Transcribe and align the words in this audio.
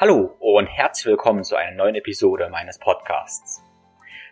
Hallo 0.00 0.34
und 0.38 0.66
herzlich 0.66 1.04
willkommen 1.04 1.44
zu 1.44 1.56
einer 1.56 1.76
neuen 1.76 1.94
Episode 1.94 2.48
meines 2.48 2.78
Podcasts. 2.78 3.62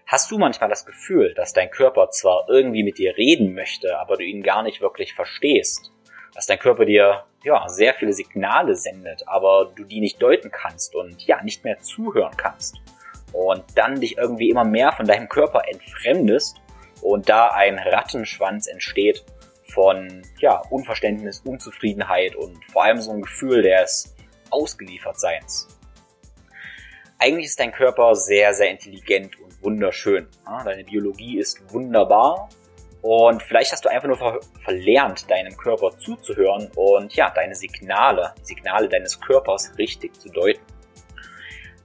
Hast 0.07 0.31
du 0.31 0.39
manchmal 0.39 0.71
das 0.71 0.87
Gefühl, 0.87 1.35
dass 1.35 1.53
dein 1.53 1.71
Körper 1.71 2.09
zwar 2.09 2.47
irgendwie 2.49 2.83
mit 2.83 2.97
dir 2.97 3.19
reden 3.19 3.53
möchte, 3.53 3.99
aber 3.99 4.17
du 4.17 4.25
ihn 4.25 4.43
gar 4.43 4.63
nicht 4.63 4.81
wirklich 4.81 5.13
verstehst? 5.13 5.93
Dass 6.35 6.47
dein 6.47 6.59
Körper 6.59 6.87
dir 6.87 7.27
ja 7.45 7.69
sehr 7.69 7.93
viele 7.93 8.15
Signale 8.15 8.77
sendet, 8.77 9.29
aber 9.29 9.71
du 9.77 9.85
die 9.85 10.01
nicht 10.01 10.23
deuten 10.23 10.51
kannst 10.51 10.95
und 10.95 11.27
ja 11.27 11.43
nicht 11.43 11.65
mehr 11.65 11.79
zuhören 11.81 12.35
kannst? 12.39 12.79
Und 13.35 13.63
dann 13.75 14.01
dich 14.01 14.17
irgendwie 14.17 14.49
immer 14.49 14.65
mehr 14.65 14.93
von 14.93 15.05
deinem 15.05 15.29
Körper 15.29 15.65
entfremdest 15.71 16.57
und 17.03 17.29
da 17.29 17.49
ein 17.49 17.79
Rattenschwanz 17.79 18.69
entsteht 18.69 19.23
von 19.67 20.23
ja 20.39 20.63
Unverständnis, 20.71 21.41
Unzufriedenheit 21.41 22.37
und 22.37 22.57
vor 22.73 22.85
allem 22.85 23.03
so 23.03 23.13
ein 23.13 23.21
Gefühl 23.21 23.61
des 23.61 24.15
Ausgeliefertseins. 24.51 25.69
Eigentlich 27.19 27.47
ist 27.47 27.59
dein 27.59 27.73
Körper 27.73 28.15
sehr, 28.15 28.55
sehr 28.55 28.71
intelligent 28.71 29.41
und 29.41 29.63
wunderschön. 29.63 30.29
Deine 30.65 30.85
Biologie 30.85 31.39
ist 31.39 31.73
wunderbar 31.73 32.49
und 33.03 33.43
vielleicht 33.43 33.73
hast 33.73 33.85
du 33.85 33.89
einfach 33.89 34.09
nur 34.09 34.17
ver 34.17 34.41
verlernt, 34.63 35.31
deinem 35.31 35.57
Körper 35.57 35.97
zuzuhören 35.99 36.71
und 36.77 37.15
ja, 37.15 37.31
deine 37.31 37.55
Signale, 37.55 38.35
Signale 38.43 38.89
deines 38.89 39.21
Körpers 39.21 39.73
richtig 39.79 40.15
zu 40.21 40.29
deuten. 40.29 40.61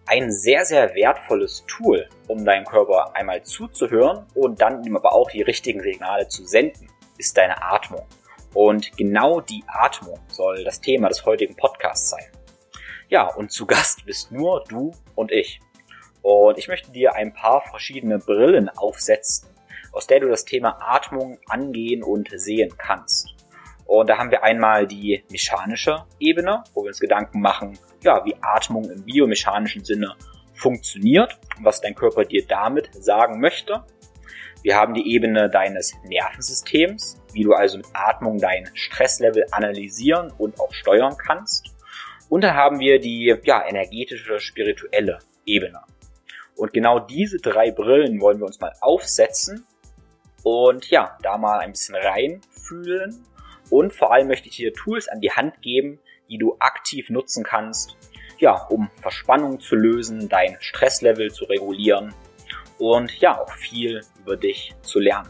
Ein 0.06 0.32
sehr, 0.32 0.66
sehr 0.66 0.94
wertvolles 0.96 1.64
Tool, 1.68 2.10
um 2.28 2.44
deinem 2.44 2.66
Körper 2.66 3.16
einmal 3.16 3.42
zuzuhören 3.44 4.26
und 4.36 4.62
dann 4.62 4.84
ihm 4.84 4.98
aber 4.98 5.14
auch 5.14 5.32
die 5.32 5.44
richtigen 5.44 5.82
Signale 5.82 6.28
zu 6.28 6.46
senden, 6.46 6.90
ist 7.18 7.38
deine 7.38 7.62
Atmung. 7.62 8.06
Und 8.54 8.96
genau 8.98 9.40
die 9.40 9.64
Atmung 9.68 10.20
soll 10.28 10.64
das 10.64 10.82
Thema 10.82 11.08
des 11.08 11.26
heutigen 11.26 11.56
Podcasts 11.56 12.10
sein. 12.10 12.26
Ja, 13.14 13.28
und 13.28 13.52
zu 13.52 13.68
Gast 13.68 14.08
bist 14.08 14.32
nur 14.32 14.64
du 14.68 14.92
und 15.14 15.32
ich. 15.32 15.60
Und 16.24 16.58
ich 16.58 16.68
möchte 16.68 16.92
dir 16.92 17.14
ein 17.14 17.32
paar 17.32 17.62
verschiedene 17.62 18.18
Brillen 18.18 18.70
aufsetzen, 18.70 19.50
aus 19.92 20.08
der 20.08 20.20
du 20.20 20.30
das 20.30 20.46
Thema 20.46 20.80
Atmung 20.82 21.38
angehen 21.48 22.02
und 22.02 22.32
sehen 22.34 22.74
kannst. 22.76 23.36
Und 23.86 24.10
da 24.10 24.18
haben 24.18 24.32
wir 24.32 24.42
einmal 24.42 24.88
die 24.88 25.24
mechanische 25.30 26.06
Ebene, 26.20 26.64
wo 26.74 26.82
wir 26.82 26.88
uns 26.88 27.00
Gedanken 27.00 27.40
machen, 27.40 27.78
ja, 28.02 28.26
wie 28.26 28.36
Atmung 28.42 28.90
im 28.90 29.04
biomechanischen 29.04 29.86
Sinne 29.86 30.16
funktioniert 30.56 31.38
und 31.56 31.66
was 31.66 31.82
dein 31.82 31.94
Körper 31.94 32.26
dir 32.26 32.44
damit 32.48 32.90
sagen 32.96 33.40
möchte. 33.40 33.84
Wir 34.64 34.76
haben 34.76 34.96
die 34.96 35.14
Ebene 35.14 35.52
deines 35.52 35.94
Nervensystems, 36.04 37.22
wie 37.32 37.44
du 37.44 37.54
also 37.54 37.78
mit 37.78 37.86
Atmung 37.94 38.40
dein 38.40 38.72
Stresslevel 38.74 39.46
analysieren 39.52 40.34
und 40.40 40.60
auch 40.60 40.74
steuern 40.74 41.16
kannst. 41.16 41.73
Und 42.30 42.44
dann 42.44 42.56
haben 42.56 42.80
wir 42.80 43.00
die 43.00 43.36
ja, 43.44 43.66
energetische, 43.68 44.40
spirituelle 44.40 45.20
Ebene. 45.46 45.82
Und 46.56 46.74
genau 46.74 47.00
diese 47.00 47.38
drei 47.38 47.72
Brillen 47.72 48.22
wollen 48.22 48.40
wir 48.40 48.46
uns 48.46 48.60
mal 48.60 48.74
aufsetzen 48.82 49.66
und 50.44 50.90
ja, 50.90 51.18
da 51.22 51.38
mal 51.38 51.60
ein 51.60 51.72
bisschen 51.72 51.96
reinfühlen. 51.96 53.26
Und 53.70 53.94
vor 53.94 54.14
allem 54.14 54.28
möchte 54.28 54.50
ich 54.50 54.58
dir 54.58 54.74
Tools 54.74 55.08
an 55.08 55.22
die 55.22 55.32
Hand 55.32 55.62
geben, 55.62 56.00
die 56.30 56.38
du 56.38 56.56
aktiv 56.60 57.10
nutzen 57.10 57.44
kannst, 57.44 57.98
ja, 58.40 58.54
um 58.54 58.90
Verspannung 59.02 59.60
zu 59.60 59.76
lösen, 59.76 60.30
dein 60.30 60.58
Stresslevel 60.60 61.32
zu 61.32 61.46
regulieren 61.46 62.14
und 62.78 63.20
ja, 63.20 63.40
auch 63.40 63.52
viel 63.54 64.02
über 64.20 64.36
dich 64.36 64.76
zu 64.82 65.00
lernen. 65.00 65.30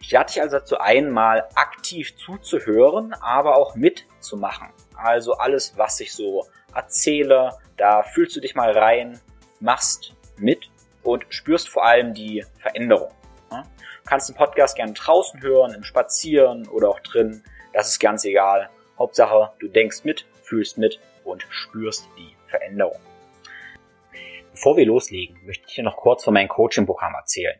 Ich 0.00 0.10
lade 0.10 0.32
dich 0.32 0.40
also 0.40 0.58
dazu 0.58 0.78
ein, 0.78 1.10
mal 1.10 1.46
aktiv 1.54 2.16
zuzuhören, 2.16 3.12
aber 3.20 3.56
auch 3.56 3.76
mitzumachen. 3.76 4.68
Also 5.02 5.34
alles, 5.34 5.76
was 5.76 5.98
ich 6.00 6.12
so 6.12 6.46
erzähle, 6.74 7.58
da 7.76 8.02
fühlst 8.02 8.36
du 8.36 8.40
dich 8.40 8.54
mal 8.54 8.70
rein, 8.76 9.18
machst 9.58 10.14
mit 10.36 10.70
und 11.02 11.24
spürst 11.30 11.68
vor 11.68 11.84
allem 11.84 12.14
die 12.14 12.44
Veränderung. 12.58 13.10
Du 13.50 13.64
kannst 14.04 14.28
den 14.28 14.36
Podcast 14.36 14.76
gerne 14.76 14.92
draußen 14.92 15.40
hören, 15.40 15.74
im 15.74 15.84
Spazieren 15.84 16.68
oder 16.68 16.88
auch 16.90 17.00
drin. 17.00 17.44
Das 17.72 17.88
ist 17.88 17.98
ganz 18.00 18.24
egal. 18.24 18.68
Hauptsache, 18.98 19.52
du 19.60 19.68
denkst 19.68 20.04
mit, 20.04 20.26
fühlst 20.42 20.78
mit 20.78 21.00
und 21.24 21.46
spürst 21.48 22.06
die 22.18 22.36
Veränderung. 22.48 23.00
Bevor 24.52 24.76
wir 24.76 24.86
loslegen, 24.86 25.38
möchte 25.46 25.64
ich 25.68 25.76
dir 25.76 25.84
noch 25.84 25.96
kurz 25.96 26.24
von 26.24 26.34
meinem 26.34 26.48
Coaching-Programm 26.48 27.14
erzählen. 27.14 27.58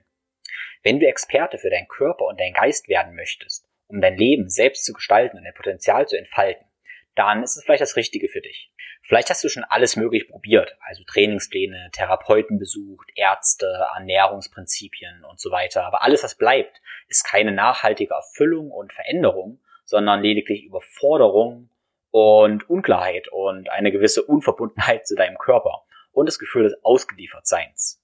Wenn 0.83 0.99
du 0.99 1.07
Experte 1.07 1.59
für 1.59 1.71
deinen 1.71 1.89
Körper 1.89 2.27
und 2.27 2.41
deinen 2.41 2.55
Geist 2.55 2.89
werden 2.89 3.15
möchtest, 3.15 3.67
um 3.87 4.01
dein 4.01 4.17
Leben 4.17 4.49
selbst 4.49 4.85
zu 4.85 4.93
gestalten 4.93 5.39
und 5.39 5.45
dein 5.45 5.55
Potenzial 5.55 6.07
zu 6.09 6.17
entfalten, 6.17 6.67
dann 7.15 7.43
ist 7.43 7.57
es 7.57 7.65
vielleicht 7.65 7.83
das 7.83 7.97
Richtige 7.97 8.29
für 8.29 8.41
dich. 8.41 8.73
Vielleicht 9.03 9.31
hast 9.31 9.43
du 9.43 9.49
schon 9.49 9.65
alles 9.65 9.97
möglich 9.97 10.29
probiert, 10.29 10.77
also 10.87 11.03
Trainingspläne, 11.05 11.91
Therapeuten 11.93 12.59
besucht, 12.59 13.11
Ärzte, 13.15 13.89
Ernährungsprinzipien 13.95 15.25
und 15.25 15.41
so 15.41 15.51
weiter. 15.51 15.85
Aber 15.85 16.03
alles, 16.03 16.23
was 16.23 16.37
bleibt, 16.37 16.81
ist 17.09 17.25
keine 17.25 17.53
nachhaltige 17.53 18.15
Erfüllung 18.15 18.71
und 18.71 18.93
Veränderung, 18.93 19.61
sondern 19.85 20.23
lediglich 20.23 20.65
Überforderung 20.65 21.71
und 22.11 22.69
Unklarheit 22.69 23.29
und 23.29 23.71
eine 23.71 23.91
gewisse 23.91 24.23
Unverbundenheit 24.23 25.07
zu 25.07 25.15
deinem 25.15 25.39
Körper 25.39 25.85
und 26.13 26.27
das 26.27 26.39
Gefühl 26.39 26.65
des 26.65 26.85
Ausgeliefertseins. 26.85 28.03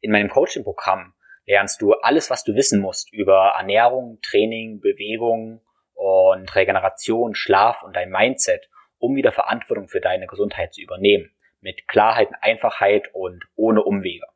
In 0.00 0.10
meinem 0.10 0.28
Coaching-Programm 0.28 1.14
lernst 1.46 1.80
du 1.80 1.92
alles, 1.92 2.30
was 2.30 2.44
du 2.44 2.54
wissen 2.54 2.80
musst 2.80 3.12
über 3.12 3.54
Ernährung, 3.56 4.18
Training, 4.22 4.80
Bewegung 4.80 5.60
und 6.02 6.52
Regeneration, 6.56 7.36
Schlaf 7.36 7.84
und 7.84 7.94
dein 7.94 8.10
Mindset, 8.10 8.68
um 8.98 9.14
wieder 9.14 9.30
Verantwortung 9.30 9.86
für 9.86 10.00
deine 10.00 10.26
Gesundheit 10.26 10.74
zu 10.74 10.80
übernehmen. 10.80 11.30
Mit 11.60 11.86
Klarheit 11.86 12.28
und 12.28 12.36
Einfachheit 12.40 13.10
und 13.12 13.44
ohne 13.54 13.84
Umwege. 13.84 14.26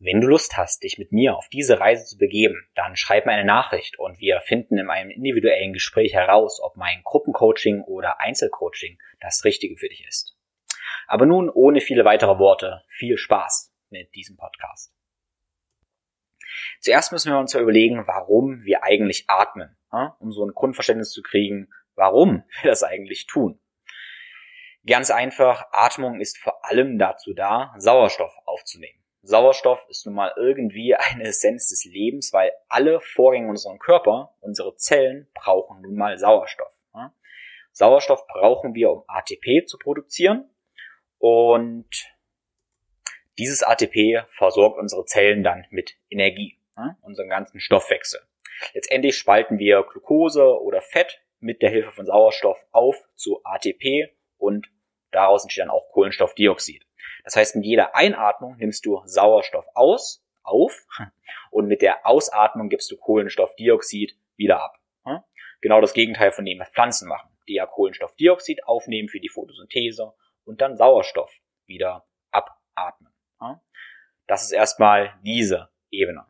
Wenn 0.00 0.20
du 0.20 0.26
Lust 0.26 0.56
hast, 0.56 0.82
dich 0.82 0.98
mit 0.98 1.12
mir 1.12 1.36
auf 1.36 1.48
diese 1.48 1.78
Reise 1.78 2.04
zu 2.04 2.18
begeben, 2.18 2.68
dann 2.74 2.96
schreib 2.96 3.26
mir 3.26 3.32
eine 3.32 3.44
Nachricht 3.44 3.96
und 3.96 4.18
wir 4.18 4.40
finden 4.40 4.76
in 4.76 4.90
einem 4.90 5.10
individuellen 5.10 5.72
Gespräch 5.72 6.14
heraus, 6.14 6.60
ob 6.60 6.76
mein 6.76 7.00
Gruppencoaching 7.04 7.82
oder 7.82 8.20
Einzelcoaching 8.20 8.98
das 9.20 9.44
Richtige 9.44 9.76
für 9.76 9.88
dich 9.88 10.04
ist. 10.08 10.36
Aber 11.06 11.26
nun 11.26 11.48
ohne 11.48 11.80
viele 11.80 12.04
weitere 12.04 12.40
Worte, 12.40 12.82
viel 12.88 13.18
Spaß 13.18 13.72
mit 13.90 14.12
diesem 14.16 14.36
Podcast. 14.36 14.92
Zuerst 16.80 17.12
müssen 17.12 17.30
wir 17.30 17.38
uns 17.38 17.54
überlegen, 17.54 18.04
warum 18.08 18.64
wir 18.64 18.82
eigentlich 18.82 19.24
atmen, 19.28 19.76
um 20.20 20.32
so 20.32 20.44
ein 20.44 20.54
Grundverständnis 20.54 21.10
zu 21.10 21.22
kriegen, 21.22 21.68
warum 21.94 22.44
wir 22.62 22.70
das 22.70 22.82
eigentlich 22.82 23.26
tun. 23.26 23.60
Ganz 24.86 25.10
einfach, 25.10 25.66
Atmung 25.72 26.20
ist 26.20 26.38
vor 26.38 26.64
allem 26.64 26.98
dazu 26.98 27.32
da, 27.32 27.74
Sauerstoff 27.78 28.34
aufzunehmen. 28.44 28.98
Sauerstoff 29.22 29.86
ist 29.88 30.04
nun 30.04 30.14
mal 30.14 30.32
irgendwie 30.36 30.94
eine 30.94 31.24
Essenz 31.24 31.70
des 31.70 31.84
Lebens, 31.86 32.32
weil 32.32 32.52
alle 32.68 33.00
Vorgänge 33.00 33.46
in 33.46 33.50
unserem 33.50 33.78
Körper, 33.78 34.34
unsere 34.40 34.76
Zellen, 34.76 35.28
brauchen 35.34 35.80
nun 35.80 35.96
mal 35.96 36.18
Sauerstoff. 36.18 36.68
Sauerstoff 37.74 38.26
brauchen 38.28 38.74
wir, 38.74 38.90
um 38.92 39.02
ATP 39.08 39.66
zu 39.66 39.78
produzieren 39.78 40.48
und 41.18 41.88
dieses 43.36 43.64
ATP 43.64 44.24
versorgt 44.30 44.78
unsere 44.78 45.04
Zellen 45.06 45.42
dann 45.42 45.66
mit 45.70 45.96
Energie, 46.08 46.56
ne, 46.76 46.96
unseren 47.02 47.28
ganzen 47.28 47.58
Stoffwechsel. 47.58 48.20
Letztendlich 48.72 49.16
spalten 49.16 49.58
wir 49.58 49.82
Glucose 49.82 50.60
oder 50.60 50.80
Fett 50.80 51.22
mit 51.40 51.62
der 51.62 51.70
Hilfe 51.70 51.92
von 51.92 52.06
Sauerstoff 52.06 52.58
auf 52.72 52.96
zu 53.14 53.40
ATP 53.44 54.14
und 54.38 54.68
daraus 55.10 55.44
entsteht 55.44 55.62
dann 55.62 55.70
auch 55.70 55.90
Kohlenstoffdioxid. 55.92 56.86
Das 57.24 57.36
heißt, 57.36 57.56
mit 57.56 57.64
jeder 57.64 57.94
Einatmung 57.94 58.56
nimmst 58.56 58.84
du 58.86 59.02
Sauerstoff 59.04 59.66
aus, 59.74 60.24
auf 60.42 60.86
und 61.50 61.66
mit 61.66 61.82
der 61.82 62.06
Ausatmung 62.06 62.68
gibst 62.68 62.90
du 62.90 62.96
Kohlenstoffdioxid 62.96 64.16
wieder 64.36 64.62
ab. 64.62 64.78
Genau 65.60 65.80
das 65.80 65.94
Gegenteil 65.94 66.30
von 66.30 66.44
dem, 66.44 66.58
was 66.58 66.68
Pflanzen 66.68 67.08
machen, 67.08 67.30
die 67.48 67.54
ja 67.54 67.64
Kohlenstoffdioxid 67.64 68.66
aufnehmen 68.66 69.08
für 69.08 69.20
die 69.20 69.30
Photosynthese 69.30 70.12
und 70.44 70.60
dann 70.60 70.76
Sauerstoff 70.76 71.32
wieder 71.64 72.06
abatmen. 72.30 73.12
Das 74.26 74.44
ist 74.44 74.52
erstmal 74.52 75.18
diese 75.22 75.70
Ebene. 75.90 76.26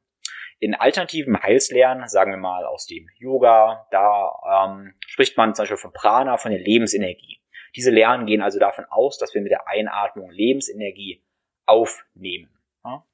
In 0.64 0.74
alternativen 0.74 1.42
Heilslehren, 1.42 2.08
sagen 2.08 2.30
wir 2.30 2.38
mal 2.38 2.64
aus 2.64 2.86
dem 2.86 3.06
Yoga, 3.18 3.86
da 3.90 4.64
ähm, 4.64 4.94
spricht 5.06 5.36
man 5.36 5.54
zum 5.54 5.64
Beispiel 5.64 5.76
von 5.76 5.92
Prana, 5.92 6.38
von 6.38 6.52
der 6.52 6.60
Lebensenergie. 6.60 7.42
Diese 7.76 7.90
Lehren 7.90 8.24
gehen 8.24 8.40
also 8.40 8.58
davon 8.58 8.86
aus, 8.86 9.18
dass 9.18 9.34
wir 9.34 9.42
mit 9.42 9.52
der 9.52 9.68
Einatmung 9.68 10.30
Lebensenergie 10.30 11.22
aufnehmen. 11.66 12.48
Ja? 12.82 13.04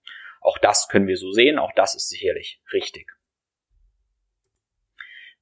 Auch 0.40 0.58
das 0.58 0.86
können 0.86 1.08
wir 1.08 1.16
so 1.16 1.32
sehen, 1.32 1.58
auch 1.58 1.72
das 1.74 1.96
ist 1.96 2.08
sicherlich 2.08 2.62
richtig. 2.72 3.10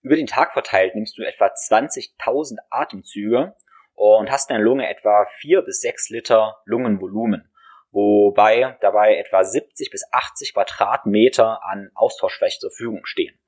Über 0.01 0.17
den 0.17 0.27
Tag 0.27 0.55
verteilt 0.55 0.95
nimmst 0.95 1.19
du 1.19 1.25
etwa 1.25 1.49
20.000 1.49 2.57
Atemzüge 2.71 3.55
und 3.93 4.31
hast 4.31 4.49
in 4.49 4.57
der 4.57 4.65
Lunge 4.65 4.89
etwa 4.89 5.27
4 5.41 5.61
bis 5.61 5.83
6 5.83 6.09
Liter 6.09 6.57
Lungenvolumen 6.65 7.53
wobei 7.99 8.77
dabei 8.81 9.17
etwa 9.17 9.43
70 9.43 9.91
bis 9.91 10.05
80 10.13 10.55
Quadratmeter 10.55 11.65
an 11.65 11.91
Austauschfläche 11.95 12.61
zur 12.61 12.71
Verfügung 12.71 13.05
stehen. 13.05 13.39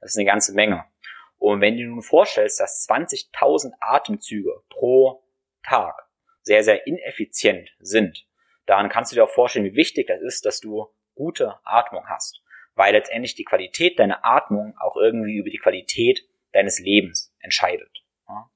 Das 0.00 0.12
ist 0.12 0.16
eine 0.16 0.26
ganze 0.26 0.54
Menge. 0.54 0.84
Und 1.36 1.60
wenn 1.60 1.76
du 1.76 1.84
nun 1.84 2.02
vorstellst, 2.02 2.60
dass 2.60 2.86
20.000 2.88 3.72
Atemzüge 3.80 4.62
pro 4.70 5.22
Tag 5.62 5.94
sehr, 6.42 6.64
sehr 6.64 6.86
ineffizient 6.86 7.70
sind, 7.78 8.26
dann 8.66 8.88
kannst 8.88 9.12
du 9.12 9.16
dir 9.16 9.24
auch 9.24 9.30
vorstellen, 9.30 9.64
wie 9.64 9.74
wichtig 9.74 10.06
das 10.06 10.22
ist, 10.22 10.46
dass 10.46 10.60
du 10.60 10.86
gute 11.14 11.58
Atmung 11.64 12.08
hast. 12.08 12.42
Weil 12.74 12.94
letztendlich 12.94 13.34
die 13.34 13.44
Qualität 13.44 13.98
deiner 13.98 14.24
Atmung 14.24 14.74
auch 14.78 14.96
irgendwie 14.96 15.36
über 15.36 15.50
die 15.50 15.58
Qualität 15.58 16.26
deines 16.52 16.78
Lebens 16.78 17.34
entscheidet. 17.40 18.04
Ja? 18.28 18.50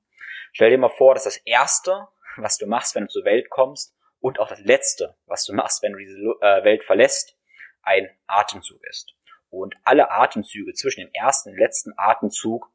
Stell 0.53 0.71
dir 0.71 0.79
mal 0.79 0.89
vor, 0.89 1.15
dass 1.15 1.25
das 1.25 1.37
Erste, 1.39 2.09
was 2.37 2.59
du 2.59 2.67
machst, 2.67 2.95
wenn 2.95 3.05
du 3.05 3.11
zur 3.11 3.25
Welt 3.25 3.51
kommst, 3.51 3.95
und 4.25 4.41
auch 4.41 4.49
das 4.49 4.61
Letzte, 4.61 5.15
was 5.27 5.45
du 5.45 5.53
machst, 5.53 5.83
wenn 5.83 5.93
du 5.93 5.99
diese 5.99 6.17
äh, 6.17 6.65
Welt 6.65 6.83
verlässt, 6.83 7.37
ein 7.83 8.09
Atemzug 8.27 8.83
ist. 8.85 9.15
Und 9.51 9.77
alle 9.85 10.11
Atemzüge 10.11 10.73
zwischen 10.73 11.01
dem 11.01 11.11
ersten 11.13 11.51
und 11.51 11.59
letzten 11.59 11.93
Atemzug, 11.99 12.73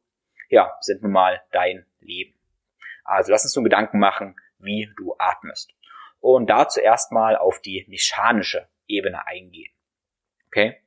ja, 0.48 0.78
sind 0.80 1.02
nun 1.02 1.10
mal 1.10 1.42
dein 1.50 1.86
Leben. 1.98 2.38
Also 3.02 3.32
lass 3.32 3.42
uns 3.42 3.52
so 3.52 3.64
Gedanken 3.64 3.98
machen, 3.98 4.36
wie 4.58 4.92
du 4.96 5.16
atmest. 5.18 5.74
Und 6.20 6.46
dazu 6.46 6.78
erstmal 6.78 7.34
auf 7.34 7.60
die 7.60 7.84
mechanische 7.88 8.68
Ebene 8.86 9.26
eingehen. 9.26 9.72
Okay? 10.46 10.80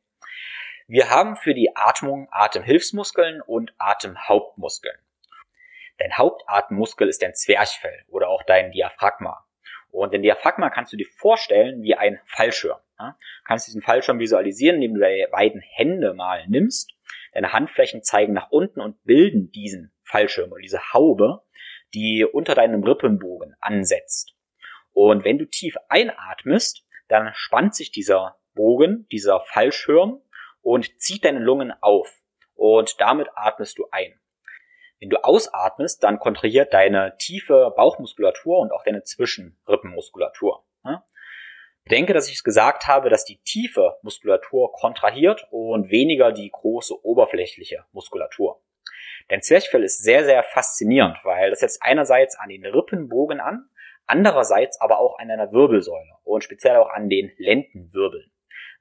Wir 0.87 1.09
haben 1.09 1.35
für 1.35 1.53
die 1.53 1.75
Atmung 1.75 2.29
Atemhilfsmuskeln 2.31 3.41
und 3.41 3.73
Atemhauptmuskeln. 3.79 4.97
Dein 5.97 6.17
Hauptatemmuskel 6.17 7.09
ist 7.09 7.21
dein 7.21 7.35
Zwerchfell 7.35 8.05
oder 8.07 8.29
auch 8.29 8.43
dein 8.43 8.71
Diaphragma. 8.71 9.42
Und 9.93 10.11
den 10.11 10.23
Diaphragma 10.23 10.71
kannst 10.71 10.91
du 10.91 10.97
dir 10.97 11.05
vorstellen 11.17 11.83
wie 11.83 11.93
ein 11.93 12.19
Fallschirm. 12.25 12.79
Ja? 12.97 13.15
Kannst 13.45 13.67
diesen 13.67 13.83
Fallschirm 13.83 14.17
visualisieren, 14.17 14.77
indem 14.77 14.95
du 14.95 15.01
deine 15.01 15.27
beiden 15.31 15.61
Hände 15.61 16.15
mal 16.15 16.47
nimmst. 16.47 16.95
Deine 17.31 17.53
Handflächen 17.53 18.01
zeigen 18.01 18.33
nach 18.33 18.49
unten 18.49 18.81
und 18.81 19.03
bilden 19.03 19.51
diesen 19.51 19.93
Fallschirm 20.03 20.51
oder 20.51 20.61
diese 20.61 20.93
Haube, 20.93 21.43
die 21.93 22.25
unter 22.25 22.55
deinem 22.55 22.83
Rippenbogen 22.83 23.55
ansetzt. 23.59 24.35
Und 24.93 25.25
wenn 25.25 25.37
du 25.37 25.45
tief 25.45 25.75
einatmest, 25.89 26.87
dann 27.07 27.31
spannt 27.35 27.75
sich 27.75 27.91
dieser 27.91 28.37
Bogen, 28.55 29.05
dieser 29.11 29.41
Fallschirm 29.41 30.23
und 30.61 30.99
zieht 30.99 31.23
deine 31.23 31.39
Lungen 31.39 31.71
auf. 31.81 32.11
Und 32.55 32.99
damit 32.99 33.27
atmest 33.35 33.77
du 33.77 33.85
ein. 33.91 34.19
Wenn 35.03 35.09
du 35.09 35.21
ausatmest, 35.21 36.01
dann 36.01 36.17
kontrahiert 36.17 36.73
deine 36.73 37.17
tiefe 37.17 37.73
Bauchmuskulatur 37.75 38.59
und 38.59 38.71
auch 38.71 38.85
deine 38.85 39.03
Zwischenrippenmuskulatur. 39.03 40.63
Bedenke, 41.83 42.13
dass 42.13 42.29
ich 42.29 42.35
es 42.35 42.43
gesagt 42.45 42.87
habe, 42.87 43.09
dass 43.09 43.25
die 43.25 43.41
tiefe 43.43 43.97
Muskulatur 44.01 44.71
kontrahiert 44.71 45.45
und 45.51 45.91
weniger 45.91 46.31
die 46.31 46.49
große 46.49 46.93
oberflächliche 47.03 47.83
Muskulatur. 47.91 48.63
Dein 49.27 49.41
Zwerchfell 49.41 49.83
ist 49.83 50.01
sehr, 50.01 50.23
sehr 50.23 50.41
faszinierend, 50.41 51.17
weil 51.25 51.49
das 51.49 51.59
setzt 51.59 51.83
einerseits 51.83 52.39
an 52.39 52.47
den 52.47 52.65
Rippenbogen 52.65 53.41
an, 53.41 53.67
andererseits 54.05 54.79
aber 54.79 54.99
auch 54.99 55.19
an 55.19 55.27
deiner 55.27 55.51
Wirbelsäule 55.51 56.13
und 56.23 56.45
speziell 56.45 56.77
auch 56.77 56.89
an 56.89 57.09
den 57.09 57.29
Lendenwirbeln. 57.35 58.31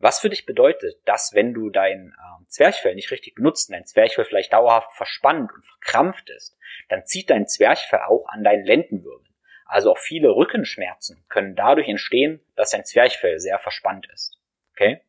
Was 0.03 0.19
für 0.19 0.31
dich 0.31 0.47
bedeutet, 0.47 1.01
dass 1.05 1.33
wenn 1.33 1.55
du 1.55 1.71
dein 1.71 2.13
äh, 2.19 2.45
Zwerchfell 2.49 2.97
nicht 2.97 3.13
richtig 3.13 3.37
benutzt, 3.37 3.71
dein 3.71 3.87
Zwerchfell 3.87 4.25
vielleicht 4.25 4.53
dauerhaft 4.53 4.93
verspannt 4.95 5.53
und 5.53 5.65
verkrampft 5.65 6.29
ist, 6.29 6.59
dann 6.89 7.07
zieht 7.07 7.31
dein 7.31 7.47
Zwerchfell 7.47 8.01
auch 8.01 8.27
an 8.27 8.43
deinen 8.43 8.65
Lendenwirbeln. 8.65 9.33
Also 9.65 9.93
auch 9.93 9.99
viele 9.99 10.31
Rückenschmerzen 10.31 11.25
können 11.29 11.55
dadurch 11.55 11.89
entstehen, 11.89 12.45
dass 12.57 12.71
dein 12.71 12.85
Zwerchfell 12.85 13.39
sehr 13.39 13.61
verspannt 13.61 14.09
ist. 14.13 14.41
Okay? 14.73 15.03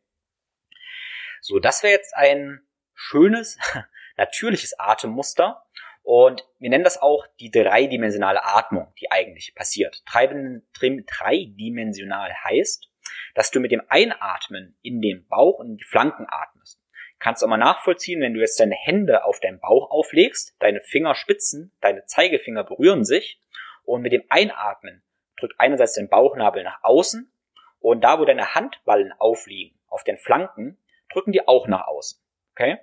So, 1.42 1.58
das 1.58 1.82
wäre 1.82 1.94
jetzt 1.94 2.16
ein 2.16 2.62
schönes, 2.94 3.58
natürliches 4.16 4.78
Atemmuster. 4.78 5.66
Und 6.04 6.48
wir 6.60 6.70
nennen 6.70 6.84
das 6.84 7.02
auch 7.02 7.26
die 7.40 7.50
dreidimensionale 7.50 8.46
Atmung, 8.46 8.94
die 9.02 9.10
eigentlich 9.10 9.56
passiert. 9.56 10.04
Dreidimensional 10.06 12.32
heißt, 12.44 12.93
dass 13.34 13.52
du 13.52 13.60
mit 13.60 13.72
dem 13.72 13.82
Einatmen 13.88 14.76
in 14.82 15.02
den 15.02 15.28
Bauch 15.28 15.60
und 15.60 15.70
in 15.70 15.78
die 15.78 15.84
Flanken 15.84 16.26
atmest. 16.30 16.80
Kannst 17.20 17.42
du 17.42 17.46
auch 17.46 17.50
mal 17.50 17.58
nachvollziehen, 17.58 18.22
wenn 18.22 18.34
du 18.34 18.42
jetzt 18.42 18.60
deine 18.60 18.76
Hände 18.76 19.24
auf 19.24 19.40
deinen 19.40 19.60
Bauch 19.60 19.92
auflegst, 19.92 20.56
deine 20.60 20.82
Fingerspitzen, 20.82 21.72
deine 21.80 22.06
Zeigefinger 22.06 22.64
berühren 22.64 23.06
sich 23.06 23.40
und 23.86 24.02
mit 24.02 24.12
dem 24.12 24.24
Einatmen 24.30 25.04
drückt 25.38 25.60
einerseits 25.60 25.94
den 25.94 26.10
Bauchnabel 26.10 26.64
nach 26.64 26.84
außen 26.84 27.32
und 27.80 28.04
da, 28.04 28.20
wo 28.20 28.26
deine 28.26 28.56
Handballen 28.56 29.14
aufliegen, 29.14 29.78
auf 29.88 30.04
den 30.04 30.18
Flanken, 30.18 30.78
drücken 31.12 31.32
die 31.32 31.48
auch 31.48 31.68
nach 31.68 31.88
außen. 31.88 32.20
Okay? 32.52 32.80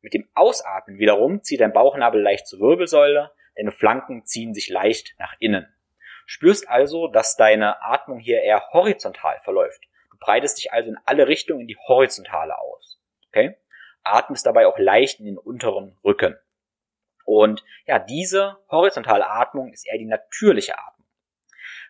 Mit 0.00 0.14
dem 0.14 0.28
Ausatmen 0.34 0.98
wiederum 0.98 1.42
zieht 1.42 1.60
dein 1.60 1.72
Bauchnabel 1.72 2.20
leicht 2.20 2.46
zur 2.46 2.60
Wirbelsäule, 2.60 3.30
deine 3.56 3.72
Flanken 3.72 4.24
ziehen 4.24 4.52
sich 4.54 4.68
leicht 4.68 5.14
nach 5.18 5.34
innen. 5.38 5.72
Spürst 6.26 6.68
also, 6.68 7.08
dass 7.08 7.36
deine 7.36 7.82
Atmung 7.82 8.18
hier 8.18 8.42
eher 8.42 8.62
horizontal 8.72 9.40
verläuft. 9.42 9.82
Du 10.10 10.16
breitest 10.18 10.58
dich 10.58 10.72
also 10.72 10.90
in 10.90 10.98
alle 11.04 11.26
Richtungen 11.26 11.60
in 11.60 11.68
die 11.68 11.76
horizontale 11.76 12.58
aus. 12.58 13.00
Okay? 13.28 13.56
Atmest 14.02 14.46
dabei 14.46 14.66
auch 14.66 14.78
leicht 14.78 15.20
in 15.20 15.26
den 15.26 15.38
unteren 15.38 15.98
Rücken. 16.04 16.36
Und 17.24 17.64
ja, 17.86 17.98
diese 17.98 18.58
horizontale 18.70 19.28
Atmung 19.28 19.72
ist 19.72 19.86
eher 19.86 19.98
die 19.98 20.06
natürliche 20.06 20.78
Atmung. 20.78 21.06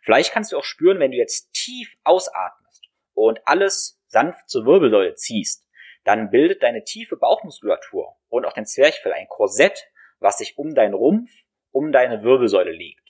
Vielleicht 0.02 0.32
kannst 0.32 0.52
du 0.52 0.58
auch 0.58 0.64
spüren, 0.64 0.98
wenn 0.98 1.12
du 1.12 1.16
jetzt 1.16 1.52
tief 1.52 1.96
ausatmest 2.04 2.84
und 3.14 3.40
alles 3.46 4.00
sanft 4.08 4.50
zur 4.50 4.66
Wirbelsäule 4.66 5.14
ziehst, 5.14 5.66
dann 6.04 6.30
bildet 6.30 6.62
deine 6.62 6.84
tiefe 6.84 7.16
Bauchmuskulatur 7.16 8.16
und 8.28 8.44
auch 8.44 8.52
dein 8.52 8.66
Zwerchfell 8.66 9.12
ein 9.12 9.28
Korsett, 9.28 9.88
was 10.18 10.38
sich 10.38 10.58
um 10.58 10.74
deinen 10.74 10.94
Rumpf, 10.94 11.30
um 11.70 11.92
deine 11.92 12.22
Wirbelsäule 12.22 12.72
legt. 12.72 13.01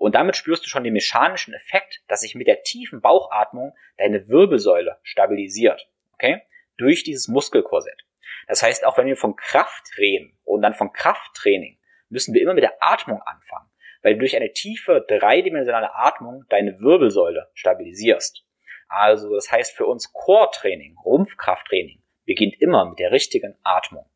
Und 0.00 0.14
damit 0.14 0.34
spürst 0.34 0.64
du 0.64 0.70
schon 0.70 0.82
den 0.82 0.94
mechanischen 0.94 1.52
Effekt, 1.52 2.00
dass 2.08 2.22
sich 2.22 2.34
mit 2.34 2.46
der 2.46 2.62
tiefen 2.62 3.02
Bauchatmung 3.02 3.76
deine 3.98 4.26
Wirbelsäule 4.28 4.98
stabilisiert. 5.02 5.90
Okay? 6.14 6.40
Durch 6.78 7.04
dieses 7.04 7.28
Muskelkorsett. 7.28 8.06
Das 8.48 8.62
heißt, 8.62 8.86
auch 8.86 8.96
wenn 8.96 9.06
wir 9.06 9.18
von 9.18 9.36
Kraft 9.36 9.98
reden 9.98 10.38
und 10.44 10.62
dann 10.62 10.72
von 10.72 10.94
Krafttraining, 10.94 11.78
müssen 12.08 12.32
wir 12.32 12.40
immer 12.40 12.54
mit 12.54 12.64
der 12.64 12.82
Atmung 12.82 13.20
anfangen, 13.20 13.68
weil 14.00 14.14
du 14.14 14.20
durch 14.20 14.34
eine 14.34 14.54
tiefe 14.54 15.04
dreidimensionale 15.06 15.94
Atmung 15.94 16.46
deine 16.48 16.80
Wirbelsäule 16.80 17.50
stabilisierst. 17.52 18.42
Also 18.88 19.34
das 19.34 19.52
heißt 19.52 19.76
für 19.76 19.84
uns 19.84 20.14
Core-Training, 20.14 20.96
Rumpfkrafttraining, 21.04 22.02
beginnt 22.24 22.58
immer 22.62 22.88
mit 22.88 22.98
der 22.98 23.12
richtigen 23.12 23.58
Atmung. 23.64 24.08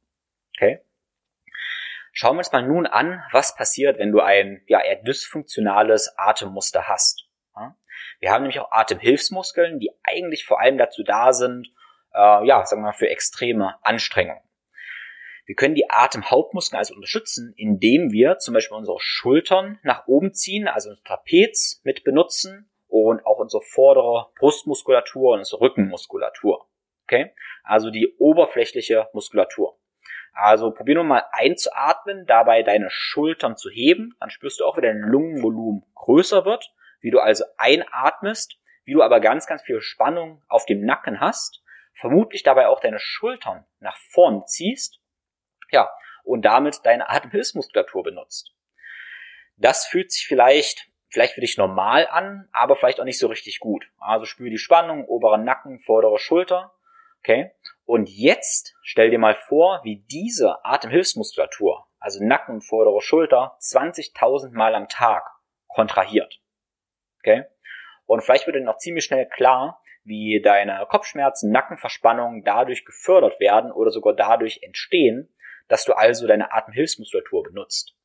Okay? 0.57 0.81
Schauen 2.17 2.37
wir 2.37 2.39
uns 2.39 2.53
mal 2.53 2.67
nun 2.67 2.87
an, 2.87 3.23
was 3.33 3.57
passiert, 3.57 3.99
wenn 3.99 4.13
du 4.13 4.21
ein 4.21 4.63
ja, 4.69 4.81
eher 4.81 5.03
dysfunktionales 5.03 6.15
Atemmuster 6.17 6.89
hast. 6.89 7.29
Wir 8.21 8.31
haben 8.31 8.43
nämlich 8.43 8.61
auch 8.61 8.71
Atemhilfsmuskeln, 8.71 9.81
die 9.81 9.91
eigentlich 10.03 10.45
vor 10.45 10.61
allem 10.61 10.79
dazu 10.79 11.03
da 11.03 11.33
sind, 11.33 11.69
äh, 12.15 12.47
ja, 12.47 12.65
sagen 12.65 12.83
wir 12.83 12.87
mal, 12.87 12.93
für 12.93 13.09
extreme 13.09 13.75
Anstrengungen. 13.83 14.43
Wir 15.47 15.57
können 15.57 15.75
die 15.75 15.91
Atemhauptmuskeln 15.91 16.79
also 16.79 16.95
unterstützen, 16.95 17.53
indem 17.57 18.13
wir 18.13 18.39
zum 18.39 18.55
Beispiel 18.55 18.79
unsere 18.79 18.99
Schultern 19.01 19.79
nach 19.83 20.07
oben 20.07 20.33
ziehen, 20.33 20.69
also 20.69 20.91
unser 20.91 21.03
Trapez 21.03 21.83
mit 21.85 22.05
benutzen 22.05 22.71
und 22.87 23.27
auch 23.27 23.39
unsere 23.39 23.63
vordere 23.63 24.31
Brustmuskulatur 24.39 25.33
und 25.33 25.41
unsere 25.41 25.61
Rückenmuskulatur. 25.61 26.67
Okay? 27.03 27.35
Also 27.63 27.91
die 27.91 28.15
oberflächliche 28.19 29.09
Muskulatur. 29.13 29.79
Also 30.35 30.73
probier 30.73 30.97
nur 30.97 31.05
mal 31.05 31.25
einzuatmen, 31.31 32.27
dabei 32.27 32.65
deine 32.65 32.91
Schultern 32.91 33.57
zu 33.57 33.71
heben, 33.71 34.17
dann 34.19 34.31
spürst 34.31 34.61
du 34.61 34.65
auch, 34.65 34.77
wie 34.77 34.83
dein 34.83 34.99
Lungenvolumen 34.99 35.85
größer 35.95 36.45
wird, 36.45 36.73
wie 37.01 37.13
du 37.13 37.21
also 37.21 37.45
einatmest, 37.57 38.59
wie 38.85 38.95
du 38.95 39.03
aber 39.03 39.21
ganz, 39.21 39.47
ganz 39.47 39.63
viel 39.63 39.81
Spannung 39.81 40.43
auf 40.49 40.67
dem 40.67 40.85
Nacken 40.85 41.21
hast, 41.21 41.63
vermutlich 41.95 42.43
dabei 42.43 42.67
auch 42.67 42.81
deine 42.81 42.99
Schultern 42.99 43.65
nach 43.79 43.97
vorn 44.11 44.45
ziehst, 44.47 45.01
ja, 45.71 45.89
und 46.25 46.45
damit 46.45 46.81
deine 46.85 47.09
Atemhilfsmuskulatur 47.11 48.03
benutzt. 48.03 48.53
Das 49.57 49.87
fühlt 49.87 50.11
sich 50.11 50.27
vielleicht, 50.27 50.89
vielleicht 51.09 51.35
für 51.35 51.41
dich 51.41 51.57
normal 51.57 52.09
an, 52.09 52.49
aber 52.53 52.75
vielleicht 52.75 52.99
auch 52.99 53.05
nicht 53.05 53.21
so 53.21 53.29
richtig 53.29 53.61
gut. 53.61 53.89
Also 53.99 54.25
spür 54.25 54.51
die 54.51 54.59
Spannung, 54.59 55.05
oberen 55.05 55.45
Nacken, 55.45 55.79
vordere 55.79 56.19
Schulter, 56.19 56.74
okay? 57.25 57.53
Und 57.87 58.09
jetzt 58.09 58.77
stell 58.83 59.11
dir 59.11 59.19
mal 59.19 59.35
vor, 59.35 59.81
wie 59.83 60.05
diese 60.11 60.65
Atemhilfsmuskulatur, 60.65 61.87
also 61.99 62.25
Nacken, 62.25 62.61
vordere 62.61 63.01
Schulter, 63.01 63.57
20.000 63.61 64.53
Mal 64.53 64.75
am 64.75 64.89
Tag 64.89 65.25
kontrahiert. 65.69 66.41
Okay? 67.21 67.45
Und 68.07 68.23
vielleicht 68.23 68.47
wird 68.47 68.57
dir 68.57 68.63
noch 68.63 68.79
ziemlich 68.79 69.05
schnell 69.05 69.27
klar, 69.27 69.81
wie 70.05 70.41
deine 70.43 70.87
Kopfschmerzen, 70.89 71.51
Nackenverspannungen 71.51 72.45
dadurch 72.45 72.85
gefördert 72.85 73.41
werden 73.41 73.73
oder 73.73 73.91
sogar 73.91 74.15
dadurch 74.15 74.61
entstehen, 74.63 75.35
dass 75.69 75.85
du 75.85 75.95
also 75.95 76.27
deine 76.27 76.53
Atemhilfsmuskulatur 76.53 77.43
benutzt. 77.43 77.97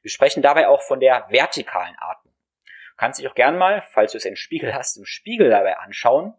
Wir 0.00 0.10
sprechen 0.10 0.42
dabei 0.42 0.68
auch 0.68 0.80
von 0.80 0.98
der 0.98 1.26
vertikalen 1.28 1.94
Atmung. 1.98 2.34
Du 2.64 2.96
kannst 2.96 3.20
dich 3.20 3.28
auch 3.28 3.34
gern 3.34 3.58
mal, 3.58 3.82
falls 3.90 4.12
du 4.12 4.18
es 4.18 4.24
in 4.24 4.36
Spiegel 4.36 4.74
hast, 4.74 4.96
im 4.96 5.04
Spiegel 5.04 5.50
dabei 5.50 5.76
anschauen. 5.76 6.34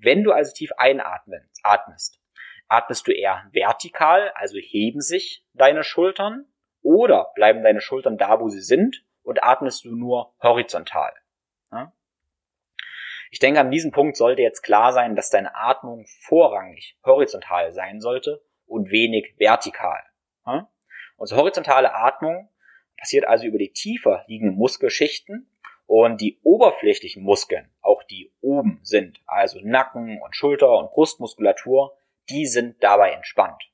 Wenn 0.00 0.24
du 0.24 0.32
also 0.32 0.52
tief 0.52 0.70
einatmest, 0.76 2.20
Atmest 2.68 3.08
du 3.08 3.12
eher 3.12 3.48
vertikal, 3.52 4.30
also 4.34 4.58
heben 4.58 5.00
sich 5.00 5.44
deine 5.54 5.82
Schultern, 5.82 6.46
oder 6.82 7.32
bleiben 7.34 7.62
deine 7.62 7.80
Schultern 7.80 8.18
da, 8.18 8.40
wo 8.40 8.48
sie 8.48 8.60
sind, 8.60 9.04
und 9.22 9.42
atmest 9.42 9.84
du 9.84 9.94
nur 9.94 10.34
horizontal? 10.42 11.12
Ich 13.30 13.40
denke, 13.40 13.60
an 13.60 13.70
diesem 13.70 13.90
Punkt 13.90 14.16
sollte 14.16 14.42
jetzt 14.42 14.62
klar 14.62 14.92
sein, 14.92 15.16
dass 15.16 15.30
deine 15.30 15.54
Atmung 15.54 16.06
vorrangig 16.22 16.98
horizontal 17.04 17.72
sein 17.72 18.00
sollte 18.00 18.42
und 18.66 18.90
wenig 18.90 19.34
vertikal. 19.38 20.02
Unsere 21.16 21.40
horizontale 21.40 21.94
Atmung 21.94 22.50
passiert 22.96 23.26
also 23.26 23.46
über 23.46 23.58
die 23.58 23.72
tiefer 23.72 24.24
liegenden 24.28 24.56
Muskelschichten 24.56 25.50
und 25.88 26.20
die 26.20 26.38
oberflächlichen 26.42 27.22
Muskeln, 27.22 27.72
auch 27.80 28.02
die 28.02 28.30
oben 28.42 28.78
sind, 28.82 29.22
also 29.26 29.58
Nacken 29.62 30.20
und 30.20 30.36
Schulter 30.36 30.70
und 30.78 30.92
Brustmuskulatur, 30.92 31.96
die 32.28 32.46
sind 32.46 32.76
dabei 32.84 33.12
entspannt. 33.12 33.70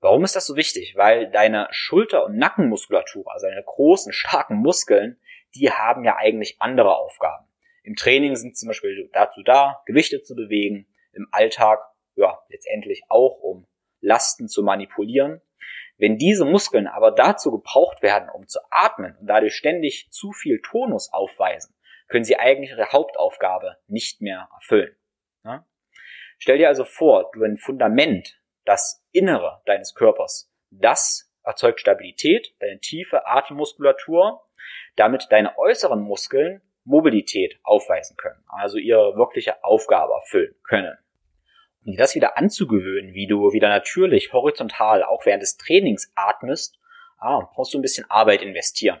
Warum 0.00 0.22
ist 0.22 0.36
das 0.36 0.46
so 0.46 0.54
wichtig? 0.54 0.96
Weil 0.96 1.30
deine 1.30 1.66
Schulter- 1.70 2.26
und 2.26 2.36
Nackenmuskulatur, 2.36 3.24
also 3.32 3.46
deine 3.46 3.64
großen, 3.64 4.12
starken 4.12 4.56
Muskeln, 4.56 5.18
die 5.54 5.70
haben 5.72 6.04
ja 6.04 6.16
eigentlich 6.16 6.60
andere 6.60 6.94
Aufgaben. 6.94 7.46
Im 7.84 7.96
Training 7.96 8.36
sind 8.36 8.58
zum 8.58 8.68
Beispiel 8.68 9.08
dazu 9.14 9.42
da, 9.42 9.82
Gewichte 9.86 10.22
zu 10.22 10.36
bewegen, 10.36 10.86
im 11.14 11.26
Alltag, 11.32 11.80
ja, 12.16 12.38
letztendlich 12.50 13.02
auch, 13.08 13.38
um 13.40 13.66
Lasten 14.00 14.46
zu 14.46 14.62
manipulieren. 14.62 15.40
Wenn 15.98 16.16
diese 16.16 16.44
Muskeln 16.44 16.86
aber 16.86 17.10
dazu 17.10 17.50
gebraucht 17.50 18.02
werden, 18.02 18.28
um 18.30 18.46
zu 18.46 18.60
atmen 18.70 19.16
und 19.20 19.26
dadurch 19.26 19.54
ständig 19.54 20.08
zu 20.10 20.32
viel 20.32 20.60
Tonus 20.62 21.12
aufweisen, 21.12 21.74
können 22.06 22.24
sie 22.24 22.38
eigentlich 22.38 22.70
ihre 22.70 22.92
Hauptaufgabe 22.92 23.76
nicht 23.88 24.20
mehr 24.20 24.48
erfüllen. 24.54 24.96
Ja? 25.44 25.66
Stell 26.38 26.58
dir 26.58 26.68
also 26.68 26.84
vor, 26.84 27.30
du 27.34 27.42
ein 27.42 27.58
Fundament, 27.58 28.40
das 28.64 29.04
Innere 29.12 29.60
deines 29.66 29.94
Körpers, 29.94 30.52
das 30.70 31.32
erzeugt 31.42 31.80
Stabilität, 31.80 32.54
deine 32.60 32.78
tiefe 32.78 33.26
Atemmuskulatur, 33.26 34.44
damit 34.96 35.26
deine 35.30 35.58
äußeren 35.58 36.00
Muskeln 36.00 36.62
Mobilität 36.84 37.58
aufweisen 37.64 38.16
können, 38.16 38.42
also 38.46 38.78
ihre 38.78 39.16
wirkliche 39.16 39.62
Aufgabe 39.64 40.14
erfüllen 40.14 40.54
können. 40.62 40.96
Um 41.88 41.92
dir 41.92 42.00
das 42.00 42.14
wieder 42.14 42.36
anzugewöhnen, 42.36 43.14
wie 43.14 43.26
du 43.26 43.50
wieder 43.54 43.70
natürlich 43.70 44.34
horizontal 44.34 45.02
auch 45.02 45.24
während 45.24 45.42
des 45.42 45.56
Trainings 45.56 46.12
atmest, 46.16 46.78
ah, 47.16 47.48
brauchst 47.54 47.72
du 47.72 47.78
ein 47.78 47.82
bisschen 47.82 48.04
Arbeit 48.10 48.42
investieren. 48.42 49.00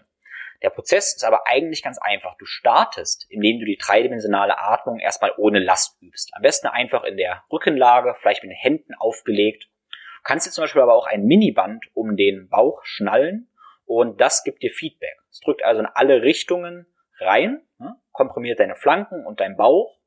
Der 0.62 0.70
Prozess 0.70 1.14
ist 1.14 1.22
aber 1.22 1.46
eigentlich 1.46 1.82
ganz 1.82 1.98
einfach. 1.98 2.38
Du 2.38 2.46
startest, 2.46 3.26
indem 3.28 3.58
du 3.58 3.66
die 3.66 3.76
dreidimensionale 3.76 4.56
Atmung 4.56 5.00
erstmal 5.00 5.34
ohne 5.36 5.58
Last 5.58 6.00
übst. 6.00 6.30
Am 6.32 6.40
besten 6.40 6.66
einfach 6.66 7.04
in 7.04 7.18
der 7.18 7.44
Rückenlage, 7.52 8.16
vielleicht 8.22 8.42
mit 8.42 8.52
den 8.52 8.56
Händen 8.56 8.94
aufgelegt. 8.94 9.64
Du 9.90 10.22
kannst 10.24 10.46
dir 10.46 10.50
zum 10.50 10.64
Beispiel 10.64 10.80
aber 10.80 10.94
auch 10.94 11.06
ein 11.06 11.26
Miniband 11.26 11.84
um 11.92 12.16
den 12.16 12.48
Bauch 12.48 12.80
schnallen 12.84 13.50
und 13.84 14.18
das 14.18 14.44
gibt 14.44 14.62
dir 14.62 14.70
Feedback. 14.70 15.18
Es 15.30 15.40
drückt 15.40 15.62
also 15.62 15.80
in 15.80 15.88
alle 15.92 16.22
Richtungen 16.22 16.86
rein, 17.20 17.60
ne, 17.76 17.96
komprimiert 18.12 18.60
deine 18.60 18.76
Flanken 18.76 19.26
und 19.26 19.40
deinen 19.40 19.58
Bauch 19.58 19.97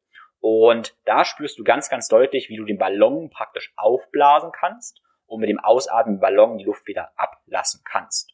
und 0.42 0.96
da 1.06 1.24
spürst 1.24 1.60
du 1.60 1.64
ganz, 1.64 1.90
ganz 1.90 2.08
deutlich, 2.08 2.50
wie 2.50 2.58
du 2.58 2.66
den 2.66 2.80
Ballon 2.80 3.30
praktisch 3.30 3.72
aufblasen 3.78 4.52
kannst 4.52 5.02
und 5.28 5.40
mit 5.40 5.50
dem 5.50 5.60
Ausatmen 5.60 6.20
Ballon 6.20 6.58
die 6.58 6.66
Luft 6.66 6.88
wieder 6.88 7.12
ablassen 7.16 7.82
kannst. 7.86 8.34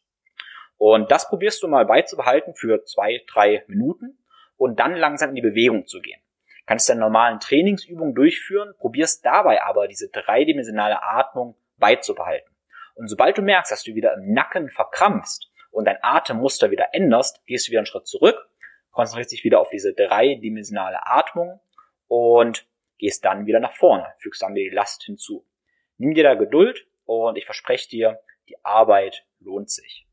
Und 0.78 1.10
das 1.10 1.28
probierst 1.28 1.62
du 1.62 1.68
mal 1.68 1.84
beizubehalten 1.84 2.54
für 2.54 2.84
zwei, 2.84 3.22
drei 3.30 3.62
Minuten 3.68 4.18
und 4.56 4.80
dann 4.80 4.94
langsam 4.94 5.30
in 5.30 5.34
die 5.34 5.42
Bewegung 5.42 5.86
zu 5.86 6.00
gehen. 6.00 6.20
Kannst 6.66 6.88
deine 6.88 7.00
normalen 7.00 7.40
Trainingsübungen 7.40 8.14
durchführen, 8.14 8.74
probierst 8.78 9.24
dabei 9.24 9.62
aber 9.62 9.86
diese 9.86 10.08
dreidimensionale 10.08 11.02
Atmung 11.02 11.56
beizubehalten. 11.76 12.54
Und 12.94 13.08
sobald 13.08 13.36
du 13.36 13.42
merkst, 13.42 13.70
dass 13.70 13.84
du 13.84 13.94
wieder 13.94 14.14
im 14.14 14.32
Nacken 14.32 14.70
verkrampfst 14.70 15.50
und 15.70 15.84
dein 15.84 15.98
Atemmuster 16.02 16.70
wieder 16.70 16.88
änderst, 16.92 17.44
gehst 17.46 17.66
du 17.66 17.70
wieder 17.70 17.80
einen 17.80 17.86
Schritt 17.86 18.06
zurück, 18.06 18.48
konzentrierst 18.92 19.32
dich 19.32 19.44
wieder 19.44 19.60
auf 19.60 19.68
diese 19.68 19.92
dreidimensionale 19.94 21.06
Atmung 21.06 21.60
und 22.08 22.66
gehst 22.98 23.24
dann 23.24 23.46
wieder 23.46 23.60
nach 23.60 23.74
vorne, 23.74 24.06
fügst 24.18 24.42
dann 24.42 24.54
die 24.54 24.68
Last 24.68 25.04
hinzu. 25.04 25.46
Nimm 25.96 26.14
dir 26.14 26.24
da 26.24 26.34
Geduld 26.34 26.86
und 27.04 27.38
ich 27.38 27.44
verspreche 27.44 27.88
dir, 27.88 28.20
die 28.48 28.62
Arbeit 28.64 29.24
lohnt 29.40 29.70
sich. 29.70 30.06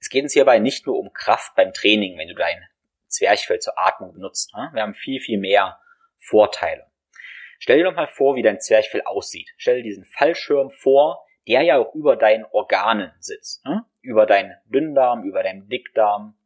Es 0.00 0.08
geht 0.08 0.22
uns 0.22 0.32
hierbei 0.32 0.58
nicht 0.58 0.86
nur 0.86 0.98
um 0.98 1.12
Kraft 1.12 1.54
beim 1.54 1.72
Training, 1.72 2.18
wenn 2.18 2.28
du 2.28 2.34
dein 2.34 2.66
Zwerchfell 3.06 3.58
zur 3.58 3.78
Atmung 3.78 4.14
benutzt. 4.14 4.54
Ne? 4.54 4.70
Wir 4.72 4.82
haben 4.82 4.94
viel, 4.94 5.20
viel 5.20 5.38
mehr 5.38 5.78
Vorteile. 6.18 6.86
Stell 7.58 7.78
dir 7.78 7.84
doch 7.84 7.94
mal 7.94 8.06
vor, 8.06 8.36
wie 8.36 8.42
dein 8.42 8.60
Zwerchfell 8.60 9.02
aussieht. 9.02 9.50
Stell 9.58 9.76
dir 9.76 9.82
diesen 9.82 10.04
Fallschirm 10.04 10.70
vor, 10.70 11.26
der 11.46 11.62
ja 11.62 11.78
auch 11.78 11.94
über 11.94 12.16
deinen 12.16 12.46
Organen 12.46 13.12
sitzt. 13.18 13.64
Ne? 13.66 13.84
Über 14.00 14.24
deinen 14.24 14.56
Dünndarm, 14.66 15.24
über 15.24 15.42
deinen 15.42 15.68
Dickdarm, 15.68 16.38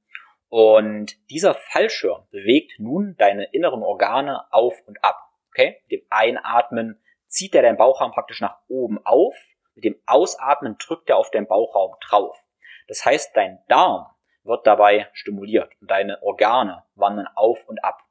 und 0.55 1.17
dieser 1.31 1.55
Fallschirm 1.55 2.29
bewegt 2.31 2.79
nun 2.79 3.17
deine 3.17 3.47
inneren 3.47 3.83
Organe 3.83 4.45
auf 4.53 4.81
und 4.87 5.03
ab. 5.03 5.33
Okay? 5.49 5.81
Mit 5.83 5.91
dem 5.91 6.07
Einatmen 6.11 7.03
zieht 7.27 7.57
er 7.57 7.63
deinen 7.63 7.77
Bauchraum 7.77 8.13
praktisch 8.13 8.41
nach 8.41 8.59
oben 8.69 9.05
auf. 9.05 9.35
Mit 9.75 9.83
dem 9.83 10.01
Ausatmen 10.07 10.77
drückt 10.79 11.11
er 11.11 11.17
auf 11.17 11.33
den 11.33 11.49
Bauchraum 11.49 11.97
drauf. 12.01 12.41
Das 12.87 13.05
heißt, 13.05 13.37
dein 13.37 13.65
Darm 13.67 14.07
wird 14.45 14.65
dabei 14.65 15.09
stimuliert 15.13 15.73
und 15.81 15.91
deine 15.91 16.23
Organe 16.23 16.85
wandern 16.95 17.27
auf 17.35 17.59
und 17.67 17.83
ab. 17.83 18.05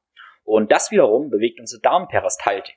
Und 0.43 0.69
das 0.69 0.91
wiederum 0.91 1.29
bewegt 1.29 1.62
unsere 1.62 1.81
Darmperistaltik. 1.81 2.75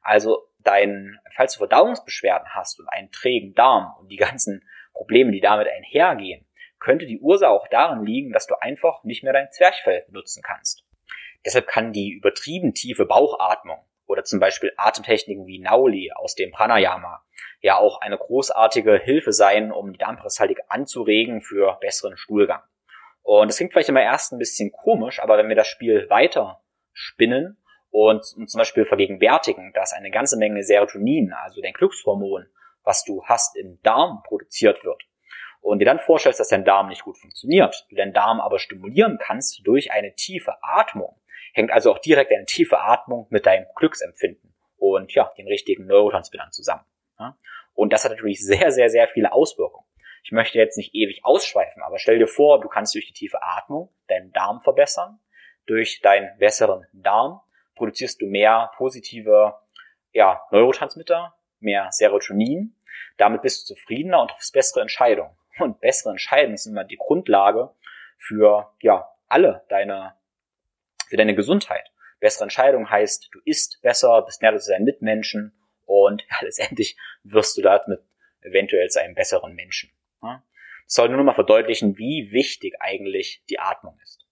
Also 0.00 0.48
dein, 0.60 1.20
falls 1.36 1.52
du 1.52 1.58
Verdauungsbeschwerden 1.58 2.54
hast 2.54 2.80
und 2.80 2.88
einen 2.88 3.10
trägen 3.12 3.54
Darm 3.54 3.94
und 4.00 4.08
die 4.08 4.16
ganzen 4.16 4.66
Probleme, 4.94 5.32
die 5.32 5.42
damit 5.42 5.68
einhergehen, 5.68 6.46
könnte 6.80 7.06
die 7.06 7.20
Ursache 7.20 7.50
auch 7.50 7.68
darin 7.68 8.04
liegen, 8.04 8.32
dass 8.32 8.46
du 8.46 8.54
einfach 8.60 9.04
nicht 9.04 9.22
mehr 9.22 9.32
dein 9.32 9.52
Zwerchfell 9.52 10.04
benutzen 10.08 10.42
kannst. 10.42 10.84
Deshalb 11.44 11.66
kann 11.66 11.92
die 11.92 12.10
übertrieben 12.10 12.74
tiefe 12.74 13.06
Bauchatmung 13.06 13.78
oder 14.06 14.24
zum 14.24 14.40
Beispiel 14.40 14.72
Atemtechniken 14.76 15.46
wie 15.46 15.60
Nauli 15.60 16.10
aus 16.14 16.34
dem 16.34 16.50
Pranayama 16.50 17.22
ja 17.60 17.76
auch 17.76 18.00
eine 18.00 18.18
großartige 18.18 18.98
Hilfe 18.98 19.32
sein, 19.32 19.70
um 19.72 19.92
die 19.92 19.98
Darmperistaltik 19.98 20.58
anzuregen 20.68 21.40
für 21.40 21.78
besseren 21.80 22.16
Stuhlgang. 22.16 22.62
Und 23.22 23.48
das 23.48 23.58
klingt 23.58 23.72
vielleicht 23.72 23.88
immer 23.90 24.02
erst 24.02 24.32
ein 24.32 24.38
bisschen 24.38 24.72
komisch, 24.72 25.20
aber 25.20 25.38
wenn 25.38 25.48
wir 25.48 25.56
das 25.56 25.68
Spiel 25.68 26.08
weiter 26.08 26.62
spinnen 26.92 27.58
und 27.90 28.24
zum 28.24 28.58
Beispiel 28.58 28.84
vergegenwärtigen, 28.84 29.72
dass 29.74 29.92
eine 29.92 30.10
ganze 30.10 30.38
Menge 30.38 30.62
Serotonin, 30.62 31.32
also 31.32 31.60
dein 31.60 31.74
Glückshormon, 31.74 32.46
was 32.82 33.04
du 33.04 33.22
hast 33.24 33.56
im 33.56 33.78
Darm 33.82 34.22
produziert 34.24 34.82
wird, 34.84 35.02
und 35.60 35.78
dir 35.78 35.84
dann 35.84 35.98
vorstellst, 35.98 36.40
dass 36.40 36.48
dein 36.48 36.64
Darm 36.64 36.88
nicht 36.88 37.04
gut 37.04 37.18
funktioniert, 37.18 37.86
du 37.90 37.96
deinen 37.96 38.12
Darm 38.12 38.40
aber 38.40 38.58
stimulieren 38.58 39.18
kannst 39.18 39.60
durch 39.64 39.92
eine 39.92 40.14
tiefe 40.14 40.56
Atmung, 40.62 41.16
hängt 41.52 41.70
also 41.70 41.92
auch 41.92 41.98
direkt 41.98 42.32
eine 42.32 42.46
tiefe 42.46 42.80
Atmung 42.80 43.26
mit 43.30 43.46
deinem 43.46 43.66
Glücksempfinden 43.76 44.54
und 44.78 45.12
ja, 45.14 45.32
den 45.36 45.46
richtigen 45.46 45.86
Neurotransmittern 45.86 46.52
zusammen. 46.52 46.84
Und 47.74 47.92
das 47.92 48.04
hat 48.04 48.12
natürlich 48.12 48.44
sehr, 48.44 48.72
sehr, 48.72 48.90
sehr 48.90 49.08
viele 49.08 49.32
Auswirkungen. 49.32 49.86
Ich 50.22 50.32
möchte 50.32 50.58
jetzt 50.58 50.76
nicht 50.76 50.94
ewig 50.94 51.24
ausschweifen, 51.24 51.82
aber 51.82 51.98
stell 51.98 52.18
dir 52.18 52.26
vor, 52.26 52.60
du 52.60 52.68
kannst 52.68 52.94
durch 52.94 53.06
die 53.06 53.12
tiefe 53.12 53.42
Atmung 53.42 53.90
deinen 54.08 54.32
Darm 54.32 54.60
verbessern. 54.60 55.18
Durch 55.66 56.00
deinen 56.00 56.36
besseren 56.38 56.86
Darm 56.92 57.40
produzierst 57.74 58.20
du 58.20 58.26
mehr 58.26 58.70
positive 58.76 59.54
ja, 60.12 60.42
Neurotransmitter, 60.50 61.34
mehr 61.60 61.88
Serotonin. 61.90 62.74
Damit 63.16 63.42
bist 63.42 63.62
du 63.62 63.74
zufriedener 63.74 64.20
und 64.22 64.30
triffst 64.30 64.52
bessere 64.52 64.82
Entscheidungen 64.82 65.34
und 65.58 65.80
bessere 65.80 66.12
Entscheidungen 66.12 66.56
sind 66.56 66.72
immer 66.72 66.84
die 66.84 66.96
Grundlage 66.96 67.74
für, 68.18 68.72
ja, 68.80 69.08
alle 69.28 69.64
deine, 69.68 70.14
für 71.08 71.16
deine 71.16 71.34
Gesundheit. 71.34 71.90
Bessere 72.20 72.44
Entscheidung 72.44 72.90
heißt, 72.90 73.28
du 73.32 73.40
isst 73.44 73.80
besser, 73.82 74.22
bist 74.22 74.42
näher 74.42 74.56
zu 74.58 74.70
deinen 74.70 74.84
Mitmenschen 74.84 75.54
und 75.86 76.22
ja, 76.30 76.36
letztendlich 76.42 76.96
wirst 77.22 77.56
du 77.56 77.62
damit 77.62 78.00
eventuell 78.42 78.88
zu 78.88 79.00
einem 79.00 79.14
besseren 79.14 79.54
Menschen. 79.54 79.90
Ja? 80.22 80.42
Das 80.84 80.94
soll 80.94 81.08
nur 81.08 81.18
noch 81.18 81.24
mal 81.24 81.34
verdeutlichen, 81.34 81.98
wie 81.98 82.30
wichtig 82.32 82.74
eigentlich 82.80 83.42
die 83.48 83.58
Atmung 83.58 83.98
ist. 84.02 84.26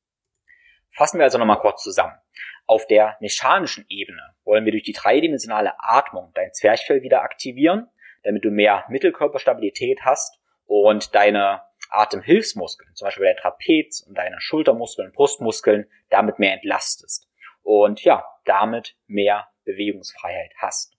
Fassen 0.91 1.19
wir 1.19 1.25
also 1.25 1.39
nochmal 1.39 1.61
kurz 1.61 1.83
zusammen. 1.83 2.19
Auf 2.67 2.87
der 2.87 3.17
mechanischen 3.21 3.87
Ebene 3.89 4.35
wollen 4.45 4.65
wir 4.65 4.73
durch 4.73 4.83
die 4.83 4.93
dreidimensionale 4.93 5.73
Atmung 5.79 6.33
dein 6.35 6.53
Zwerchfell 6.53 7.03
wieder 7.03 7.23
aktivieren, 7.23 7.89
damit 8.25 8.45
du 8.45 8.51
mehr 8.51 8.85
Mittelkörperstabilität 8.89 10.01
hast 10.03 10.38
und 10.69 11.15
deine 11.15 11.63
Atemhilfsmuskeln, 11.91 12.95
zum 12.95 13.07
Beispiel 13.07 13.25
dein 13.25 13.37
Trapez 13.37 14.03
und 14.03 14.17
deine 14.17 14.37
Schultermuskeln, 14.41 15.13
Brustmuskeln, 15.13 15.91
damit 16.11 16.39
mehr 16.39 16.53
entlastest 16.53 17.27
und 17.63 18.05
ja, 18.05 18.25
damit 18.45 18.95
mehr 19.07 19.49
Bewegungsfreiheit 19.65 20.53
hast. 20.59 20.95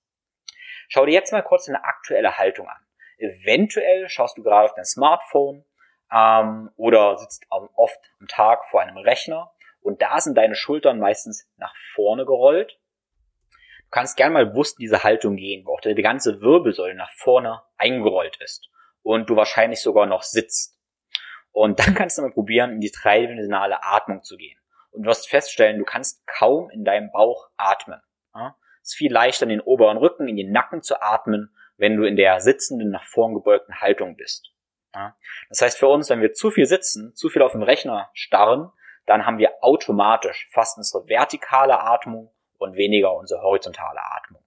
Schau 0.90 1.06
dir 1.06 1.14
jetzt 1.14 1.32
mal 1.32 1.44
kurz 1.44 1.70
eine 1.70 1.84
aktuelle 1.84 2.38
Haltung 2.38 2.68
an. 2.68 2.82
Eventuell 3.20 4.10
schaust 4.10 4.38
du 4.38 4.44
gerade 4.44 4.66
auf 4.66 4.74
dein 4.74 4.86
Smartphone 4.86 5.64
ähm, 6.12 6.72
oder 6.76 7.18
sitzt 7.18 7.46
oft 7.50 8.00
am 8.20 8.28
Tag 8.28 8.66
vor 8.70 8.82
einem 8.82 8.98
Rechner 8.98 9.52
und 9.82 10.02
da 10.02 10.20
sind 10.20 10.36
deine 10.36 10.56
Schultern 10.56 11.00
meistens 11.00 11.48
nach 11.58 11.76
vorne 11.94 12.26
gerollt. 12.26 12.80
Du 13.52 13.92
kannst 13.92 14.18
gerne 14.18 14.34
mal 14.34 14.46
bewusst 14.48 14.80
in 14.80 14.84
diese 14.84 15.04
Haltung 15.04 15.36
gehen, 15.36 15.66
wo 15.66 15.74
auch 15.74 15.82
die 15.82 15.94
ganze 15.96 16.42
Wirbelsäule 16.42 16.96
nach 16.96 17.12
vorne 17.12 17.62
eingerollt 17.78 18.38
ist 18.42 18.70
und 19.18 19.30
du 19.30 19.36
wahrscheinlich 19.36 19.82
sogar 19.82 20.06
noch 20.06 20.24
sitzt. 20.24 20.78
Und 21.52 21.80
dann 21.80 21.94
kannst 21.96 22.18
du 22.18 22.22
mal 22.22 22.32
probieren, 22.32 22.74
in 22.74 22.80
die 22.80 22.92
dreidimensionale 22.92 23.84
Atmung 23.84 24.24
zu 24.24 24.38
gehen. 24.38 24.58
Und 24.92 25.00
und 25.00 25.06
wirst 25.06 25.30
feststellen, 25.30 25.78
du 25.78 25.86
kannst 25.86 26.26
kaum 26.28 26.70
in 26.70 26.84
deinem 26.84 27.12
Bauch 27.12 27.50
atmen. 27.58 28.02
Es 28.82 28.90
ist 28.90 28.98
viel 28.98 29.12
leichter 29.12 29.44
in 29.44 29.50
den 29.50 29.62
oberen 29.62 29.98
Rücken, 29.98 30.28
in 30.28 30.36
den 30.36 30.52
Nacken 30.52 30.82
zu 30.82 31.02
atmen, 31.02 31.56
wenn 31.78 31.96
du 31.96 32.04
in 32.04 32.16
der 32.16 32.40
sitzenden, 32.40 32.90
nach 32.90 33.04
vorn 33.04 33.34
gebeugten 33.34 33.80
Haltung 33.82 34.16
bist. 34.16 34.52
Das 35.50 35.62
heißt 35.62 35.78
für 35.78 35.88
uns, 35.88 36.10
wenn 36.10 36.22
wir 36.22 36.34
zu 36.34 36.52
viel 36.52 36.66
sitzen, 36.66 37.14
zu 37.16 37.30
viel 37.30 37.42
auf 37.42 37.52
dem 37.52 37.64
Rechner 37.64 38.10
starren, 38.14 38.72
dann 39.06 39.26
haben 39.26 39.38
wir 39.38 39.54
automatisch 39.62 40.50
fast 40.52 40.78
unsere 40.78 41.08
vertikale 41.08 41.80
Atmung 41.80 42.34
und 42.58 42.76
weniger 42.76 43.16
unsere 43.16 43.42
horizontale 43.42 44.02
Atmung. 44.02 44.44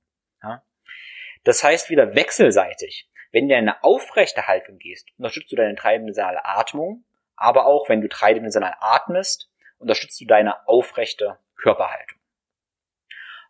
Das 1.45 1.63
heißt 1.63 1.91
wieder 1.91 2.15
wechselseitig. 2.15 3.09
Wenn 3.33 3.49
du 3.49 3.55
in 3.55 3.61
eine 3.61 3.83
aufrechte 3.83 4.47
Haltung 4.47 4.79
gehst, 4.79 5.09
unterstützt 5.17 5.51
du 5.51 5.57
deine 5.57 5.75
dreidimensionale 5.75 6.45
Atmung, 6.45 7.05
aber 7.35 7.67
auch 7.67 7.89
wenn 7.89 8.03
du 8.03 8.09
dreidimensional 8.09 8.77
atmest, 8.79 9.51
unterstützt 9.79 10.21
du 10.21 10.27
deine 10.27 10.69
aufrechte 10.69 11.39
Körperhaltung. 11.57 12.19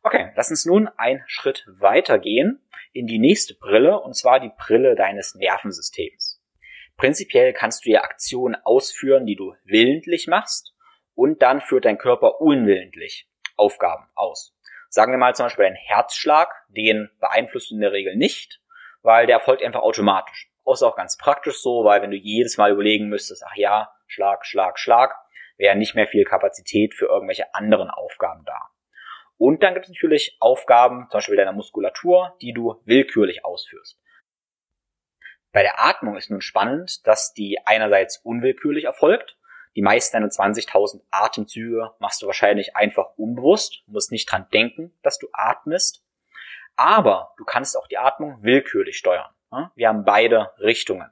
Okay, 0.05 0.33
lass 0.37 0.51
uns 0.51 0.65
nun 0.65 0.89
einen 0.97 1.23
Schritt 1.27 1.67
weitergehen 1.67 2.65
in 2.93 3.07
die 3.07 3.19
nächste 3.19 3.55
Brille, 3.55 4.01
und 4.01 4.15
zwar 4.15 4.39
die 4.39 4.53
Brille 4.57 4.95
deines 4.95 5.35
Nervensystems. 5.35 6.41
Prinzipiell 6.97 7.53
kannst 7.53 7.85
du 7.85 7.91
ja 7.91 8.03
Aktionen 8.03 8.55
ausführen, 8.55 9.27
die 9.27 9.37
du 9.37 9.55
willentlich 9.65 10.29
machst, 10.29 10.75
und 11.15 11.43
dann 11.43 11.61
führt 11.61 11.85
dein 11.85 11.99
Körper 11.99 12.41
unwillentlich 12.41 13.29
Aufgaben 13.57 14.09
aus. 14.15 14.57
Sagen 14.89 15.13
wir 15.13 15.19
mal 15.19 15.35
zum 15.35 15.47
Beispiel 15.47 15.65
einen 15.65 15.77
Herzschlag, 15.77 16.51
den 16.69 17.11
beeinflusst 17.19 17.71
du 17.71 17.75
in 17.75 17.81
der 17.81 17.93
Regel 17.93 18.17
nicht, 18.17 18.62
weil 19.03 19.27
der 19.27 19.37
erfolgt 19.37 19.63
einfach 19.63 19.83
automatisch. 19.83 20.51
Ist 20.65 20.83
auch 20.83 20.97
ganz 20.97 21.17
praktisch 21.17 21.61
so, 21.61 21.85
weil 21.85 22.03
wenn 22.03 22.13
du 22.13 22.17
jedes 22.17 22.57
Mal 22.57 22.73
überlegen 22.73 23.09
müsstest, 23.09 23.45
ach 23.47 23.57
ja, 23.57 23.93
Schlag, 24.07 24.47
Schlag, 24.47 24.79
Schlag, 24.79 25.15
wäre 25.59 25.77
nicht 25.77 25.95
mehr 25.95 26.07
viel 26.07 26.25
Kapazität 26.25 26.95
für 26.95 27.07
irgendwelche 27.07 27.55
anderen 27.55 27.91
Aufgaben 27.91 28.45
da. 28.45 28.71
Und 29.39 29.63
dann 29.63 29.75
gibt 29.75 29.87
es 29.87 29.91
natürlich 29.91 30.37
Aufgaben, 30.41 31.09
zum 31.11 31.19
Beispiel 31.19 31.37
deiner 31.37 31.53
Muskulatur, 31.53 32.37
die 32.41 32.53
du 32.53 32.81
willkürlich 32.85 33.45
ausführst. 33.45 33.99
Bei 35.53 35.63
der 35.63 35.85
Atmung 35.85 36.17
ist 36.17 36.31
nun 36.31 36.41
spannend, 36.41 37.07
dass 37.07 37.35
die 37.35 37.59
einerseits 37.65 38.19
unwillkürlich 38.19 38.85
erfolgt. 38.85 39.37
Die 39.75 39.83
meisten 39.83 40.17
deiner 40.17 40.29
20.000 40.29 41.03
Atemzüge 41.11 41.91
machst 41.99 42.23
du 42.23 42.27
wahrscheinlich 42.27 42.77
einfach 42.77 43.17
unbewusst, 43.17 43.83
musst 43.87 44.13
nicht 44.13 44.31
dran 44.31 44.47
denken, 44.53 44.97
dass 45.03 45.19
du 45.19 45.29
atmest. 45.33 46.05
Aber 46.77 47.35
du 47.37 47.45
kannst 47.45 47.77
auch 47.77 47.87
die 47.87 47.99
Atmung 47.99 48.43
willkürlich 48.43 48.97
steuern. 48.97 49.31
Wir 49.75 49.89
haben 49.89 50.05
beide 50.05 50.53
Richtungen. 50.59 51.11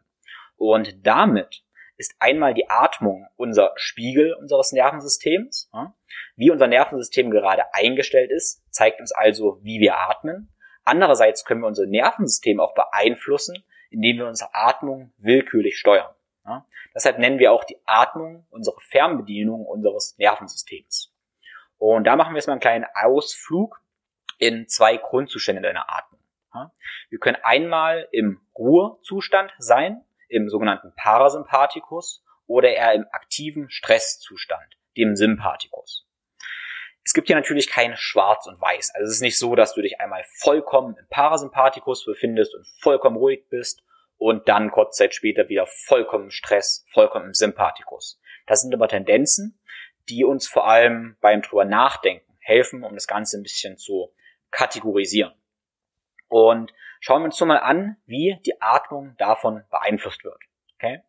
Und 0.57 1.07
damit 1.07 1.63
ist 1.97 2.15
einmal 2.19 2.55
die 2.55 2.71
Atmung 2.71 3.27
unser 3.37 3.73
Spiegel 3.77 4.33
unseres 4.35 4.73
Nervensystems. 4.73 5.71
Wie 6.37 6.51
unser 6.51 6.67
Nervensystem 6.67 7.31
gerade 7.31 7.75
eingestellt 7.75 8.31
ist, 8.31 8.63
zeigt 8.71 9.01
uns 9.01 9.13
also, 9.13 9.59
wie 9.63 9.81
wir 9.81 9.99
atmen. 9.99 10.51
Andererseits 10.85 11.45
können 11.45 11.61
wir 11.61 11.67
unser 11.67 11.87
Nervensystem 11.87 12.59
auch 12.59 12.75
beeinflussen, 12.75 13.63
indem 13.91 14.17
wir 14.17 14.27
unsere 14.27 14.55
Atmung 14.55 15.13
willkürlich 15.19 15.79
steuern. 15.79 16.15
Deshalb 16.95 17.19
nennen 17.19 17.39
wir 17.39 17.53
auch 17.53 17.65
die 17.65 17.79
Atmung 17.85 18.47
unsere 18.51 18.81
Fernbedienung 18.81 19.67
unseres 19.67 20.17
Nervensystems. 20.19 21.13
Und 21.77 22.05
da 22.05 22.17
machen 22.17 22.33
wir 22.33 22.39
jetzt 22.39 22.47
mal 22.47 22.55
einen 22.55 22.61
kleinen 22.61 22.87
Ausflug 22.95 23.81
in 24.41 24.67
zwei 24.67 24.97
Grundzustände 24.97 25.63
deiner 25.63 25.89
Atmung. 25.89 26.21
Wir 27.11 27.19
können 27.19 27.39
einmal 27.43 28.09
im 28.11 28.41
Ruhezustand 28.59 29.53
sein, 29.59 30.05
im 30.29 30.49
sogenannten 30.49 30.93
Parasympathikus 30.97 32.25
oder 32.47 32.71
eher 32.71 32.95
im 32.95 33.07
aktiven 33.13 33.71
Stresszustand, 33.71 34.77
dem 34.97 35.15
Sympathikus. 35.15 36.09
Es 37.05 37.13
gibt 37.13 37.29
hier 37.29 37.37
natürlich 37.37 37.69
kein 37.69 37.97
Schwarz 37.97 38.47
und 38.47 38.61
Weiß. 38.61 38.91
Also 38.95 39.07
es 39.07 39.17
ist 39.17 39.21
nicht 39.21 39.39
so, 39.39 39.55
dass 39.55 39.75
du 39.75 39.83
dich 39.83 40.01
einmal 40.01 40.25
vollkommen 40.39 40.97
im 40.97 41.07
Parasympathikus 41.09 42.05
befindest 42.05 42.55
und 42.55 42.67
vollkommen 42.81 43.17
ruhig 43.17 43.47
bist 43.49 43.83
und 44.17 44.49
dann 44.49 44.71
kurz 44.71 44.97
Zeit 44.97 45.15
später 45.15 45.49
wieder 45.49 45.67
vollkommen 45.67 46.25
im 46.25 46.31
Stress, 46.31 46.85
vollkommen 46.93 47.27
im 47.27 47.35
Sympathikus. 47.35 48.21
Das 48.47 48.63
sind 48.63 48.75
aber 48.75 48.89
Tendenzen, 48.89 49.61
die 50.09 50.25
uns 50.25 50.49
vor 50.49 50.67
allem 50.67 51.17
beim 51.21 51.43
drüber 51.43 51.65
nachdenken 51.65 52.37
helfen, 52.41 52.83
um 52.83 52.95
das 52.95 53.07
Ganze 53.07 53.39
ein 53.39 53.43
bisschen 53.43 53.79
zu 53.79 54.13
kategorisieren. 54.51 55.33
Und 56.29 56.73
schauen 57.01 57.23
wir 57.23 57.27
uns 57.27 57.37
so 57.37 57.47
mal 57.47 57.59
an, 57.59 57.97
wie 58.07 58.39
die 58.47 58.61
Atmung 58.61 59.17
davon 59.19 59.65
beeinflusst 59.71 60.25
wird. 60.25 60.39
Okay? 60.75 61.03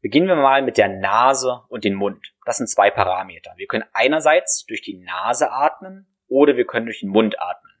Beginnen 0.00 0.28
wir 0.28 0.36
mal 0.36 0.62
mit 0.62 0.78
der 0.78 0.88
Nase 0.88 1.64
und 1.68 1.84
den 1.84 1.94
Mund. 1.94 2.34
Das 2.44 2.56
sind 2.56 2.68
zwei 2.68 2.90
Parameter. 2.90 3.52
Wir 3.56 3.66
können 3.66 3.84
einerseits 3.92 4.64
durch 4.66 4.80
die 4.80 4.98
Nase 4.98 5.50
atmen 5.50 6.06
oder 6.28 6.56
wir 6.56 6.66
können 6.66 6.86
durch 6.86 7.00
den 7.00 7.10
Mund 7.10 7.40
atmen. 7.40 7.72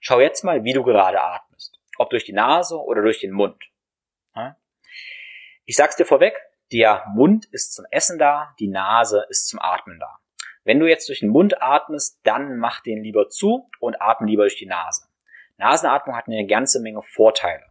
Schau 0.00 0.20
jetzt 0.20 0.42
mal, 0.44 0.64
wie 0.64 0.72
du 0.72 0.82
gerade 0.82 1.22
atmest. 1.22 1.80
Ob 1.96 2.10
durch 2.10 2.24
die 2.24 2.32
Nase 2.32 2.76
oder 2.76 3.02
durch 3.02 3.20
den 3.20 3.32
Mund. 3.32 3.62
Ich 5.64 5.76
sag's 5.76 5.96
dir 5.96 6.04
vorweg, 6.04 6.34
der 6.72 7.04
Mund 7.14 7.46
ist 7.46 7.72
zum 7.72 7.86
Essen 7.90 8.18
da, 8.18 8.54
die 8.58 8.68
Nase 8.68 9.24
ist 9.30 9.48
zum 9.48 9.60
Atmen 9.60 9.98
da. 9.98 10.18
Wenn 10.64 10.80
du 10.80 10.86
jetzt 10.86 11.08
durch 11.08 11.20
den 11.20 11.28
Mund 11.28 11.62
atmest, 11.62 12.20
dann 12.24 12.58
mach 12.58 12.80
den 12.80 13.02
lieber 13.02 13.28
zu 13.28 13.70
und 13.80 14.00
atme 14.00 14.26
lieber 14.26 14.44
durch 14.44 14.56
die 14.56 14.66
Nase. 14.66 15.06
Nasenatmung 15.58 16.16
hat 16.16 16.26
eine 16.26 16.46
ganze 16.46 16.80
Menge 16.80 17.02
Vorteile. 17.02 17.64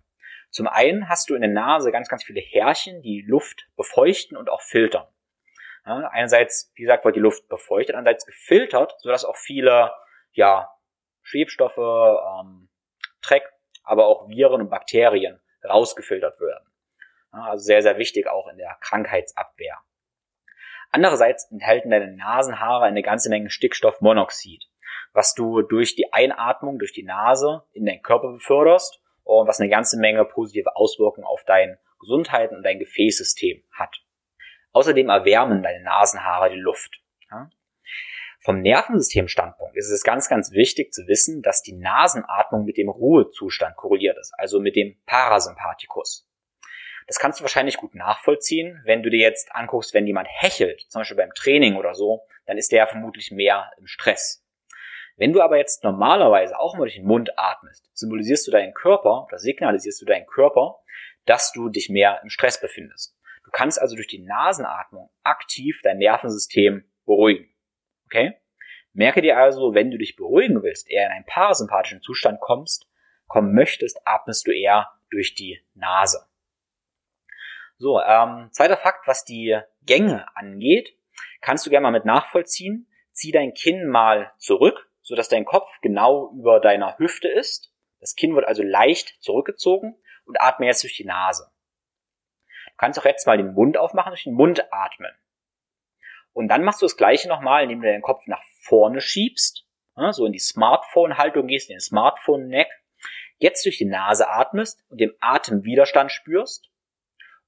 Zum 0.52 0.68
einen 0.68 1.10
hast 1.10 1.30
du 1.30 1.36
in 1.36 1.42
der 1.42 1.50
Nase 1.50 1.92
ganz, 1.92 2.08
ganz 2.08 2.24
viele 2.24 2.40
Härchen, 2.40 3.02
die 3.02 3.22
Luft 3.28 3.68
befeuchten 3.76 4.38
und 4.38 4.50
auch 4.50 4.62
filtern. 4.62 5.08
Ja, 5.86 6.08
einerseits, 6.12 6.72
wie 6.76 6.84
gesagt, 6.84 7.04
wird 7.04 7.16
die 7.16 7.20
Luft 7.20 7.50
befeuchtet, 7.50 7.96
andererseits 7.96 8.26
gefiltert, 8.26 8.94
sodass 9.00 9.26
auch 9.26 9.36
viele 9.36 9.92
ja, 10.32 10.70
Schwebstoffe, 11.24 11.78
ähm, 11.78 12.70
Dreck, 13.22 13.52
aber 13.84 14.06
auch 14.06 14.30
Viren 14.30 14.62
und 14.62 14.70
Bakterien 14.70 15.42
rausgefiltert 15.64 16.40
werden. 16.40 16.68
Ja, 17.34 17.46
also 17.46 17.64
sehr, 17.64 17.82
sehr 17.82 17.98
wichtig 17.98 18.28
auch 18.28 18.48
in 18.48 18.58
der 18.58 18.78
Krankheitsabwehr. 18.80 19.80
Andererseits 20.94 21.52
enthalten 21.52 21.90
deine 21.90 22.16
Nasenhaare 22.16 22.86
eine 22.86 23.02
ganze 23.02 23.30
Menge 23.30 23.50
Stickstoffmonoxid 23.50 24.64
was 25.14 25.36
du 25.36 25.62
durch 25.62 25.96
die 25.96 26.12
Einatmung, 26.12 26.80
durch 26.80 26.92
die 26.92 27.04
Nase 27.04 27.64
in 27.72 27.86
deinen 27.86 28.02
Körper 28.02 28.32
beförderst 28.34 29.00
und 29.24 29.48
was 29.48 29.60
eine 29.60 29.70
ganze 29.70 29.98
Menge 29.98 30.26
positive 30.26 30.76
Auswirkungen 30.76 31.26
auf 31.26 31.44
deine 31.46 31.80
Gesundheit 32.00 32.52
und 32.52 32.64
dein 32.64 32.80
Gefäßsystem 32.80 33.64
hat. 33.72 33.96
Außerdem 34.72 35.10
erwärmen 35.10 35.64
deine 35.64 35.84
Nasenhaare 35.84 36.50
die 36.50 36.60
Luft. 36.60 37.00
Ja? 37.30 37.50
Vom 38.42 38.60
Nervensystemstandpunkt 38.62 39.78
ist 39.78 39.90
es 39.90 40.04
ganz, 40.04 40.28
ganz 40.28 40.52
wichtig 40.52 40.92
zu 40.92 41.08
wissen, 41.08 41.42
dass 41.42 41.62
die 41.62 41.78
Nasenatmung 41.78 42.66
mit 42.66 42.78
dem 42.78 42.90
Ruhezustand 42.90 43.78
korreliert 43.78 44.18
ist, 44.18 44.34
also 44.38 44.60
mit 44.60 44.76
dem 44.76 44.98
Parasympathikus. 45.06 46.28
Das 47.08 47.20
kannst 47.20 47.40
du 47.40 47.44
wahrscheinlich 47.44 47.78
gut 47.78 47.96
nachvollziehen, 47.96 48.82
wenn 48.86 49.04
du 49.04 49.10
dir 49.10 49.20
jetzt 49.20 49.54
anguckst, 49.54 49.94
wenn 49.94 50.08
jemand 50.08 50.28
hechelt, 50.30 50.86
zum 50.90 51.02
Beispiel 51.02 51.18
beim 51.18 51.34
Training 51.34 51.76
oder 51.76 51.94
so, 51.94 52.22
dann 52.46 52.58
ist 52.58 52.72
der 52.72 52.88
vermutlich 52.88 53.32
mehr 53.32 53.72
im 53.78 53.88
Stress. 53.88 54.44
Wenn 55.16 55.34
du 55.34 55.42
aber 55.42 55.58
jetzt 55.58 55.84
normalerweise 55.84 56.58
auch 56.58 56.76
mal 56.76 56.86
durch 56.86 56.96
den 56.96 57.06
Mund 57.06 57.38
atmest, 57.38 57.90
symbolisierst 57.94 58.48
du 58.48 58.52
deinen 58.52 58.74
Körper 58.74 59.26
oder 59.26 59.38
signalisierst 59.38 60.02
du 60.02 60.06
deinen 60.06 60.26
Körper, 60.26 60.80
dass 61.26 61.52
du 61.52 61.70
dich 61.70 61.90
mehr 61.90 62.20
im 62.24 62.30
Stress 62.30 62.60
befindest. 62.60 63.16
Du 63.44 63.52
kannst 63.52 63.80
also 63.80 63.96
durch 63.96 64.08
die 64.08 64.24
Nasenatmung 64.24 65.12
aktiv 65.24 65.80
dein 65.84 66.00
Nervensystem 66.00 66.86
beruhigen. 67.06 67.54
Okay? 68.06 68.34
Merke 68.94 69.22
dir 69.22 69.38
also, 69.38 69.74
wenn 69.74 69.92
du 69.92 69.98
dich 69.98 70.16
beruhigen 70.16 70.62
willst, 70.64 70.90
eher 70.90 71.08
in 71.08 71.12
einen 71.12 71.26
parasympathischen 71.26 72.02
Zustand 72.02 72.40
kommst, 72.40 72.88
kommen 73.28 73.54
möchtest, 73.54 74.00
atmest 74.06 74.48
du 74.48 74.52
eher 74.52 74.90
durch 75.10 75.36
die 75.36 75.64
Nase. 75.74 76.26
So, 77.78 78.00
ähm, 78.02 78.50
zweiter 78.52 78.78
Fakt, 78.78 79.08
was 79.08 79.26
die 79.26 79.60
Gänge 79.82 80.26
angeht, 80.36 80.96
kannst 81.42 81.66
du 81.66 81.70
gerne 81.70 81.84
mal 81.84 81.92
mit 81.92 82.06
nachvollziehen. 82.06 82.88
Zieh 83.12 83.32
dein 83.32 83.54
Kinn 83.54 83.88
mal 83.88 84.32
zurück, 84.38 84.90
so 85.02 85.16
dass 85.16 85.30
dein 85.30 85.46
Kopf 85.46 85.70
genau 85.82 86.32
über 86.38 86.60
deiner 86.60 86.98
Hüfte 86.98 87.28
ist. 87.28 87.72
Das 88.00 88.16
Kinn 88.16 88.36
wird 88.36 88.46
also 88.46 88.64
leicht 88.64 89.22
zurückgezogen 89.22 89.96
und 90.26 90.42
atme 90.42 90.66
jetzt 90.66 90.84
durch 90.84 90.96
die 90.96 91.06
Nase. 91.06 91.52
Du 92.68 92.78
kannst 92.78 93.00
auch 93.00 93.06
jetzt 93.06 93.28
mal 93.28 93.38
den 93.38 93.54
Mund 93.54 93.78
aufmachen, 93.78 94.12
durch 94.12 94.24
den 94.24 94.34
Mund 94.34 94.66
atmen. 94.72 95.12
Und 96.32 96.48
dann 96.48 96.64
machst 96.64 96.82
du 96.82 96.86
das 96.86 96.98
gleiche 96.98 97.28
nochmal, 97.28 97.64
indem 97.64 97.82
du 97.82 97.88
deinen 97.88 98.02
Kopf 98.02 98.26
nach 98.26 98.42
vorne 98.62 99.00
schiebst, 99.00 99.68
so 100.12 100.26
in 100.26 100.32
die 100.32 100.40
Smartphone-Haltung 100.40 101.48
gehst, 101.48 101.70
in 101.70 101.76
den 101.76 101.82
Smartphone-Neck, 101.82 102.68
jetzt 103.38 103.66
durch 103.66 103.78
die 103.78 103.86
Nase 103.86 104.28
atmest 104.28 104.84
und 104.90 105.00
den 105.00 105.14
Atemwiderstand 105.20 106.12
spürst 106.12 106.73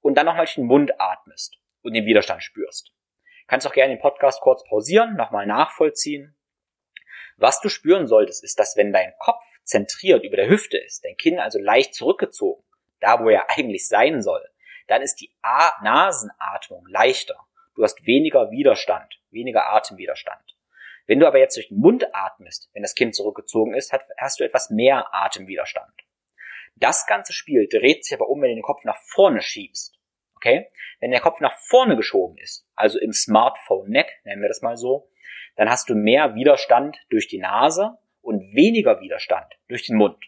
und 0.06 0.14
dann 0.14 0.26
nochmal 0.26 0.46
durch 0.46 0.54
den 0.54 0.66
Mund 0.66 1.00
atmest 1.00 1.58
und 1.82 1.92
den 1.92 2.06
Widerstand 2.06 2.42
spürst. 2.42 2.92
Kannst 3.46 3.66
auch 3.66 3.72
gerne 3.72 3.94
den 3.94 4.00
Podcast 4.00 4.40
kurz 4.40 4.64
pausieren, 4.64 5.16
nochmal 5.16 5.46
nachvollziehen 5.46 6.36
was 7.36 7.60
du 7.60 7.68
spüren 7.68 8.06
solltest, 8.06 8.42
ist, 8.44 8.58
dass 8.58 8.76
wenn 8.76 8.92
dein 8.92 9.12
Kopf 9.18 9.42
zentriert 9.64 10.24
über 10.24 10.36
der 10.36 10.48
Hüfte 10.48 10.78
ist, 10.78 11.04
dein 11.04 11.16
Kinn 11.16 11.38
also 11.38 11.58
leicht 11.58 11.94
zurückgezogen, 11.94 12.62
da 13.00 13.22
wo 13.22 13.28
er 13.28 13.50
eigentlich 13.50 13.86
sein 13.88 14.22
soll, 14.22 14.42
dann 14.86 15.02
ist 15.02 15.16
die 15.16 15.34
A 15.42 15.72
Nasenatmung 15.82 16.86
leichter. 16.88 17.36
Du 17.74 17.82
hast 17.82 18.06
weniger 18.06 18.50
Widerstand, 18.50 19.20
weniger 19.30 19.66
Atemwiderstand. 19.66 20.56
Wenn 21.06 21.20
du 21.20 21.26
aber 21.26 21.38
jetzt 21.38 21.56
durch 21.56 21.68
den 21.68 21.78
Mund 21.78 22.14
atmest, 22.14 22.70
wenn 22.72 22.82
das 22.82 22.94
Kind 22.94 23.14
zurückgezogen 23.14 23.74
ist, 23.74 23.92
hast 24.16 24.40
du 24.40 24.44
etwas 24.44 24.70
mehr 24.70 25.14
Atemwiderstand. 25.14 25.92
Das 26.76 27.06
ganze 27.06 27.32
Spiel 27.32 27.68
dreht 27.68 28.04
sich 28.04 28.14
aber 28.14 28.28
um, 28.28 28.40
wenn 28.42 28.50
du 28.50 28.56
den 28.56 28.62
Kopf 28.62 28.84
nach 28.84 28.98
vorne 29.08 29.40
schiebst. 29.40 29.98
Okay? 30.36 30.68
Wenn 31.00 31.10
der 31.10 31.20
Kopf 31.20 31.40
nach 31.40 31.58
vorne 31.58 31.96
geschoben 31.96 32.36
ist, 32.38 32.68
also 32.74 32.98
im 32.98 33.12
Smartphone 33.12 33.88
Neck, 33.88 34.20
nennen 34.24 34.42
wir 34.42 34.48
das 34.48 34.62
mal 34.62 34.76
so, 34.76 35.10
dann 35.56 35.70
hast 35.70 35.88
du 35.88 35.94
mehr 35.94 36.34
Widerstand 36.34 36.98
durch 37.08 37.28
die 37.28 37.38
Nase 37.38 37.96
und 38.20 38.54
weniger 38.54 39.00
Widerstand 39.00 39.54
durch 39.68 39.86
den 39.86 39.96
Mund. 39.96 40.22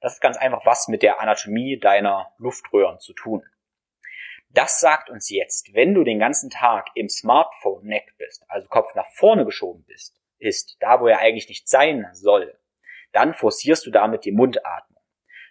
Das 0.00 0.14
ist 0.14 0.20
ganz 0.20 0.36
einfach 0.36 0.64
was 0.66 0.88
mit 0.88 1.02
der 1.02 1.20
Anatomie 1.20 1.78
deiner 1.78 2.32
Luftröhren 2.38 3.00
zu 3.00 3.14
tun. 3.14 3.42
Das 4.50 4.80
sagt 4.80 5.10
uns 5.10 5.30
jetzt, 5.30 5.74
wenn 5.74 5.94
du 5.94 6.04
den 6.04 6.18
ganzen 6.18 6.50
Tag 6.50 6.88
im 6.94 7.08
Smartphone 7.08 7.84
Neck 7.84 8.14
bist, 8.18 8.44
also 8.48 8.68
Kopf 8.68 8.94
nach 8.94 9.06
vorne 9.14 9.44
geschoben 9.44 9.84
bist, 9.86 10.20
ist, 10.38 10.76
da 10.80 11.00
wo 11.00 11.06
er 11.06 11.18
eigentlich 11.18 11.48
nicht 11.48 11.68
sein 11.68 12.08
soll, 12.12 12.58
dann 13.12 13.34
forcierst 13.34 13.86
du 13.86 13.90
damit 13.90 14.24
die 14.24 14.32
Mundatmung. 14.32 14.97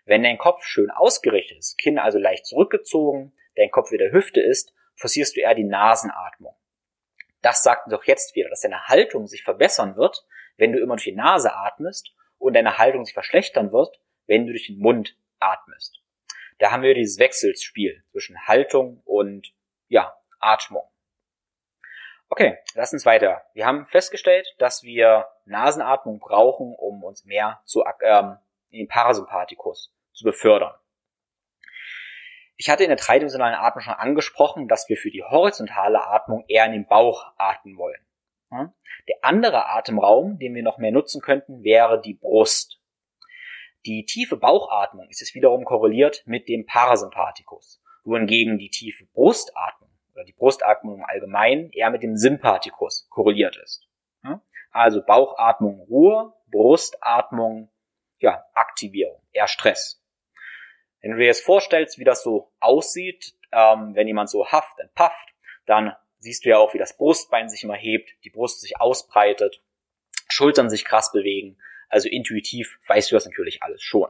Wenn 0.08 0.24
dein 0.24 0.38
Kopf 0.38 0.63
schön 0.63 0.89
ausgerichtet 0.89 1.58
ist, 1.58 1.78
Kinn 1.78 2.00
also 2.00 2.17
leicht 2.17 2.46
zurückgezogen, 2.46 3.34
dein 3.58 3.70
Kopf 3.70 3.91
wieder 3.91 4.10
Hüfte 4.10 4.39
ist, 4.39 4.74
forcierst 4.96 5.36
du 5.36 5.41
eher 5.41 5.54
die 5.54 5.65
Nasenatmung. 5.65 6.56
Das 7.41 7.62
sagt 7.62 7.91
doch 7.91 8.06
jetzt 8.06 8.34
wieder, 8.34 8.50
dass 8.50 8.62
deine 8.62 8.88
Haltung 8.88 9.28
sich 9.28 9.43
verbessern 9.43 9.98
wird, 9.98 10.26
wenn 10.56 10.72
du 10.72 10.80
immer 10.80 10.96
durch 10.96 11.04
die 11.04 11.12
Nase 11.12 11.54
atmest 11.54 12.13
und 12.38 12.54
deine 12.54 12.78
Haltung 12.78 13.04
sich 13.04 13.13
verschlechtern 13.13 13.74
wird, 13.74 14.00
wenn 14.28 14.46
du 14.46 14.54
durch 14.54 14.67
den 14.67 14.80
Mund 14.80 15.17
atmest. 15.39 16.02
Da 16.60 16.72
haben 16.72 16.84
wir 16.84 16.93
dieses 16.93 17.20
Wechselspiel 17.20 18.02
zwischen 18.12 18.48
Haltung 18.48 19.02
und 19.04 19.54
ja, 19.89 20.15
Atmung. 20.39 20.88
Okay, 22.30 22.58
lass 22.76 22.93
uns 22.93 23.06
weiter. 23.06 23.43
Wir 23.54 23.65
haben 23.65 23.86
festgestellt, 23.88 24.56
dass 24.58 24.84
wir 24.84 25.28
Nasenatmung 25.43 26.20
brauchen, 26.20 26.74
um 26.74 27.04
uns 27.04 27.26
mehr 27.26 27.62
zu, 27.65 27.84
ähm, 28.02 28.38
in 28.70 28.80
den 28.80 28.88
Parasympathikus 28.88 29.93
zu 30.17 30.25
befördern. 30.25 30.73
Ich 32.56 32.69
hatte 32.69 32.84
in 32.84 32.89
der 32.89 32.97
dreidimensionalen 32.97 33.56
Atmung 33.56 33.82
schon 33.82 33.93
angesprochen, 33.93 34.67
dass 34.67 34.89
wir 34.89 34.97
für 34.97 35.12
die 35.12 35.23
horizontale 35.23 36.03
Atmung 36.08 36.43
eher 36.47 36.65
in 36.65 36.71
den 36.71 36.88
Bauch 36.88 37.34
atmen 37.38 37.77
wollen. 37.77 38.01
Der 39.08 39.17
andere 39.21 39.67
Atemraum, 39.67 40.39
den 40.39 40.56
wir 40.56 40.63
noch 40.63 40.77
mehr 40.77 40.91
nutzen 40.91 41.21
könnten, 41.21 41.63
wäre 41.63 42.01
die 42.01 42.15
Brust. 42.15 42.82
Die 43.86 44.06
tiefe 44.06 44.38
Bauchatmung 44.38 45.08
ist 45.10 45.21
es 45.21 45.36
wiederum 45.36 45.65
korreliert 45.65 46.23
mit 46.25 46.47
dem 46.47 46.65
Parasympathikus, 46.65 47.82
wohingegen 48.03 48.58
die 48.58 48.69
tiefe 48.69 49.06
Brustatmung 49.06 49.91
oder 50.13 50.23
die 50.23 50.34
Brustatmung 50.34 50.95
im 50.95 51.06
Allgemeinen 51.06 51.69
eher 51.71 51.91
mit 51.91 52.01
dem 52.03 52.15
Sympathikus 52.15 53.08
korreliert 53.10 53.58
ist. 53.58 53.88
Also 54.71 55.03
Bauchatmung 55.06 55.82
Ruhe, 55.82 56.34
Brustatmung 56.47 57.69
ja, 58.19 58.43
Aktivierung, 58.53 59.21
eher 59.32 59.47
Stress. 59.47 59.96
Wenn 61.01 61.12
du 61.12 61.17
dir 61.17 61.25
jetzt 61.25 61.45
vorstellst, 61.45 61.99
wie 61.99 62.03
das 62.03 62.23
so 62.23 62.51
aussieht, 62.60 63.33
ähm, 63.51 63.95
wenn 63.95 64.07
jemand 64.07 64.29
so 64.29 64.47
haft 64.47 64.79
und 64.79 64.93
pafft, 64.93 65.33
dann 65.65 65.95
siehst 66.19 66.45
du 66.45 66.49
ja 66.49 66.57
auch, 66.57 66.73
wie 66.73 66.79
das 66.79 66.97
Brustbein 66.97 67.49
sich 67.49 67.63
immer 67.63 67.75
hebt, 67.75 68.10
die 68.23 68.29
Brust 68.29 68.62
sich 68.62 68.79
ausbreitet, 68.79 69.62
Schultern 70.29 70.69
sich 70.69 70.86
krass 70.86 71.12
bewegen. 71.12 71.57
Also 71.89 72.10
intuitiv 72.10 72.79
weißt 72.88 73.12
du 73.12 73.15
das 73.15 73.25
natürlich 73.25 73.63
alles 73.63 73.81
schon. 73.81 74.10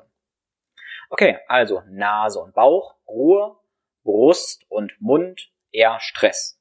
Okay, 1.10 1.38
also 1.48 1.84
Nase 1.90 2.40
und 2.40 2.54
Bauch, 2.54 2.96
Ruhe, 3.08 3.58
Brust 4.04 4.66
und 4.70 5.00
Mund, 5.00 5.52
eher 5.72 6.00
Stress. 6.00 6.60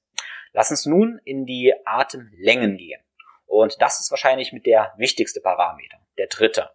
Lass 0.52 0.70
uns 0.70 0.86
nun 0.86 1.20
in 1.24 1.46
die 1.46 1.74
Atemlängen 1.84 2.76
gehen. 2.76 3.00
Und 3.46 3.80
das 3.80 4.00
ist 4.00 4.10
wahrscheinlich 4.10 4.52
mit 4.52 4.66
der 4.66 4.92
wichtigste 4.96 5.40
Parameter, 5.40 5.98
der 6.18 6.26
dritte. 6.26 6.70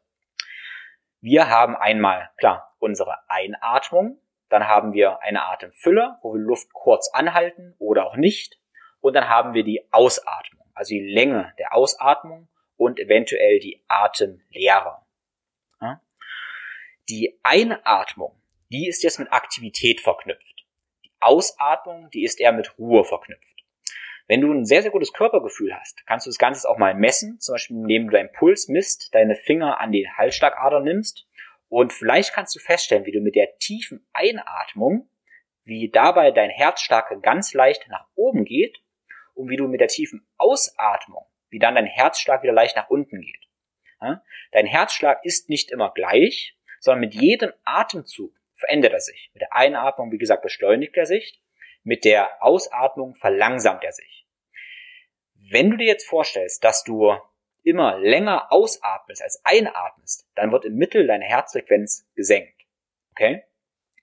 Wir 1.19 1.49
haben 1.49 1.75
einmal, 1.75 2.31
klar, 2.37 2.70
unsere 2.81 3.29
Einatmung, 3.29 4.19
dann 4.49 4.67
haben 4.67 4.93
wir 4.93 5.21
eine 5.21 5.43
Atemfülle, 5.43 6.17
wo 6.21 6.33
wir 6.33 6.41
Luft 6.41 6.73
kurz 6.73 7.09
anhalten 7.13 7.75
oder 7.79 8.07
auch 8.07 8.17
nicht. 8.17 8.59
Und 8.99 9.13
dann 9.15 9.29
haben 9.29 9.53
wir 9.53 9.63
die 9.63 9.87
Ausatmung, 9.91 10.65
also 10.73 10.89
die 10.89 10.99
Länge 10.99 11.53
der 11.57 11.73
Ausatmung 11.73 12.49
und 12.75 12.99
eventuell 12.99 13.59
die 13.59 13.83
Atemlehre. 13.87 14.97
Die 17.09 17.39
Einatmung, 17.43 18.41
die 18.69 18.87
ist 18.87 19.03
jetzt 19.03 19.19
mit 19.19 19.31
Aktivität 19.31 20.01
verknüpft. 20.01 20.65
Die 21.05 21.11
Ausatmung, 21.19 22.09
die 22.11 22.23
ist 22.23 22.39
eher 22.39 22.53
mit 22.53 22.77
Ruhe 22.77 23.03
verknüpft. 23.03 23.63
Wenn 24.27 24.41
du 24.41 24.51
ein 24.51 24.65
sehr, 24.65 24.81
sehr 24.81 24.91
gutes 24.91 25.11
Körpergefühl 25.11 25.75
hast, 25.75 26.05
kannst 26.05 26.25
du 26.25 26.29
das 26.29 26.37
Ganze 26.37 26.69
auch 26.69 26.77
mal 26.77 26.93
messen, 26.93 27.39
zum 27.39 27.55
Beispiel 27.55 27.77
indem 27.77 28.05
du 28.05 28.11
deinen 28.11 28.31
Puls 28.31 28.67
misst, 28.67 29.13
deine 29.13 29.35
Finger 29.35 29.79
an 29.79 29.91
den 29.91 30.15
Halsschlagader 30.15 30.79
nimmst 30.79 31.27
und 31.71 31.93
vielleicht 31.93 32.33
kannst 32.33 32.53
du 32.53 32.59
feststellen, 32.59 33.05
wie 33.05 33.13
du 33.13 33.21
mit 33.21 33.33
der 33.33 33.57
tiefen 33.57 34.05
Einatmung, 34.11 35.09
wie 35.63 35.89
dabei 35.89 36.31
dein 36.31 36.49
Herzschlag 36.49 37.09
ganz 37.23 37.53
leicht 37.53 37.87
nach 37.87 38.09
oben 38.15 38.43
geht 38.43 38.83
und 39.35 39.49
wie 39.49 39.55
du 39.55 39.69
mit 39.69 39.79
der 39.79 39.87
tiefen 39.87 40.27
Ausatmung, 40.37 41.25
wie 41.49 41.59
dann 41.59 41.75
dein 41.75 41.85
Herzschlag 41.85 42.43
wieder 42.43 42.51
leicht 42.51 42.75
nach 42.75 42.89
unten 42.89 43.21
geht. 43.21 43.47
Dein 44.51 44.65
Herzschlag 44.65 45.23
ist 45.23 45.47
nicht 45.47 45.71
immer 45.71 45.93
gleich, 45.93 46.57
sondern 46.81 46.99
mit 46.99 47.13
jedem 47.13 47.53
Atemzug 47.63 48.35
verändert 48.55 48.91
er 48.91 48.99
sich. 48.99 49.31
Mit 49.33 49.39
der 49.39 49.55
Einatmung, 49.55 50.11
wie 50.11 50.17
gesagt, 50.17 50.43
beschleunigt 50.43 50.97
er 50.97 51.05
sich. 51.05 51.41
Mit 51.83 52.03
der 52.03 52.43
Ausatmung 52.43 53.15
verlangsamt 53.15 53.85
er 53.85 53.93
sich. 53.93 54.27
Wenn 55.35 55.71
du 55.71 55.77
dir 55.77 55.87
jetzt 55.87 56.05
vorstellst, 56.05 56.65
dass 56.65 56.83
du 56.83 57.15
immer 57.63 57.97
länger 57.99 58.51
ausatmest 58.51 59.21
als 59.21 59.41
einatmest, 59.43 60.27
dann 60.35 60.51
wird 60.51 60.65
im 60.65 60.75
Mittel 60.75 61.07
deine 61.07 61.25
Herzfrequenz 61.25 62.07
gesenkt. 62.15 62.61
Okay? 63.11 63.43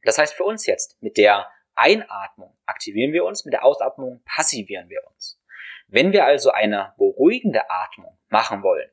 Das 0.02 0.18
heißt 0.18 0.34
für 0.34 0.44
uns 0.44 0.66
jetzt, 0.66 1.00
mit 1.02 1.16
der 1.16 1.48
Einatmung 1.74 2.56
aktivieren 2.66 3.12
wir 3.12 3.24
uns, 3.24 3.44
mit 3.44 3.52
der 3.52 3.64
Ausatmung 3.64 4.22
passivieren 4.24 4.88
wir 4.88 5.06
uns. 5.06 5.40
Wenn 5.86 6.12
wir 6.12 6.24
also 6.24 6.50
eine 6.50 6.94
beruhigende 6.98 7.70
Atmung 7.70 8.18
machen 8.28 8.62
wollen, 8.62 8.90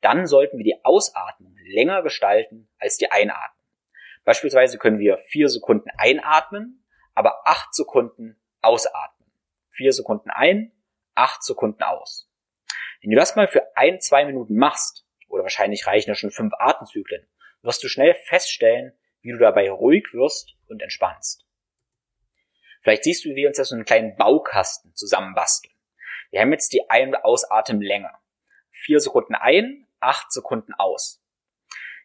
dann 0.00 0.26
sollten 0.26 0.58
wir 0.58 0.64
die 0.64 0.84
Ausatmung 0.84 1.56
länger 1.64 2.02
gestalten 2.02 2.68
als 2.78 2.98
die 2.98 3.10
Einatmung. 3.10 3.66
Beispielsweise 4.24 4.78
können 4.78 4.98
wir 4.98 5.18
vier 5.18 5.48
Sekunden 5.48 5.90
einatmen, 5.96 6.84
aber 7.14 7.46
acht 7.46 7.74
Sekunden 7.74 8.40
ausatmen. 8.60 9.30
Vier 9.70 9.92
Sekunden 9.92 10.30
ein, 10.30 10.72
acht 11.14 11.42
Sekunden 11.42 11.82
aus. 11.82 12.27
Wenn 13.00 13.10
du 13.10 13.16
das 13.16 13.36
mal 13.36 13.48
für 13.48 13.76
ein, 13.76 14.00
zwei 14.00 14.24
Minuten 14.24 14.56
machst, 14.56 15.06
oder 15.28 15.42
wahrscheinlich 15.42 15.86
reichen 15.86 16.10
ja 16.10 16.14
schon 16.14 16.30
fünf 16.30 16.52
Atemzyklen, 16.58 17.26
wirst 17.62 17.82
du 17.82 17.88
schnell 17.88 18.14
feststellen, 18.14 18.92
wie 19.20 19.32
du 19.32 19.38
dabei 19.38 19.70
ruhig 19.70 20.12
wirst 20.12 20.56
und 20.68 20.82
entspannst. 20.82 21.44
Vielleicht 22.82 23.04
siehst 23.04 23.24
du, 23.24 23.30
wie 23.30 23.36
wir 23.36 23.48
uns 23.48 23.56
das 23.56 23.68
so 23.68 23.74
einen 23.74 23.84
kleinen 23.84 24.16
Baukasten 24.16 24.94
zusammenbasteln. 24.94 25.74
Wir 26.30 26.40
haben 26.40 26.52
jetzt 26.52 26.72
die 26.72 26.88
Ein- 26.88 27.08
und 27.08 27.24
Ausatemlänge. 27.24 28.10
Vier 28.70 29.00
Sekunden 29.00 29.34
ein, 29.34 29.86
acht 30.00 30.32
Sekunden 30.32 30.72
aus. 30.74 31.22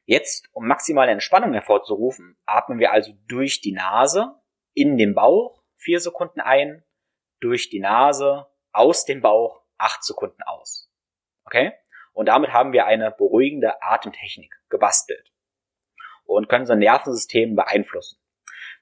Jetzt, 0.06 0.49
um 0.51 0.67
maximale 0.67 1.12
Entspannung 1.12 1.53
hervorzurufen, 1.53 2.38
atmen 2.45 2.79
wir 2.79 2.91
also 2.91 3.13
durch 3.27 3.62
die 3.62 3.71
Nase 3.71 4.36
in 4.73 4.97
den 4.97 5.13
Bauch, 5.13 5.63
vier 5.77 5.99
Sekunden 5.99 6.41
ein, 6.41 6.84
durch 7.39 7.69
die 7.69 7.79
Nase, 7.79 8.47
aus 8.71 9.06
dem 9.06 9.21
Bauch, 9.21 9.62
acht 9.83 10.03
Sekunden 10.03 10.41
aus. 10.43 10.89
Okay? 11.45 11.73
Und 12.13 12.27
damit 12.27 12.53
haben 12.53 12.73
wir 12.73 12.85
eine 12.85 13.11
beruhigende 13.11 13.81
Atemtechnik 13.81 14.53
gebastelt 14.69 15.31
und 16.25 16.47
können 16.47 16.61
unser 16.61 16.75
Nervensystem 16.75 17.55
beeinflussen. 17.55 18.19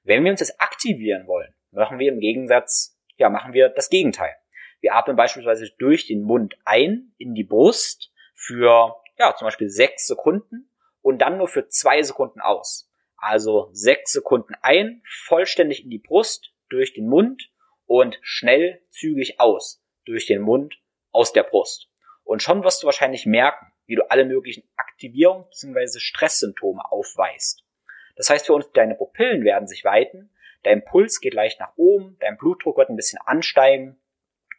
Wenn 0.04 0.24
wir 0.24 0.32
uns 0.32 0.42
jetzt 0.42 0.62
aktivieren 0.62 1.28
wollen, 1.28 1.54
machen 1.72 2.00
wir 2.00 2.12
im 2.12 2.20
Gegensatz, 2.20 2.98
ja, 3.18 3.30
machen 3.30 3.54
wir 3.54 3.70
das 3.70 3.90
Gegenteil. 3.90 4.36
Wir 4.80 4.96
atmen 4.96 5.16
beispielsweise 5.16 5.70
durch 5.78 6.08
den 6.08 6.24
Mund 6.24 6.58
ein 6.66 7.14
in 7.18 7.34
die 7.34 7.44
Brust 7.44 8.12
für, 8.34 8.96
ja, 9.18 9.36
zum 9.36 9.46
Beispiel 9.46 9.70
sechs 9.70 10.08
Sekunden 10.08 10.70
und 11.02 11.20
dann 11.20 11.38
nur 11.38 11.48
für 11.48 11.68
zwei 11.68 12.02
Sekunden 12.02 12.42
aus. 12.42 12.90
Also 13.16 13.70
sechs 13.74 14.12
Sekunden 14.12 14.56
ein, 14.62 15.04
vollständig 15.06 15.84
in 15.84 15.90
die 15.90 16.00
Brust, 16.00 16.54
durch 16.70 16.94
den 16.94 17.08
Mund 17.08 17.52
und 17.86 18.18
schnell, 18.22 18.82
zügig 18.90 19.40
aus, 19.40 19.84
durch 20.06 20.26
den 20.26 20.42
Mund, 20.42 20.81
aus 21.12 21.34
der 21.34 21.44
Brust. 21.44 21.90
Und 22.24 22.42
schon 22.42 22.64
wirst 22.64 22.82
du 22.82 22.86
wahrscheinlich 22.86 23.26
merken, 23.26 23.72
wie 23.86 23.96
du 23.96 24.10
alle 24.10 24.26
möglichen 24.26 24.64
Aktivierungs- 24.78 25.50
bzw. 25.50 26.00
Stresssymptome 26.00 26.82
aufweist. 26.90 27.64
Das 28.16 28.30
heißt 28.30 28.46
für 28.46 28.54
uns, 28.54 28.72
deine 28.72 28.96
Pupillen 28.96 29.44
werden 29.44 29.68
sich 29.68 29.84
weiten, 29.84 30.30
dein 30.64 30.86
Puls 30.86 31.20
geht 31.20 31.34
leicht 31.34 31.60
nach 31.60 31.74
oben, 31.76 32.18
dein 32.20 32.38
Blutdruck 32.38 32.78
wird 32.78 32.90
ein 32.90 32.96
bisschen 32.96 33.20
ansteigen 33.26 34.00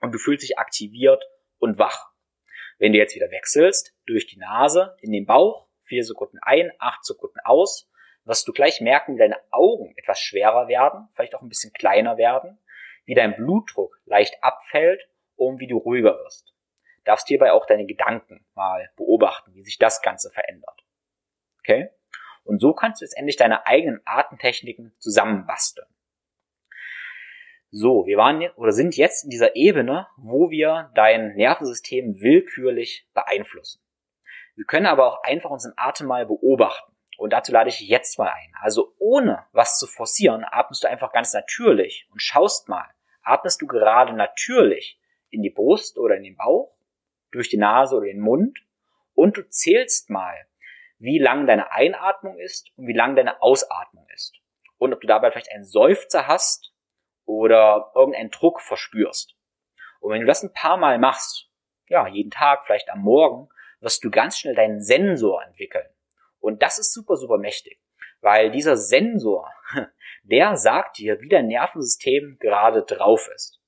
und 0.01 0.13
du 0.13 0.19
fühlst 0.19 0.43
dich 0.43 0.59
aktiviert 0.59 1.25
und 1.59 1.79
wach. 1.79 2.11
Wenn 2.79 2.93
du 2.93 2.99
jetzt 2.99 3.15
wieder 3.15 3.31
wechselst, 3.31 3.95
durch 4.07 4.27
die 4.27 4.39
Nase 4.39 4.97
in 5.01 5.13
den 5.13 5.27
Bauch, 5.27 5.69
vier 5.85 6.05
Sekunden 6.05 6.39
ein, 6.43 6.73
acht 6.79 7.05
Sekunden 7.05 7.39
aus, 7.45 7.89
wirst 8.25 8.47
du 8.49 8.53
gleich 8.53 8.81
merken, 8.81 9.15
wie 9.15 9.21
deine 9.21 9.39
Augen 9.51 9.95
etwas 9.97 10.21
schwerer 10.21 10.69
werden, 10.69 11.09
vielleicht 11.15 11.35
auch 11.35 11.43
ein 11.43 11.49
bisschen 11.49 11.73
kleiner 11.73 12.17
werden, 12.17 12.59
wie 13.05 13.15
dein 13.15 13.37
Blutdruck 13.37 14.01
leicht 14.05 14.43
abfällt 14.43 15.09
und 15.47 15.61
wie 15.61 15.67
du 15.67 15.79
ruhiger 15.79 16.15
wirst. 16.19 16.55
Darfst 17.05 17.29
hierbei 17.29 17.53
auch 17.53 17.67
deine 17.67 17.87
Gedanken 17.87 18.47
mal 18.55 18.91
beobachten, 18.97 19.55
wie 19.55 19.63
sich 19.63 19.79
das 19.79 20.03
Ganze 20.03 20.31
verändert. 20.31 20.85
Okay? 21.61 21.91
Und 22.45 22.61
so 22.61 22.73
kannst 22.73 23.01
du 23.01 23.05
letztendlich 23.05 23.37
deine 23.37 23.67
eigenen 23.67 24.01
Atemtechniken 24.05 24.95
zusammenbasteln. 24.99 25.87
So, 27.71 28.05
wir 28.05 28.19
waren 28.19 28.47
oder 28.57 28.73
sind 28.73 28.97
jetzt 28.97 29.25
in 29.25 29.31
dieser 29.31 29.57
Ebene, 29.57 30.07
wo 30.19 30.51
wir 30.51 30.91
dein 30.95 31.35
Nervensystem 31.37 32.21
willkürlich 32.21 33.09
beeinflussen. 33.15 33.81
Wir 34.55 34.67
können 34.67 34.87
aber 34.87 35.07
auch 35.07 35.23
einfach 35.23 35.49
unseren 35.49 35.73
Atem 35.77 36.07
mal 36.07 36.27
beobachten. 36.27 36.93
Und 37.17 37.33
dazu 37.33 37.53
lade 37.53 37.71
ich 37.71 37.81
jetzt 37.81 38.19
mal 38.19 38.29
ein. 38.29 38.53
Also 38.61 38.95
ohne 38.99 39.47
was 39.53 39.79
zu 39.79 39.87
forcieren, 39.87 40.45
atmest 40.45 40.85
du 40.85 40.89
einfach 40.89 41.13
ganz 41.13 41.33
natürlich 41.33 42.07
und 42.11 42.21
schaust 42.21 42.69
mal, 42.69 42.91
atmest 43.23 43.63
du 43.63 43.67
gerade 43.67 44.13
natürlich 44.13 45.01
in 45.33 45.43
die 45.43 45.51
Brust 45.51 45.99
oder 45.99 46.17
in 46.17 46.23
den 46.23 46.37
Bauch, 46.37 46.73
durch 47.33 47.49
die 47.49 47.57
Nase 47.57 47.97
oder 47.97 48.07
den 48.07 48.21
Mund 48.21 48.59
und 49.15 49.37
du 49.37 49.49
zählst 49.49 50.11
mal, 50.11 50.35
wie 50.99 51.19
lang 51.19 51.47
deine 51.47 51.73
Einatmung 51.73 52.39
ist 52.39 52.71
und 52.77 52.87
wie 52.87 52.93
lang 52.93 53.17
deine 53.17 53.43
Ausatmung 53.43 54.07
ist. 54.15 54.39
Und 54.79 54.93
ob 54.93 55.01
du 55.01 55.07
dabei 55.07 55.31
vielleicht 55.31 55.51
einen 55.51 55.65
Seufzer 55.65 56.29
hast 56.29 56.73
oder 57.25 57.91
irgendeinen 57.95 58.31
Druck 58.31 58.61
verspürst. 58.61 59.35
Und 60.01 60.13
wenn 60.13 60.21
du 60.21 60.27
das 60.27 60.43
ein 60.43 60.53
paar 60.53 60.77
Mal 60.77 60.99
machst, 60.99 61.49
ja, 61.89 62.07
jeden 62.07 62.31
Tag, 62.31 62.67
vielleicht 62.67 62.91
am 62.91 63.01
Morgen, 63.01 63.49
wirst 63.81 64.05
du 64.05 64.11
ganz 64.11 64.39
schnell 64.39 64.55
deinen 64.55 64.81
Sensor 64.81 65.43
entwickeln. 65.45 65.87
Und 66.39 66.63
das 66.63 66.79
ist 66.79 66.93
super, 66.93 67.17
super 67.17 67.39
mächtig. 67.39 67.81
Weil 68.21 68.51
dieser 68.51 68.77
Sensor, 68.77 69.51
der 70.23 70.57
sagt 70.57 70.99
dir, 70.99 71.21
wie 71.21 71.29
dein 71.29 71.49
Nervensystem 71.49 72.39
gerade 72.41 72.83
drauf 72.83 73.29
ist. 73.35 73.62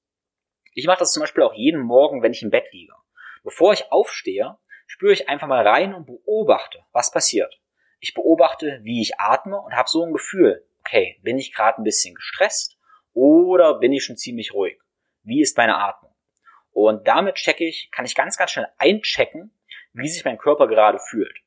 Ich 0.75 0.87
mache 0.87 0.99
das 0.99 1.13
zum 1.13 1.21
Beispiel 1.21 1.45
auch 1.45 1.55
jeden 1.55 1.81
Morgen, 1.81 2.23
wenn 2.23 2.33
ich 2.33 2.43
im 2.43 2.51
Bett 2.51 2.67
liege. 2.73 2.95
Bevor 3.45 3.73
ich 3.73 3.93
aufstehe, 3.93 4.59
spüre 4.87 5.13
ich 5.13 5.29
einfach 5.29 5.47
mal 5.47 5.67
rein 5.67 5.95
und 5.95 6.07
beobachte, 6.07 6.85
was 6.93 7.13
passiert. 7.13 7.61
Ich 8.01 8.13
beobachte, 8.13 8.81
wie 8.83 9.01
ich 9.01 9.19
atme 9.21 9.59
und 9.61 9.75
habe 9.75 9.89
so 9.89 10.05
ein 10.05 10.13
Gefühl, 10.13 10.67
okay, 10.81 11.21
bin 11.23 11.39
ich 11.39 11.55
gerade 11.55 11.81
ein 11.81 11.85
bisschen 11.85 12.17
gestresst 12.17 12.77
oder 13.13 13.79
bin 13.79 13.93
ich 13.93 14.05
schon 14.05 14.17
ziemlich 14.17 14.53
ruhig? 14.53 14.79
Wie 15.23 15.41
ist 15.41 15.57
meine 15.57 15.77
Atmung? 15.79 16.13
Und 16.73 17.07
damit 17.07 17.37
checke 17.37 17.65
ich, 17.65 17.91
kann 17.93 18.05
ich 18.05 18.17
ganz, 18.17 18.37
ganz 18.37 18.51
schnell 18.51 18.69
einchecken, 18.77 19.57
wie 19.93 20.09
sich 20.09 20.25
mein 20.25 20.39
Körper 20.39 20.67
gerade 20.67 20.99
fühlt. 20.99 21.39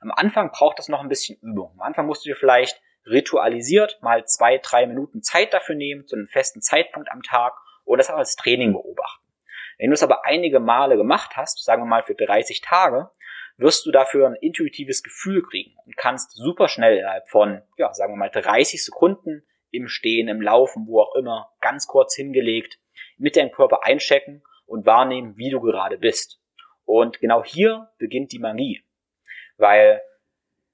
Am 0.00 0.12
Anfang 0.12 0.52
braucht 0.52 0.78
das 0.78 0.88
noch 0.88 1.00
ein 1.00 1.08
bisschen 1.08 1.36
Übung. 1.42 1.72
Am 1.74 1.82
Anfang 1.82 2.06
musst 2.06 2.24
du 2.24 2.28
dir 2.28 2.36
vielleicht 2.36 2.80
ritualisiert 3.04 3.98
mal 4.02 4.24
zwei, 4.24 4.58
drei 4.58 4.86
Minuten 4.86 5.20
Zeit 5.22 5.52
dafür 5.52 5.74
nehmen, 5.74 6.06
zu 6.06 6.14
einem 6.14 6.28
festen 6.28 6.62
Zeitpunkt 6.62 7.10
am 7.10 7.22
Tag 7.22 7.54
und 7.88 7.98
das 7.98 8.10
auch 8.10 8.18
als 8.18 8.36
Training 8.36 8.72
beobachten. 8.72 9.24
Wenn 9.78 9.90
du 9.90 9.94
es 9.94 10.02
aber 10.02 10.24
einige 10.24 10.60
Male 10.60 10.96
gemacht 10.96 11.36
hast, 11.36 11.64
sagen 11.64 11.82
wir 11.82 11.86
mal 11.86 12.02
für 12.02 12.14
30 12.14 12.60
Tage, 12.60 13.10
wirst 13.56 13.86
du 13.86 13.90
dafür 13.90 14.26
ein 14.26 14.34
intuitives 14.34 15.02
Gefühl 15.02 15.42
kriegen 15.42 15.74
und 15.86 15.96
kannst 15.96 16.32
super 16.36 16.68
schnell 16.68 16.98
innerhalb 16.98 17.28
von, 17.28 17.62
ja, 17.76 17.92
sagen 17.94 18.12
wir 18.12 18.18
mal 18.18 18.30
30 18.30 18.84
Sekunden 18.84 19.42
im 19.70 19.88
Stehen, 19.88 20.28
im 20.28 20.42
Laufen, 20.42 20.86
wo 20.86 21.00
auch 21.00 21.14
immer, 21.14 21.50
ganz 21.60 21.86
kurz 21.86 22.14
hingelegt, 22.14 22.78
mit 23.16 23.36
deinem 23.36 23.52
Körper 23.52 23.84
einchecken 23.84 24.42
und 24.66 24.86
wahrnehmen, 24.86 25.36
wie 25.36 25.50
du 25.50 25.60
gerade 25.60 25.98
bist. 25.98 26.40
Und 26.84 27.20
genau 27.20 27.42
hier 27.42 27.90
beginnt 27.98 28.32
die 28.32 28.38
Magie. 28.38 28.84
Weil 29.56 30.02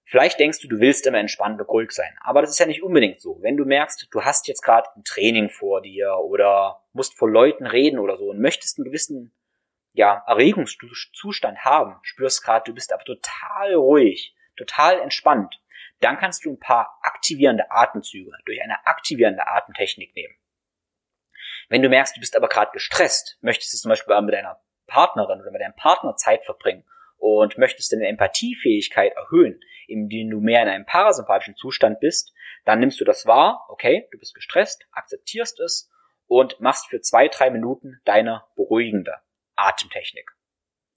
Vielleicht 0.07 0.39
denkst 0.39 0.61
du, 0.61 0.69
du 0.69 0.81
willst 0.81 1.07
immer 1.07 1.19
entspannt 1.19 1.61
und 1.61 1.69
ruhig 1.69 1.91
sein, 1.91 2.15
aber 2.21 2.43
das 2.43 2.51
ist 2.51 2.59
ja 2.59 2.67
nicht 2.67 2.83
unbedingt 2.83 3.21
so. 3.21 3.39
Wenn 3.41 3.57
du 3.57 3.65
merkst, 3.65 4.07
du 4.11 4.23
hast 4.23 4.47
jetzt 4.49 4.63
gerade 4.63 4.89
ein 4.97 5.05
Training 5.05 5.49
vor 5.49 5.81
dir 5.81 6.19
oder 6.19 6.83
musst 6.93 7.17
vor 7.17 7.31
Leuten 7.31 7.67
reden 7.67 7.99
oder 7.99 8.19
so 8.19 8.27
und 8.27 8.39
möchtest 8.39 8.79
einen 8.79 8.85
gewissen 8.85 9.35
ja, 9.95 10.23
Erregungszustand 10.27 11.65
haben, 11.65 11.97
spürst 12.03 12.45
gerade, 12.45 12.65
du 12.67 12.75
bist 12.75 12.93
aber 12.93 13.05
total 13.05 13.75
ruhig, 13.75 14.35
total 14.57 15.01
entspannt, 15.01 15.61
dann 16.01 16.19
kannst 16.19 16.45
du 16.45 16.53
ein 16.53 16.59
paar 16.59 16.99
aktivierende 17.03 17.71
Atemzüge 17.71 18.31
durch 18.45 18.61
eine 18.63 18.87
aktivierende 18.87 19.47
Atemtechnik 19.47 20.15
nehmen. 20.15 20.35
Wenn 21.69 21.81
du 21.81 21.89
merkst, 21.89 22.17
du 22.17 22.21
bist 22.21 22.37
aber 22.37 22.49
gerade 22.49 22.73
gestresst, 22.73 23.39
möchtest 23.41 23.73
du 23.73 23.79
zum 23.79 23.89
Beispiel 23.89 24.21
mit 24.21 24.35
deiner 24.35 24.61
Partnerin 24.87 25.41
oder 25.41 25.51
mit 25.51 25.63
deinem 25.63 25.77
Partner 25.77 26.15
Zeit 26.17 26.45
verbringen 26.45 26.85
und 27.17 27.57
möchtest 27.57 27.93
deine 27.93 28.09
Empathiefähigkeit 28.09 29.15
erhöhen, 29.15 29.61
indem 29.89 30.31
du 30.31 30.41
mehr 30.41 30.63
in 30.63 30.69
einem 30.69 30.87
parasympathischen 30.87 31.57
Zustand 31.57 32.01
bist, 32.01 32.33
dann 32.65 32.81
nimmst 32.81 33.01
du 33.01 33.05
das 33.05 33.27
wahr, 33.27 33.67
okay, 33.69 34.09
du 34.13 34.19
bist 34.19 34.35
gestresst, 34.35 34.87
akzeptierst 34.93 35.61
es 35.61 35.91
und 36.27 36.61
machst 36.61 36.89
für 36.89 37.01
zwei, 37.01 37.29
drei 37.29 37.51
Minuten 37.51 38.01
deine 38.05 38.43
beruhigende 38.57 39.15
Atemtechnik. 39.57 40.31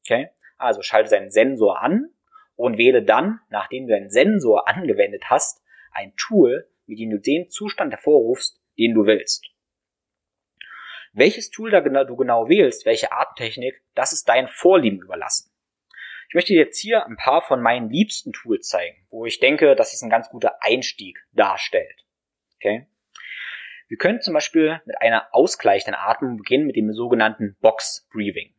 Okay? 0.05 0.29
Also 0.57 0.81
schalte 0.81 1.11
deinen 1.11 1.29
Sensor 1.29 1.81
an 1.81 2.09
und 2.55 2.77
wähle 2.77 3.03
dann, 3.03 3.39
nachdem 3.49 3.87
du 3.87 3.93
deinen 3.93 4.09
Sensor 4.09 4.67
angewendet 4.67 5.25
hast, 5.29 5.61
ein 5.91 6.13
Tool, 6.15 6.69
mit 6.85 6.99
dem 6.99 7.11
du 7.11 7.19
den 7.19 7.49
Zustand 7.49 7.91
hervorrufst, 7.91 8.61
den 8.77 8.93
du 8.93 9.05
willst. 9.05 9.45
Welches 11.13 11.49
Tool 11.49 11.71
da 11.71 11.81
du 11.81 12.15
genau 12.15 12.47
wählst, 12.47 12.85
welche 12.85 13.11
Atemtechnik, 13.11 13.81
das 13.95 14.13
ist 14.13 14.29
dein 14.29 14.47
Vorlieben 14.47 15.01
überlassen. 15.01 15.51
Ich 16.29 16.35
möchte 16.35 16.53
jetzt 16.53 16.79
hier 16.79 17.05
ein 17.05 17.15
paar 17.15 17.41
von 17.41 17.61
meinen 17.61 17.89
liebsten 17.89 18.33
Tools 18.33 18.67
zeigen, 18.67 18.97
wo 19.09 19.25
ich 19.25 19.39
denke, 19.39 19.75
dass 19.75 19.93
es 19.93 20.01
ein 20.01 20.09
ganz 20.09 20.29
guter 20.29 20.61
Einstieg 20.61 21.25
darstellt. 21.31 22.05
Okay? 22.55 22.87
Wir 23.87 23.97
können 23.97 24.19
zum 24.19 24.33
Beispiel 24.33 24.81
mit 24.85 24.99
einer 25.01 25.33
ausgleichenden 25.33 25.95
Atmung 25.95 26.37
beginnen 26.37 26.67
mit 26.67 26.75
dem 26.75 26.91
sogenannten 26.91 27.55
Box 27.61 28.07
Breathing. 28.11 28.53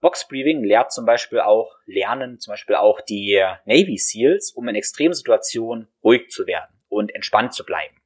Box 0.00 0.26
Breathing 0.26 0.64
lehrt 0.64 0.92
zum 0.92 1.04
Beispiel 1.04 1.40
auch, 1.40 1.76
lernen 1.84 2.38
zum 2.38 2.52
Beispiel 2.52 2.76
auch 2.76 3.02
die 3.02 3.38
Navy 3.66 3.98
Seals, 3.98 4.52
um 4.52 4.66
in 4.68 4.74
Extremsituationen 4.74 5.88
ruhig 6.02 6.30
zu 6.30 6.46
werden 6.46 6.74
und 6.88 7.14
entspannt 7.14 7.52
zu 7.52 7.66
bleiben. 7.66 8.00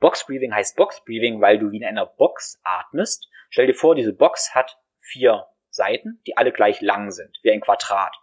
Box 0.00 0.26
Breathing 0.26 0.52
heißt 0.52 0.74
Box 0.74 1.04
Breathing, 1.04 1.40
weil 1.40 1.60
du 1.60 1.70
wie 1.70 1.76
in 1.76 1.84
einer 1.84 2.06
Box 2.06 2.60
atmest. 2.64 3.28
Stell 3.50 3.68
dir 3.68 3.74
vor, 3.74 3.94
diese 3.94 4.12
Box 4.12 4.56
hat 4.56 4.80
vier 4.98 5.46
Seiten, 5.72 6.20
die 6.26 6.36
alle 6.36 6.52
gleich 6.52 6.80
lang 6.80 7.10
sind, 7.10 7.38
wie 7.42 7.50
ein 7.50 7.60
Quadrat. 7.60 8.14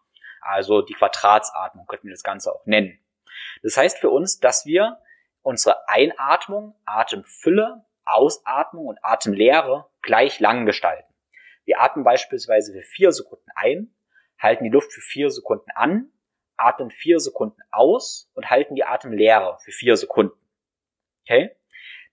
Also 0.42 0.82
die 0.82 0.94
Quadratsatmung 0.94 1.86
könnten 1.88 2.08
wir 2.08 2.14
das 2.14 2.24
Ganze 2.24 2.54
auch 2.54 2.66
nennen. 2.66 3.00
Das 3.64 3.78
heißt 3.78 3.98
für 3.98 4.10
uns, 4.10 4.40
dass 4.40 4.66
wir 4.66 5.02
unsere 5.42 5.88
Einatmung, 5.88 6.76
Atemfülle, 6.86 7.86
Ausatmung 8.06 8.88
und 8.88 9.04
Atemlehre 9.04 9.90
gleich 10.02 10.40
lang 10.40 10.66
gestalten. 10.66 11.14
Wir 11.66 11.82
atmen 11.82 12.04
beispielsweise 12.04 12.74
für 12.74 12.82
vier 12.82 13.12
Sekunden 13.12 13.50
ein, 13.56 13.94
halten 14.40 14.64
die 14.64 14.70
Luft 14.70 14.92
für 14.92 15.02
vier 15.02 15.30
Sekunden 15.30 15.70
an, 15.76 16.12
atmen 16.58 16.92
vier 16.92 17.20
Sekunden 17.20 17.62
aus 17.72 18.32
und 18.34 18.50
halten 18.50 18.76
die 18.76 18.84
Atemlehre 18.84 19.58
für 19.64 19.72
vier 19.72 19.96
Sekunden. 19.98 20.38
Okay? 21.24 21.56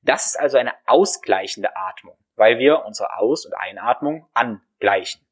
Das 0.03 0.27
ist 0.27 0.39
also 0.39 0.59
eine 0.59 0.75
ausgleichende 0.87 1.75
Atmung, 1.75 2.17
weil 2.37 2.59
wir 2.59 2.85
unsere 2.85 3.17
Aus- 3.17 3.47
und 3.47 3.55
Einatmung 3.55 4.29
angleichen. 4.35 5.26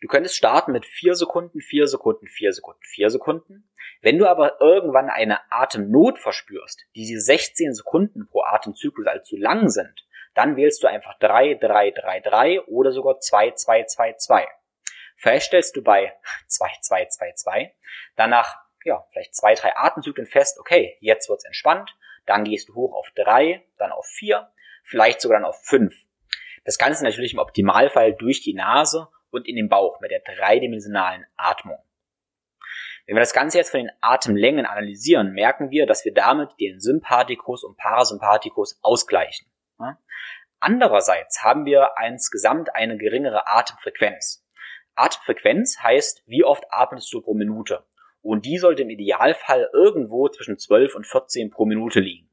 Du 0.00 0.08
könntest 0.08 0.36
starten 0.36 0.72
mit 0.72 0.86
vier 0.86 1.14
Sekunden, 1.14 1.60
vier 1.60 1.86
Sekunden, 1.88 2.26
vier 2.26 2.52
Sekunden, 2.52 2.82
vier 2.82 3.10
Sekunden. 3.10 3.68
Wenn 4.00 4.18
du 4.18 4.28
aber 4.28 4.60
irgendwann 4.60 5.10
eine 5.10 5.40
Atemnot 5.50 6.18
verspürst, 6.18 6.86
die 6.94 7.00
diese 7.00 7.20
16 7.20 7.74
Sekunden 7.74 8.28
pro 8.28 8.42
Atemzyklus 8.42 9.06
allzu 9.06 9.36
lang 9.36 9.68
sind, 9.68 10.06
dann 10.34 10.56
wählst 10.56 10.82
du 10.82 10.86
einfach 10.86 11.18
3, 11.18 11.54
3, 11.54 11.90
3, 11.90 12.20
3 12.20 12.60
oder 12.66 12.92
sogar 12.92 13.18
2, 13.18 13.52
2, 13.52 13.84
2, 13.84 14.12
2. 14.14 14.48
Vielleicht 15.16 15.46
stellst 15.46 15.76
du 15.76 15.82
bei 15.82 16.12
2, 16.46 16.68
2, 16.80 17.06
2, 17.06 17.32
2 17.32 17.74
danach 18.14 18.68
ja, 18.84 19.04
vielleicht 19.12 19.34
zwei, 19.34 19.54
drei 19.54 19.76
Atemzyklen 19.76 20.26
fest, 20.26 20.58
okay, 20.58 20.96
jetzt 21.00 21.28
wird's 21.28 21.44
entspannt, 21.44 21.96
dann 22.26 22.44
gehst 22.44 22.68
du 22.68 22.74
hoch 22.74 22.94
auf 22.94 23.08
3, 23.14 23.64
dann 23.78 23.92
auf 23.92 24.06
4, 24.06 24.50
vielleicht 24.82 25.20
sogar 25.20 25.38
dann 25.38 25.48
auf 25.48 25.60
5. 25.64 25.94
Das 26.64 26.78
Ganze 26.78 27.04
natürlich 27.04 27.32
im 27.32 27.38
Optimalfall 27.38 28.14
durch 28.14 28.40
die 28.40 28.54
Nase 28.54 29.08
und 29.30 29.46
in 29.46 29.56
den 29.56 29.68
Bauch 29.68 30.00
mit 30.00 30.10
der 30.10 30.20
dreidimensionalen 30.20 31.26
Atmung. 31.36 31.78
Wenn 33.06 33.16
wir 33.16 33.20
das 33.20 33.32
Ganze 33.32 33.58
jetzt 33.58 33.70
von 33.70 33.80
den 33.80 33.90
Atemlängen 34.00 34.66
analysieren, 34.66 35.32
merken 35.32 35.70
wir, 35.70 35.86
dass 35.86 36.04
wir 36.04 36.12
damit 36.12 36.50
den 36.60 36.78
Sympathikus 36.78 37.64
und 37.64 37.78
Parasympathikus 37.78 38.78
ausgleichen. 38.82 39.46
Andererseits 40.60 41.42
haben 41.42 41.64
wir 41.64 41.92
insgesamt 42.04 42.74
eine 42.74 42.98
geringere 42.98 43.46
Atemfrequenz. 43.46 44.44
Atemfrequenz 44.96 45.78
heißt, 45.80 46.24
wie 46.26 46.42
oft 46.42 46.64
atmest 46.70 47.12
du 47.12 47.22
pro 47.22 47.34
Minute. 47.34 47.86
Und 48.20 48.44
die 48.44 48.58
sollte 48.58 48.82
im 48.82 48.90
Idealfall 48.90 49.70
irgendwo 49.72 50.28
zwischen 50.28 50.58
12 50.58 50.96
und 50.96 51.06
14 51.06 51.50
pro 51.50 51.64
Minute 51.64 52.00
liegen. 52.00 52.28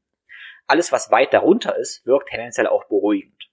Alles, 0.66 0.90
was 0.90 1.12
weit 1.12 1.32
darunter 1.32 1.76
ist, 1.76 2.04
wirkt 2.04 2.28
tendenziell 2.28 2.66
auch 2.66 2.84
beruhigend. 2.88 3.45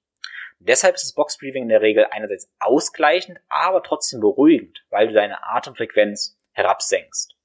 Deshalb 0.65 0.95
ist 0.95 1.04
das 1.04 1.13
Boxbreathing 1.13 1.63
in 1.63 1.69
der 1.69 1.82
Regel 1.82 2.08
einerseits 2.10 2.49
ausgleichend, 2.60 3.39
aber 3.49 3.84
trotzdem 3.84 4.21
beruhigend, 4.21 4.86
weil 4.89 5.08
du 5.08 5.13
deine 5.13 5.43
Atemfrequenz 5.43 6.39
herabsenkst. 6.54 7.36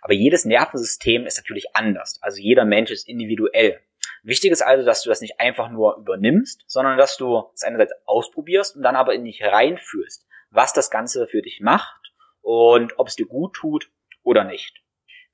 Aber 0.00 0.14
jedes 0.14 0.46
Nervensystem 0.46 1.26
ist 1.26 1.36
natürlich 1.36 1.76
anders, 1.76 2.18
also 2.22 2.40
jeder 2.40 2.64
Mensch 2.64 2.90
ist 2.90 3.08
individuell. 3.08 3.82
Wichtig 4.22 4.52
ist 4.52 4.62
also, 4.62 4.86
dass 4.86 5.02
du 5.02 5.10
das 5.10 5.20
nicht 5.20 5.38
einfach 5.38 5.68
nur 5.70 5.98
übernimmst, 5.98 6.64
sondern 6.66 6.96
dass 6.96 7.18
du 7.18 7.44
es 7.54 7.62
einerseits 7.62 7.92
ausprobierst 8.06 8.76
und 8.76 8.82
dann 8.82 8.96
aber 8.96 9.14
in 9.14 9.24
dich 9.24 9.42
reinfühlst, 9.42 10.26
was 10.50 10.72
das 10.72 10.90
Ganze 10.90 11.26
für 11.26 11.42
dich 11.42 11.60
macht 11.60 12.14
und 12.40 12.98
ob 12.98 13.08
es 13.08 13.16
dir 13.16 13.26
gut 13.26 13.54
tut 13.54 13.90
oder 14.22 14.44
nicht. 14.44 14.82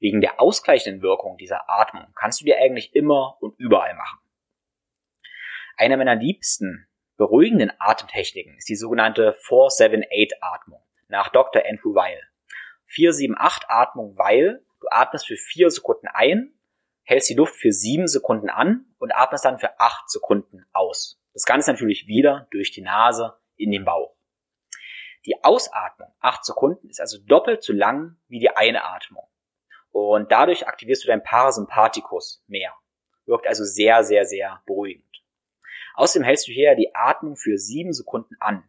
Wegen 0.01 0.21
der 0.21 0.41
ausgleichenden 0.41 1.03
Wirkung 1.03 1.37
dieser 1.37 1.71
Atmung 1.71 2.07
kannst 2.17 2.41
du 2.41 2.47
dir 2.47 2.59
eigentlich 2.59 2.97
immer 2.97 3.37
und 3.41 3.55
überall 3.59 3.95
machen. 3.95 4.19
Eine 5.77 5.97
meiner 5.97 6.15
liebsten 6.15 6.87
beruhigenden 7.17 7.73
Atemtechniken 7.79 8.57
ist 8.57 8.69
die 8.69 8.77
sogenannte 8.77 9.37
478-Atmung 9.49 10.83
nach 11.09 11.31
Dr. 11.31 11.63
Andrew 11.67 11.95
Weil. 11.95 12.21
478-Atmung, 12.91 14.17
weil 14.17 14.65
du 14.81 14.87
atmest 14.91 15.27
für 15.27 15.37
4 15.37 15.71
Sekunden 15.71 16.07
ein, 16.07 16.53
hältst 17.03 17.29
die 17.29 17.35
Luft 17.35 17.57
für 17.57 17.73
7 17.73 18.07
Sekunden 18.07 18.51
an 18.51 18.87
und 18.99 19.15
atmest 19.15 19.45
dann 19.45 19.59
für 19.59 19.81
8 19.81 20.09
Sekunden 20.09 20.65
aus. 20.73 21.21
Das 21.33 21.45
Ganze 21.45 21.73
natürlich 21.73 22.07
wieder 22.07 22.47
durch 22.51 22.71
die 22.71 22.83
Nase 22.83 23.37
in 23.57 23.73
den 23.73 23.85
Bauch. 23.85 24.15
Die 25.27 25.43
Ausatmung, 25.43 26.13
8 26.21 26.45
Sekunden, 26.45 26.89
ist 26.89 27.01
also 27.01 27.19
doppelt 27.27 27.63
so 27.63 27.73
lang 27.73 28.17
wie 28.29 28.39
die 28.39 28.51
Einatmung. 28.51 29.27
Und 29.91 30.31
dadurch 30.31 30.69
aktivierst 30.69 31.03
du 31.05 31.09
dein 31.09 31.23
Parasympathikus 31.23 32.45
mehr. 32.47 32.75
Wirkt 33.27 33.47
also 33.47 33.65
sehr, 33.65 34.05
sehr, 34.05 34.25
sehr 34.25 34.63
beruhigend. 34.67 35.14
Außerdem 35.95 36.25
hältst 36.25 36.49
du 36.49 36.53
hier 36.53 36.75
die 36.75 36.95
Atmung 36.95 37.37
für 37.37 37.57
7 37.57 37.93
Sekunden 37.93 38.37
an. 38.41 38.65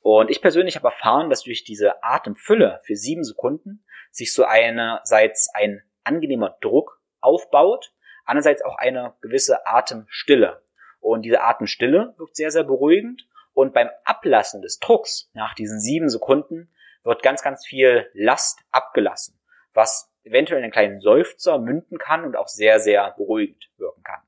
Und 0.00 0.30
ich 0.30 0.40
persönlich 0.40 0.76
habe 0.76 0.88
erfahren, 0.88 1.30
dass 1.30 1.42
durch 1.42 1.64
diese 1.64 2.02
Atemfülle 2.02 2.80
für 2.84 2.96
7 2.96 3.24
Sekunden 3.24 3.84
sich 4.10 4.32
so 4.32 4.44
einerseits 4.44 5.48
ein 5.54 5.82
angenehmer 6.04 6.56
Druck 6.60 7.00
aufbaut, 7.20 7.92
andererseits 8.24 8.62
auch 8.62 8.76
eine 8.78 9.14
gewisse 9.20 9.66
Atemstille. 9.66 10.62
Und 11.00 11.22
diese 11.22 11.42
Atemstille 11.42 12.14
wirkt 12.18 12.36
sehr, 12.36 12.50
sehr 12.50 12.64
beruhigend 12.64 13.28
und 13.52 13.72
beim 13.72 13.88
Ablassen 14.04 14.60
des 14.62 14.78
Drucks 14.78 15.30
nach 15.32 15.54
diesen 15.54 15.80
sieben 15.80 16.08
Sekunden 16.08 16.70
wird 17.04 17.22
ganz, 17.22 17.42
ganz 17.42 17.66
viel 17.66 18.10
Last 18.12 18.60
abgelassen, 18.70 19.40
was 19.72 20.12
eventuell 20.24 20.62
einen 20.62 20.72
kleinen 20.72 21.00
Seufzer 21.00 21.58
münden 21.58 21.98
kann 21.98 22.24
und 22.24 22.36
auch 22.36 22.48
sehr, 22.48 22.80
sehr 22.80 23.12
beruhigend 23.12 23.70
wirken 23.78 24.02
kann. 24.02 24.20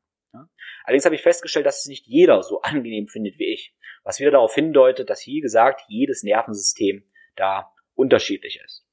Allerdings 0.84 1.04
habe 1.04 1.14
ich 1.14 1.22
festgestellt, 1.22 1.66
dass 1.66 1.80
es 1.80 1.86
nicht 1.86 2.06
jeder 2.06 2.42
so 2.42 2.60
angenehm 2.62 3.08
findet 3.08 3.38
wie 3.38 3.52
ich, 3.52 3.74
was 4.02 4.20
wieder 4.20 4.32
darauf 4.32 4.54
hindeutet, 4.54 5.10
dass 5.10 5.26
wie 5.26 5.40
gesagt 5.40 5.82
jedes 5.88 6.22
Nervensystem 6.22 7.04
da 7.36 7.72
unterschiedlich 7.94 8.60
ist. 8.64 8.84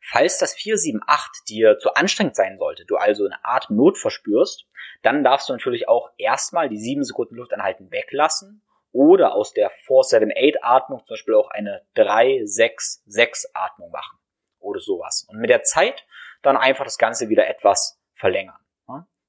Falls 0.00 0.38
das 0.38 0.54
478 0.54 1.44
dir 1.48 1.78
zu 1.78 1.94
anstrengend 1.94 2.36
sein 2.36 2.58
sollte, 2.58 2.84
du 2.84 2.96
also 2.96 3.24
eine 3.24 3.44
Art 3.44 3.68
Not 3.70 3.98
verspürst, 3.98 4.66
dann 5.02 5.24
darfst 5.24 5.48
du 5.48 5.52
natürlich 5.52 5.88
auch 5.88 6.10
erstmal 6.16 6.68
die 6.68 6.78
7 6.78 7.02
Sekunden 7.04 7.34
Luftanhalten 7.34 7.90
weglassen 7.90 8.62
oder 8.92 9.34
aus 9.34 9.52
der 9.52 9.70
478 9.70 10.62
Atmung 10.62 11.04
zum 11.04 11.14
Beispiel 11.14 11.34
auch 11.34 11.50
eine 11.50 11.82
366 11.94 13.50
Atmung 13.54 13.90
machen 13.90 14.18
oder 14.60 14.80
sowas. 14.80 15.26
Und 15.28 15.38
mit 15.38 15.50
der 15.50 15.62
Zeit 15.62 16.06
dann 16.42 16.56
einfach 16.56 16.84
das 16.84 16.98
Ganze 16.98 17.28
wieder 17.28 17.46
etwas 17.48 18.00
verlängern. 18.14 18.58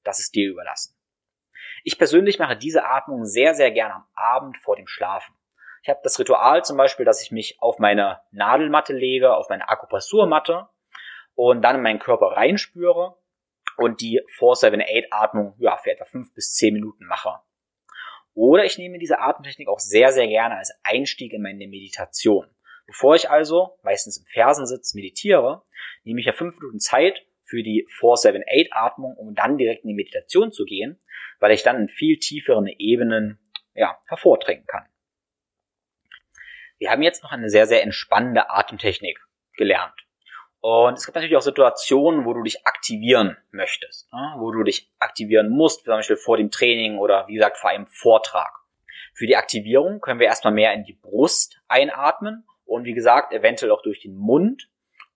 Das 0.03 0.19
ist 0.19 0.33
dir 0.33 0.49
überlassen. 0.49 0.98
Ich 1.83 1.97
persönlich 1.97 2.39
mache 2.39 2.57
diese 2.57 2.85
Atmung 2.85 3.25
sehr, 3.25 3.53
sehr 3.53 3.71
gerne 3.71 3.95
am 3.95 4.07
Abend 4.13 4.57
vor 4.57 4.75
dem 4.75 4.87
Schlafen. 4.87 5.33
Ich 5.81 5.89
habe 5.89 5.99
das 6.03 6.19
Ritual 6.19 6.63
zum 6.63 6.77
Beispiel, 6.77 7.05
dass 7.05 7.21
ich 7.21 7.31
mich 7.31 7.57
auf 7.61 7.79
meine 7.79 8.21
Nadelmatte 8.31 8.93
lege, 8.93 9.35
auf 9.35 9.49
meine 9.49 9.69
Akupressurmatte 9.69 10.67
und 11.35 11.61
dann 11.61 11.77
in 11.77 11.81
meinen 11.81 11.99
Körper 11.99 12.27
reinspüre 12.35 13.15
und 13.77 14.01
die 14.01 14.21
478 14.37 15.13
Atmung 15.13 15.55
ja, 15.57 15.77
für 15.77 15.91
etwa 15.91 16.05
5 16.05 16.33
bis 16.33 16.53
10 16.53 16.73
Minuten 16.73 17.05
mache. 17.05 17.39
Oder 18.33 18.65
ich 18.65 18.77
nehme 18.77 18.99
diese 18.99 19.19
Atemtechnik 19.19 19.67
auch 19.67 19.79
sehr, 19.79 20.11
sehr 20.11 20.27
gerne 20.27 20.57
als 20.57 20.73
Einstieg 20.83 21.33
in 21.33 21.41
meine 21.41 21.67
Meditation. 21.67 22.47
Bevor 22.85 23.15
ich 23.15 23.29
also, 23.29 23.77
meistens 23.83 24.17
im 24.17 24.25
Fersensitz, 24.25 24.93
meditiere, 24.95 25.63
nehme 26.03 26.19
ich 26.19 26.25
ja 26.25 26.33
5 26.33 26.59
Minuten 26.59 26.79
Zeit 26.79 27.25
für 27.49 27.63
die 27.63 27.87
478 27.99 28.73
Atmung, 28.73 29.15
um 29.15 29.33
dann 29.33 29.57
direkt 29.57 29.83
in 29.83 29.89
die 29.89 29.95
Meditation 29.95 30.51
zu 30.51 30.65
gehen, 30.65 30.99
weil 31.39 31.51
ich 31.51 31.63
dann 31.63 31.81
in 31.81 31.89
viel 31.89 32.17
tieferen 32.17 32.67
Ebenen 32.67 33.39
ja, 33.73 33.97
hervortrinken 34.07 34.67
kann. 34.67 34.85
Wir 36.77 36.91
haben 36.91 37.01
jetzt 37.01 37.23
noch 37.23 37.31
eine 37.31 37.49
sehr, 37.49 37.65
sehr 37.65 37.83
entspannende 37.83 38.49
Atemtechnik 38.49 39.19
gelernt. 39.57 39.95
Und 40.61 40.97
es 40.97 41.05
gibt 41.05 41.15
natürlich 41.15 41.37
auch 41.37 41.41
Situationen, 41.41 42.25
wo 42.25 42.33
du 42.33 42.43
dich 42.43 42.65
aktivieren 42.67 43.37
möchtest, 43.51 44.11
ne? 44.11 44.35
wo 44.37 44.51
du 44.51 44.63
dich 44.63 44.91
aktivieren 44.99 45.49
musst, 45.49 45.85
zum 45.85 45.93
Beispiel 45.93 46.17
vor 46.17 46.37
dem 46.37 46.51
Training 46.51 46.97
oder 46.97 47.27
wie 47.27 47.35
gesagt 47.35 47.57
vor 47.57 47.69
einem 47.69 47.87
Vortrag. 47.87 48.51
Für 49.13 49.25
die 49.25 49.37
Aktivierung 49.37 50.01
können 50.01 50.19
wir 50.19 50.27
erstmal 50.27 50.53
mehr 50.53 50.73
in 50.73 50.83
die 50.83 50.93
Brust 50.93 51.61
einatmen 51.67 52.45
und 52.65 52.83
wie 52.83 52.93
gesagt 52.93 53.33
eventuell 53.33 53.71
auch 53.71 53.81
durch 53.81 54.01
den 54.01 54.15
Mund 54.15 54.69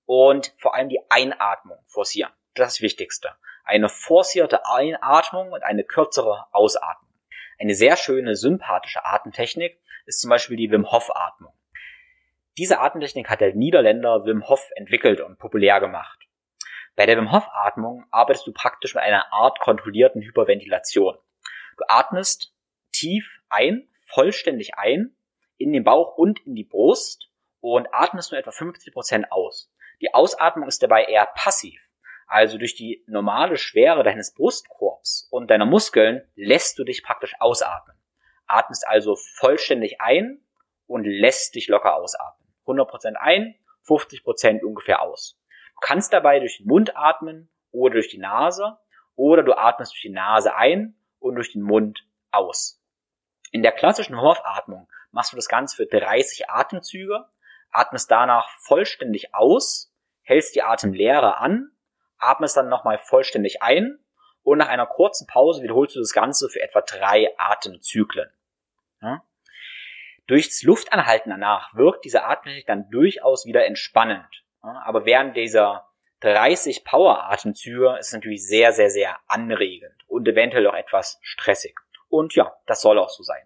und 0.05 0.53
vor 0.57 0.75
allem 0.75 0.89
die 0.89 0.99
Einatmung 1.09 1.77
forcieren. 1.85 2.31
Das 2.53 2.73
ist 2.73 2.77
das 2.77 2.81
Wichtigste. 2.81 3.35
Eine 3.63 3.89
forcierte 3.89 4.65
Einatmung 4.65 5.51
und 5.51 5.63
eine 5.63 5.83
kürzere 5.83 6.45
Ausatmung. 6.51 7.13
Eine 7.59 7.75
sehr 7.75 7.95
schöne 7.95 8.35
sympathische 8.35 9.05
Atemtechnik 9.05 9.79
ist 10.05 10.19
zum 10.19 10.29
Beispiel 10.29 10.57
die 10.57 10.71
Wim 10.71 10.91
Hof 10.91 11.15
Atmung. 11.15 11.53
Diese 12.57 12.79
Atemtechnik 12.79 13.29
hat 13.29 13.41
der 13.41 13.55
Niederländer 13.55 14.25
Wim 14.25 14.47
Hof 14.47 14.69
entwickelt 14.75 15.21
und 15.21 15.39
populär 15.39 15.79
gemacht. 15.79 16.19
Bei 16.95 17.05
der 17.05 17.17
Wim 17.17 17.31
Hof 17.31 17.47
Atmung 17.51 18.05
arbeitest 18.11 18.45
du 18.45 18.53
praktisch 18.53 18.93
mit 18.93 19.03
einer 19.03 19.31
Art 19.33 19.59
kontrollierten 19.59 20.21
Hyperventilation. 20.21 21.17
Du 21.77 21.83
atmest 21.87 22.53
tief 22.91 23.27
ein, 23.49 23.87
vollständig 24.01 24.75
ein, 24.75 25.15
in 25.57 25.73
den 25.73 25.83
Bauch 25.83 26.17
und 26.17 26.45
in 26.45 26.55
die 26.55 26.63
Brust 26.63 27.29
und 27.61 27.87
atmest 27.91 28.31
nur 28.31 28.39
etwa 28.39 28.51
50 28.51 28.93
Prozent 28.93 29.31
aus. 29.31 29.72
Die 30.03 30.13
Ausatmung 30.13 30.67
ist 30.67 30.83
dabei 30.83 31.05
eher 31.05 31.25
passiv. 31.25 31.81
Also 32.27 32.59
durch 32.59 32.75
die 32.75 33.03
normale 33.07 33.57
Schwere 33.57 34.03
deines 34.03 34.35
Brustkorbs 34.35 35.27
und 35.31 35.49
deiner 35.49 35.65
Muskeln 35.65 36.21
lässt 36.35 36.77
du 36.77 36.83
dich 36.83 37.03
praktisch 37.03 37.33
ausatmen 37.39 37.95
atmest 38.53 38.87
also 38.87 39.15
vollständig 39.15 39.99
ein 40.01 40.39
und 40.87 41.05
lässt 41.05 41.55
dich 41.55 41.67
locker 41.67 41.95
ausatmen. 41.95 42.47
100% 42.65 43.15
ein, 43.15 43.55
50% 43.85 44.61
ungefähr 44.61 45.01
aus. 45.01 45.39
Du 45.75 45.79
kannst 45.81 46.13
dabei 46.13 46.39
durch 46.39 46.57
den 46.57 46.67
Mund 46.67 46.95
atmen 46.95 47.49
oder 47.71 47.95
durch 47.95 48.09
die 48.09 48.19
Nase 48.19 48.77
oder 49.15 49.43
du 49.43 49.53
atmest 49.53 49.93
durch 49.93 50.01
die 50.01 50.09
Nase 50.09 50.55
ein 50.55 50.95
und 51.19 51.35
durch 51.35 51.51
den 51.51 51.61
Mund 51.61 52.05
aus. 52.31 52.81
In 53.51 53.63
der 53.63 53.71
klassischen 53.71 54.19
Horfatmung 54.19 54.87
machst 55.11 55.33
du 55.33 55.35
das 55.35 55.49
Ganze 55.49 55.75
für 55.75 55.85
30 55.85 56.49
Atemzüge, 56.49 57.25
atmest 57.71 58.09
danach 58.09 58.49
vollständig 58.61 59.35
aus, 59.35 59.92
hältst 60.23 60.55
die 60.55 60.63
Atemlehre 60.63 61.37
an, 61.37 61.71
atmest 62.17 62.57
dann 62.57 62.69
nochmal 62.69 62.97
vollständig 62.97 63.61
ein 63.61 63.99
und 64.43 64.57
nach 64.57 64.67
einer 64.67 64.85
kurzen 64.85 65.27
Pause 65.27 65.63
wiederholst 65.63 65.95
du 65.95 65.99
das 65.99 66.13
Ganze 66.13 66.49
für 66.49 66.61
etwa 66.61 66.81
drei 66.81 67.29
Atemzyklen. 67.37 68.29
Ja? 69.01 69.23
Durchs 70.27 70.63
Luftanhalten 70.63 71.29
danach 71.29 71.73
wirkt 71.75 72.05
diese 72.05 72.23
Atemtechnik 72.23 72.65
dann 72.65 72.89
durchaus 72.89 73.45
wieder 73.45 73.65
entspannend. 73.65 74.43
Ja? 74.63 74.81
Aber 74.85 75.05
während 75.05 75.35
dieser 75.35 75.87
30 76.21 76.85
Power-Atemzüge 76.85 77.97
ist 77.99 78.07
es 78.07 78.13
natürlich 78.13 78.47
sehr, 78.47 78.71
sehr, 78.71 78.89
sehr 78.89 79.19
anregend 79.27 79.95
und 80.07 80.27
eventuell 80.27 80.67
auch 80.67 80.73
etwas 80.73 81.19
stressig. 81.21 81.77
Und 82.07 82.35
ja, 82.35 82.53
das 82.65 82.81
soll 82.81 82.97
auch 82.97 83.09
so 83.09 83.23
sein. 83.23 83.43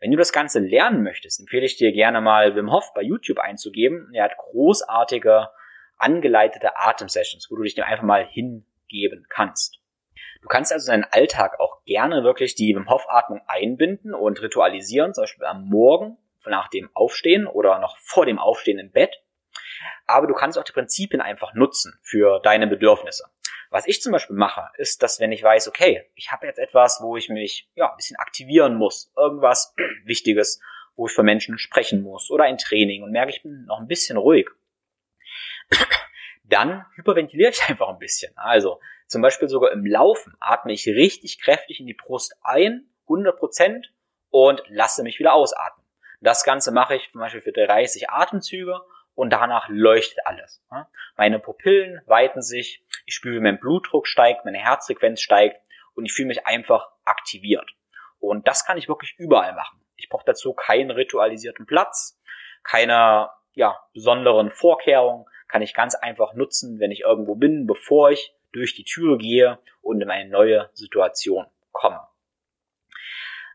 Wenn 0.00 0.10
du 0.10 0.16
das 0.18 0.32
Ganze 0.32 0.58
lernen 0.58 1.02
möchtest, 1.02 1.40
empfehle 1.40 1.64
ich 1.64 1.76
dir 1.76 1.92
gerne 1.92 2.20
mal 2.20 2.56
Wim 2.56 2.70
Hof 2.70 2.92
bei 2.94 3.00
YouTube 3.00 3.38
einzugeben. 3.38 4.10
Er 4.12 4.24
hat 4.24 4.36
großartige 4.36 5.48
angeleitete 5.96 6.76
Atemsessions, 6.76 7.50
wo 7.50 7.56
du 7.56 7.62
dich 7.62 7.74
dem 7.74 7.84
einfach 7.84 8.04
mal 8.04 8.26
hingeben 8.26 9.26
kannst. 9.28 9.78
Du 10.42 10.48
kannst 10.48 10.72
also 10.72 10.90
deinen 10.90 11.04
Alltag 11.04 11.58
auch 11.58 11.82
gerne 11.84 12.22
wirklich 12.22 12.54
die 12.54 12.74
Wim 12.76 12.90
Hof 12.90 13.06
Atmung 13.08 13.40
einbinden 13.46 14.14
und 14.14 14.42
ritualisieren, 14.42 15.14
zum 15.14 15.22
Beispiel 15.22 15.46
am 15.46 15.66
Morgen 15.68 16.18
nach 16.44 16.68
dem 16.68 16.90
Aufstehen 16.92 17.46
oder 17.46 17.78
noch 17.78 17.96
vor 17.98 18.26
dem 18.26 18.38
Aufstehen 18.38 18.78
im 18.78 18.90
Bett. 18.90 19.22
Aber 20.06 20.26
du 20.26 20.34
kannst 20.34 20.58
auch 20.58 20.64
die 20.64 20.72
Prinzipien 20.72 21.22
einfach 21.22 21.54
nutzen 21.54 21.98
für 22.02 22.40
deine 22.40 22.66
Bedürfnisse. 22.66 23.24
Was 23.70 23.88
ich 23.88 24.02
zum 24.02 24.12
Beispiel 24.12 24.36
mache, 24.36 24.68
ist, 24.76 25.02
dass 25.02 25.18
wenn 25.18 25.32
ich 25.32 25.42
weiß, 25.42 25.68
okay, 25.68 26.08
ich 26.14 26.30
habe 26.30 26.46
jetzt 26.46 26.58
etwas, 26.58 27.00
wo 27.02 27.16
ich 27.16 27.28
mich 27.28 27.68
ja 27.74 27.90
ein 27.90 27.96
bisschen 27.96 28.16
aktivieren 28.18 28.76
muss, 28.76 29.12
irgendwas 29.16 29.74
Wichtiges, 30.04 30.60
wo 30.94 31.06
ich 31.06 31.12
für 31.12 31.22
Menschen 31.22 31.58
sprechen 31.58 32.02
muss 32.02 32.30
oder 32.30 32.44
ein 32.44 32.58
Training 32.58 33.02
und 33.02 33.10
merke, 33.10 33.30
ich 33.30 33.42
bin 33.42 33.64
noch 33.64 33.80
ein 33.80 33.88
bisschen 33.88 34.16
ruhig, 34.16 34.48
dann 36.44 36.84
hyperventiliere 36.96 37.50
ich 37.50 37.68
einfach 37.68 37.88
ein 37.88 37.98
bisschen. 37.98 38.36
Also 38.36 38.80
zum 39.06 39.22
Beispiel 39.22 39.48
sogar 39.48 39.72
im 39.72 39.84
Laufen 39.84 40.34
atme 40.40 40.72
ich 40.72 40.86
richtig 40.86 41.40
kräftig 41.40 41.80
in 41.80 41.86
die 41.86 41.94
Brust 41.94 42.36
ein, 42.42 42.88
100 43.06 43.38
Prozent, 43.38 43.94
und 44.34 44.64
lasse 44.66 45.04
mich 45.04 45.20
wieder 45.20 45.32
ausatmen. 45.32 45.86
Das 46.20 46.42
Ganze 46.42 46.72
mache 46.72 46.96
ich 46.96 47.12
zum 47.12 47.20
Beispiel 47.20 47.40
für 47.40 47.52
30 47.52 48.10
Atemzüge 48.10 48.80
und 49.14 49.30
danach 49.30 49.68
leuchtet 49.68 50.26
alles. 50.26 50.60
Meine 51.16 51.38
Pupillen 51.38 52.00
weiten 52.06 52.42
sich, 52.42 52.84
ich 53.06 53.14
spüre, 53.14 53.36
wie 53.36 53.40
mein 53.40 53.60
Blutdruck 53.60 54.08
steigt, 54.08 54.44
meine 54.44 54.58
Herzfrequenz 54.58 55.20
steigt 55.20 55.62
und 55.94 56.04
ich 56.04 56.12
fühle 56.12 56.26
mich 56.26 56.48
einfach 56.48 56.88
aktiviert. 57.04 57.70
Und 58.18 58.48
das 58.48 58.66
kann 58.66 58.76
ich 58.76 58.88
wirklich 58.88 59.14
überall 59.18 59.54
machen. 59.54 59.80
Ich 59.94 60.08
brauche 60.08 60.24
dazu 60.26 60.52
keinen 60.52 60.90
ritualisierten 60.90 61.64
Platz, 61.64 62.20
keine 62.64 63.30
ja, 63.52 63.78
besonderen 63.92 64.50
Vorkehrungen, 64.50 65.26
kann 65.54 65.62
ich 65.62 65.72
ganz 65.72 65.94
einfach 65.94 66.34
nutzen, 66.34 66.80
wenn 66.80 66.90
ich 66.90 67.02
irgendwo 67.02 67.36
bin, 67.36 67.68
bevor 67.68 68.10
ich 68.10 68.34
durch 68.50 68.74
die 68.74 68.82
Tür 68.82 69.18
gehe 69.18 69.60
und 69.82 70.00
in 70.00 70.10
eine 70.10 70.28
neue 70.28 70.68
Situation 70.72 71.46
komme. 71.70 72.00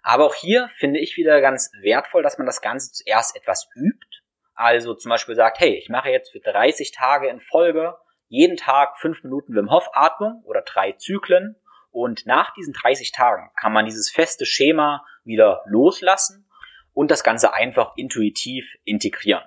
Aber 0.01 0.23
auch 0.25 0.33
hier 0.33 0.69
finde 0.77 1.01
ich 1.01 1.17
wieder 1.17 1.41
ganz 1.41 1.73
wertvoll, 1.81 2.23
dass 2.23 2.37
man 2.37 2.47
das 2.47 2.61
Ganze 2.61 2.93
zuerst 2.93 3.35
etwas 3.35 3.69
übt. 3.75 4.21
Also 4.53 4.93
zum 4.93 5.09
Beispiel 5.09 5.35
sagt, 5.35 5.59
hey, 5.59 5.75
ich 5.75 5.89
mache 5.89 6.09
jetzt 6.09 6.31
für 6.31 6.39
30 6.39 6.93
Tage 6.93 7.27
in 7.27 7.41
Folge 7.41 7.97
jeden 8.29 8.55
Tag 8.55 8.97
fünf 8.97 9.21
Minuten 9.25 9.53
Wim 9.53 9.69
Hof 9.69 9.89
Atmung 9.91 10.41
oder 10.45 10.61
drei 10.61 10.93
Zyklen. 10.93 11.57
Und 11.91 12.25
nach 12.25 12.53
diesen 12.53 12.71
30 12.71 13.11
Tagen 13.11 13.51
kann 13.59 13.73
man 13.73 13.83
dieses 13.83 14.09
feste 14.09 14.45
Schema 14.45 15.05
wieder 15.25 15.63
loslassen 15.65 16.49
und 16.93 17.11
das 17.11 17.25
Ganze 17.25 17.53
einfach 17.53 17.91
intuitiv 17.97 18.77
integrieren. 18.85 19.43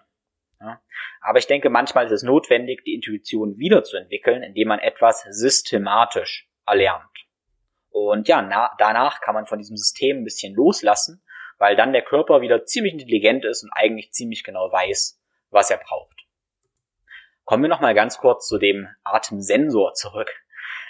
Ja. 0.63 0.81
Aber 1.21 1.39
ich 1.39 1.47
denke, 1.47 1.71
manchmal 1.71 2.07
ist 2.07 2.13
es 2.13 2.23
notwendig, 2.23 2.85
die 2.85 2.95
Intuition 2.95 3.59
wiederzuentwickeln, 3.59 4.43
indem 4.43 4.69
man 4.69 4.79
etwas 4.79 5.27
systematisch 5.31 6.49
erlernt. 6.67 7.03
Und 7.91 8.29
ja, 8.29 8.41
na, 8.43 8.71
danach 8.79 9.21
kann 9.21 9.35
man 9.35 9.47
von 9.47 9.59
diesem 9.59 9.77
System 9.77 10.19
ein 10.19 10.25
bisschen 10.25 10.55
loslassen, 10.55 11.23
weil 11.59 11.77
dann 11.77 11.93
der 11.93 12.03
Körper 12.03 12.41
wieder 12.41 12.65
ziemlich 12.65 12.95
intelligent 12.95 13.45
ist 13.45 13.65
und 13.65 13.71
eigentlich 13.73 14.13
ziemlich 14.13 14.45
genau 14.45 14.71
weiß, 14.73 15.21
was 15.51 15.71
er 15.71 15.79
braucht. 15.79 16.17
Kommen 17.45 17.65
wir 17.65 17.69
nochmal 17.69 17.95
ganz 17.95 18.19
kurz 18.19 18.47
zu 18.47 18.59
dem 18.59 18.89
Atemsensor 19.03 19.95
zurück. 19.95 20.31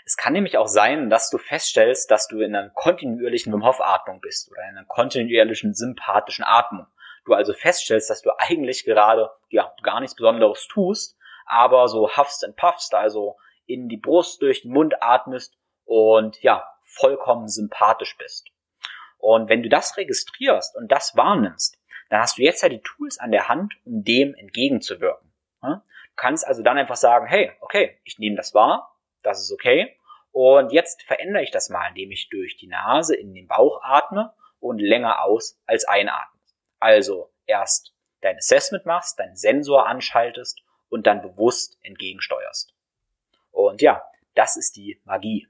Es 0.04 0.16
kann 0.16 0.32
nämlich 0.32 0.58
auch 0.58 0.66
sein, 0.66 1.10
dass 1.10 1.30
du 1.30 1.38
feststellst, 1.38 2.10
dass 2.10 2.28
du 2.28 2.40
in 2.40 2.54
einer 2.54 2.70
kontinuierlichen 2.70 3.52
Wim 3.52 3.64
Hof 3.64 3.80
Atmung 3.80 4.20
bist 4.20 4.50
oder 4.50 4.62
in 4.68 4.76
einer 4.76 4.86
kontinuierlichen 4.86 5.74
sympathischen 5.74 6.44
Atmung. 6.44 6.86
Du 7.24 7.34
also 7.34 7.52
feststellst, 7.52 8.10
dass 8.10 8.22
du 8.22 8.30
eigentlich 8.38 8.84
gerade 8.84 9.30
ja 9.48 9.72
gar 9.82 10.00
nichts 10.00 10.16
Besonderes 10.16 10.66
tust, 10.68 11.16
aber 11.46 11.88
so 11.88 12.16
huffst 12.16 12.44
und 12.44 12.56
puffst, 12.56 12.94
also 12.94 13.36
in 13.66 13.88
die 13.88 13.96
Brust 13.96 14.42
durch 14.42 14.62
den 14.62 14.72
Mund 14.72 15.02
atmest 15.02 15.56
und 15.84 16.40
ja, 16.42 16.66
vollkommen 16.82 17.48
sympathisch 17.48 18.16
bist. 18.18 18.48
Und 19.18 19.48
wenn 19.48 19.62
du 19.62 19.68
das 19.68 19.96
registrierst 19.96 20.76
und 20.76 20.90
das 20.90 21.16
wahrnimmst, 21.16 21.78
dann 22.10 22.20
hast 22.20 22.38
du 22.38 22.42
jetzt 22.42 22.62
ja 22.62 22.68
die 22.68 22.82
Tools 22.82 23.18
an 23.18 23.30
der 23.30 23.48
Hand, 23.48 23.74
um 23.84 24.02
dem 24.02 24.34
entgegenzuwirken. 24.34 25.32
Du 26.12 26.16
kannst 26.16 26.46
also 26.46 26.62
dann 26.62 26.76
einfach 26.76 26.96
sagen, 26.96 27.26
hey, 27.26 27.52
okay, 27.60 27.98
ich 28.04 28.18
nehme 28.18 28.36
das 28.36 28.52
wahr, 28.52 28.98
das 29.22 29.40
ist 29.40 29.52
okay. 29.52 29.96
Und 30.30 30.72
jetzt 30.72 31.02
verändere 31.02 31.42
ich 31.42 31.50
das 31.50 31.70
mal, 31.70 31.88
indem 31.88 32.10
ich 32.10 32.28
durch 32.30 32.56
die 32.56 32.66
Nase 32.66 33.14
in 33.14 33.32
den 33.32 33.46
Bauch 33.46 33.80
atme 33.82 34.34
und 34.60 34.78
länger 34.78 35.22
aus 35.22 35.58
als 35.66 35.86
einatme. 35.86 36.31
Also 36.82 37.32
erst 37.46 37.94
dein 38.22 38.38
Assessment 38.38 38.86
machst, 38.86 39.20
deinen 39.20 39.36
Sensor 39.36 39.86
anschaltest 39.86 40.64
und 40.88 41.06
dann 41.06 41.22
bewusst 41.22 41.78
entgegensteuerst. 41.82 42.74
Und 43.52 43.80
ja, 43.80 44.02
das 44.34 44.56
ist 44.56 44.74
die 44.74 45.00
Magie. 45.04 45.46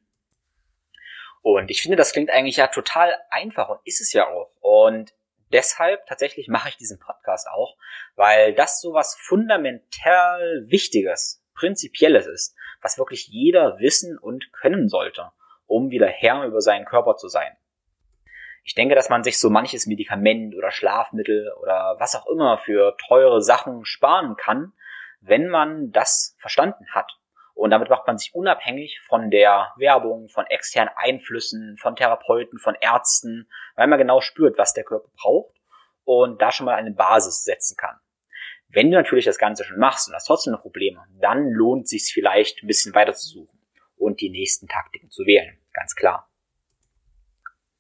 Und 1.41 1.71
ich 1.71 1.81
finde, 1.81 1.97
das 1.97 2.13
klingt 2.13 2.29
eigentlich 2.29 2.59
ja 2.59 2.67
total 2.67 3.17
einfach 3.31 3.71
und 3.71 3.81
ist 3.87 4.03
es 4.03 4.13
ja 4.13 4.29
auch. 4.29 4.53
Und 4.61 5.15
deshalb 5.51 6.05
tatsächlich 6.05 6.49
mache 6.49 6.69
ich 6.69 6.77
diesen 6.77 6.99
Podcast 6.99 7.49
auch, 7.49 7.79
weil 8.15 8.55
das 8.55 8.83
so 8.83 8.93
was 8.93 9.15
fundamental 9.15 10.67
Wichtiges, 10.67 11.43
Prinzipielles 11.55 12.27
ist, 12.27 12.55
was 12.83 12.99
wirklich 12.99 13.27
jeder 13.29 13.79
wissen 13.79 14.19
und 14.19 14.53
können 14.53 14.91
sollte, 14.91 15.33
um 15.67 15.91
wieder 15.91 16.09
Herr 16.09 16.45
über 16.45 16.61
seinen 16.61 16.85
Körper 16.85 17.17
zu 17.17 17.29
sein. 17.29 17.57
Ich 18.65 18.75
denke, 18.75 18.95
dass 18.95 19.09
man 19.09 19.25
sich 19.25 19.41
so 19.41 19.51
manches 19.51 19.87
Medikament 19.87 20.55
oder 20.55 20.71
Schlafmittel 20.71 21.53
oder 21.61 21.97
was 21.99 22.15
auch 22.15 22.27
immer 22.27 22.59
für 22.59 22.97
teure 23.09 23.43
Sachen 23.43 23.85
sparen 23.85 24.37
kann, 24.37 24.73
wenn 25.21 25.49
man 25.49 25.91
das 25.91 26.37
verstanden 26.39 26.87
hat 26.93 27.19
und 27.55 27.71
damit 27.71 27.91
macht 27.91 28.07
man 28.07 28.19
sich 28.19 28.35
unabhängig 28.35 29.01
von 29.07 29.31
der 29.31 29.73
Werbung, 29.77 30.29
von 30.29 30.47
externen 30.47 30.93
Einflüssen, 30.97 31.77
von 31.77 31.97
Therapeuten, 31.97 32.59
von 32.59 32.75
Ärzten, 32.81 33.49
weil 33.77 33.89
man 33.89 33.99
genau 33.99 34.21
spürt, 34.21 34.59
was 34.59 34.73
der 34.73 34.85
Körper 34.85 35.09
braucht 35.17 35.55
und 36.05 36.41
da 36.41 36.51
schon 36.51 36.67
mal 36.67 36.75
eine 36.75 36.93
Basis 36.93 37.45
setzen 37.45 37.77
kann. 37.77 37.97
Wenn 38.69 38.91
du 38.91 38.97
natürlich 38.97 39.27
das 39.27 39.39
Ganze 39.39 39.65
schon 39.65 39.79
machst 39.79 40.09
und 40.09 40.15
hast 40.15 40.27
trotzdem 40.27 40.55
noch 40.55 40.63
Probleme, 40.63 41.05
dann 41.21 41.51
lohnt 41.51 41.85
es 41.85 41.91
sich 41.91 42.11
vielleicht 42.13 42.63
ein 42.63 42.67
bisschen 42.67 42.95
weiter 42.95 43.13
zu 43.13 43.29
suchen 43.29 43.61
und 43.97 44.21
die 44.21 44.31
nächsten 44.31 44.67
Taktiken 44.67 45.11
zu 45.11 45.27
wählen. 45.27 45.59
Ganz 45.73 45.95
klar. 45.95 46.31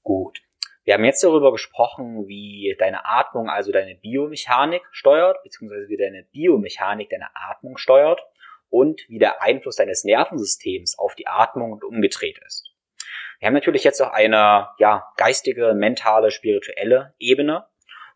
Gut. 0.02 0.42
Wir 0.84 0.94
haben 0.94 1.04
jetzt 1.04 1.22
darüber 1.22 1.52
gesprochen, 1.52 2.26
wie 2.26 2.74
deine 2.76 3.04
Atmung, 3.04 3.48
also 3.48 3.70
deine 3.70 3.94
Biomechanik 3.94 4.82
steuert, 4.90 5.40
beziehungsweise 5.44 5.88
wie 5.88 5.96
deine 5.96 6.24
Biomechanik 6.32 7.08
deine 7.08 7.28
Atmung 7.34 7.76
steuert 7.76 8.20
und 8.68 9.00
wie 9.08 9.20
der 9.20 9.42
Einfluss 9.42 9.76
deines 9.76 10.02
Nervensystems 10.02 10.98
auf 10.98 11.14
die 11.14 11.28
Atmung 11.28 11.70
und 11.72 11.84
umgedreht 11.84 12.40
ist. 12.44 12.68
Wir 13.38 13.46
haben 13.46 13.54
natürlich 13.54 13.84
jetzt 13.84 14.00
auch 14.00 14.10
eine 14.10 14.70
ja, 14.78 15.06
geistige, 15.16 15.72
mentale, 15.74 16.32
spirituelle 16.32 17.14
Ebene. 17.18 17.66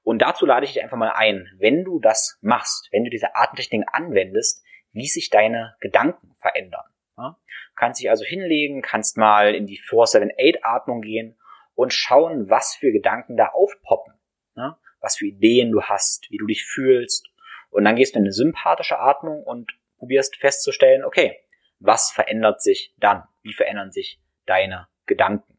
Und 0.03 0.23
dazu 0.23 0.45
lade 0.45 0.65
ich 0.65 0.73
dich 0.73 0.83
einfach 0.83 0.97
mal 0.97 1.13
ein, 1.13 1.49
wenn 1.59 1.85
du 1.85 2.01
das 2.01 2.39
machst, 2.43 2.89
wenn 2.91 3.05
du 3.05 3.11
diese 3.11 3.35
Atemtechnik 3.37 3.87
anwendest, 3.93 4.65
wie 4.93 5.07
sich 5.07 5.31
deine 5.31 5.77
Gedanken 5.81 6.35
verändern. 6.41 6.85
Ja? 7.17 7.39
Kannst 7.77 8.01
dich 8.01 8.11
also 8.11 8.25
hinlegen, 8.25 8.83
kannst 8.83 9.17
mal 9.17 9.55
in 9.55 9.67
die 9.67 9.81
478-Atmung 9.81 11.01
gehen 11.01 11.37
und 11.77 11.93
schauen, 11.93 12.51
was 12.51 12.75
für 12.75 12.91
Gedanken 12.91 13.37
da 13.37 13.51
aufpoppen. 13.51 14.15
Ja? 14.57 14.79
Was 15.01 15.17
für 15.19 15.27
Ideen 15.27 15.71
du 15.71 15.83
hast, 15.83 16.29
wie 16.31 16.39
du 16.39 16.47
dich 16.47 16.65
fühlst. 16.65 17.29
Und 17.71 17.85
dann 17.85 17.95
gehst 17.95 18.15
du 18.15 18.19
in 18.19 18.25
eine 18.25 18.33
sympathische 18.33 18.99
Atmung 18.99 19.45
und 19.45 19.71
probierst 19.99 20.37
festzustellen, 20.37 21.05
okay, 21.05 21.39
was 21.79 22.11
verändert 22.11 22.63
sich 22.63 22.95
dann? 22.99 23.25
Wie 23.43 23.53
verändern 23.53 23.93
sich 23.93 24.21
deine 24.47 24.89
Gedanken? 25.05 25.59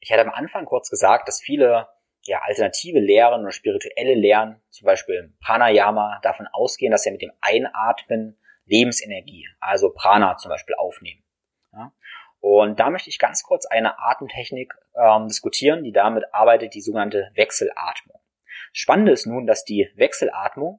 Ich 0.00 0.12
hatte 0.12 0.22
am 0.22 0.32
Anfang 0.32 0.64
kurz 0.64 0.88
gesagt, 0.88 1.26
dass 1.26 1.40
viele 1.40 1.88
ja, 2.22 2.40
alternative 2.42 3.00
Lehren 3.00 3.42
oder 3.42 3.52
spirituelle 3.52 4.14
Lehren, 4.14 4.60
zum 4.70 4.86
Beispiel 4.86 5.34
Pranayama, 5.40 6.20
davon 6.22 6.46
ausgehen, 6.46 6.92
dass 6.92 7.04
wir 7.04 7.12
mit 7.12 7.22
dem 7.22 7.32
Einatmen 7.40 8.38
Lebensenergie, 8.66 9.48
also 9.60 9.92
Prana 9.92 10.36
zum 10.36 10.50
Beispiel, 10.50 10.74
aufnehmen. 10.76 11.22
Und 12.48 12.78
da 12.78 12.90
möchte 12.90 13.10
ich 13.10 13.18
ganz 13.18 13.42
kurz 13.42 13.66
eine 13.66 13.98
Atemtechnik 13.98 14.72
ähm, 14.94 15.26
diskutieren, 15.26 15.82
die 15.82 15.90
damit 15.90 16.32
arbeitet, 16.32 16.74
die 16.74 16.80
sogenannte 16.80 17.28
Wechselatmung. 17.34 18.20
Spannende 18.72 19.10
ist 19.10 19.26
nun, 19.26 19.48
dass 19.48 19.64
die 19.64 19.90
Wechselatmung 19.96 20.78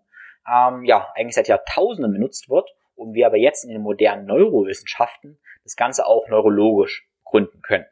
ähm, 0.50 0.86
ja 0.86 1.12
eigentlich 1.14 1.36
seit 1.36 1.50
Jahrtausenden 1.50 2.14
benutzt 2.14 2.50
wird 2.50 2.70
und 2.96 3.16
wir 3.16 3.26
aber 3.26 3.36
jetzt 3.36 3.66
in 3.66 3.70
den 3.72 3.82
modernen 3.82 4.26
Neurowissenschaften 4.28 5.42
das 5.64 5.76
Ganze 5.76 6.06
auch 6.06 6.30
neurologisch 6.30 7.06
gründen 7.26 7.62
können. 7.62 7.86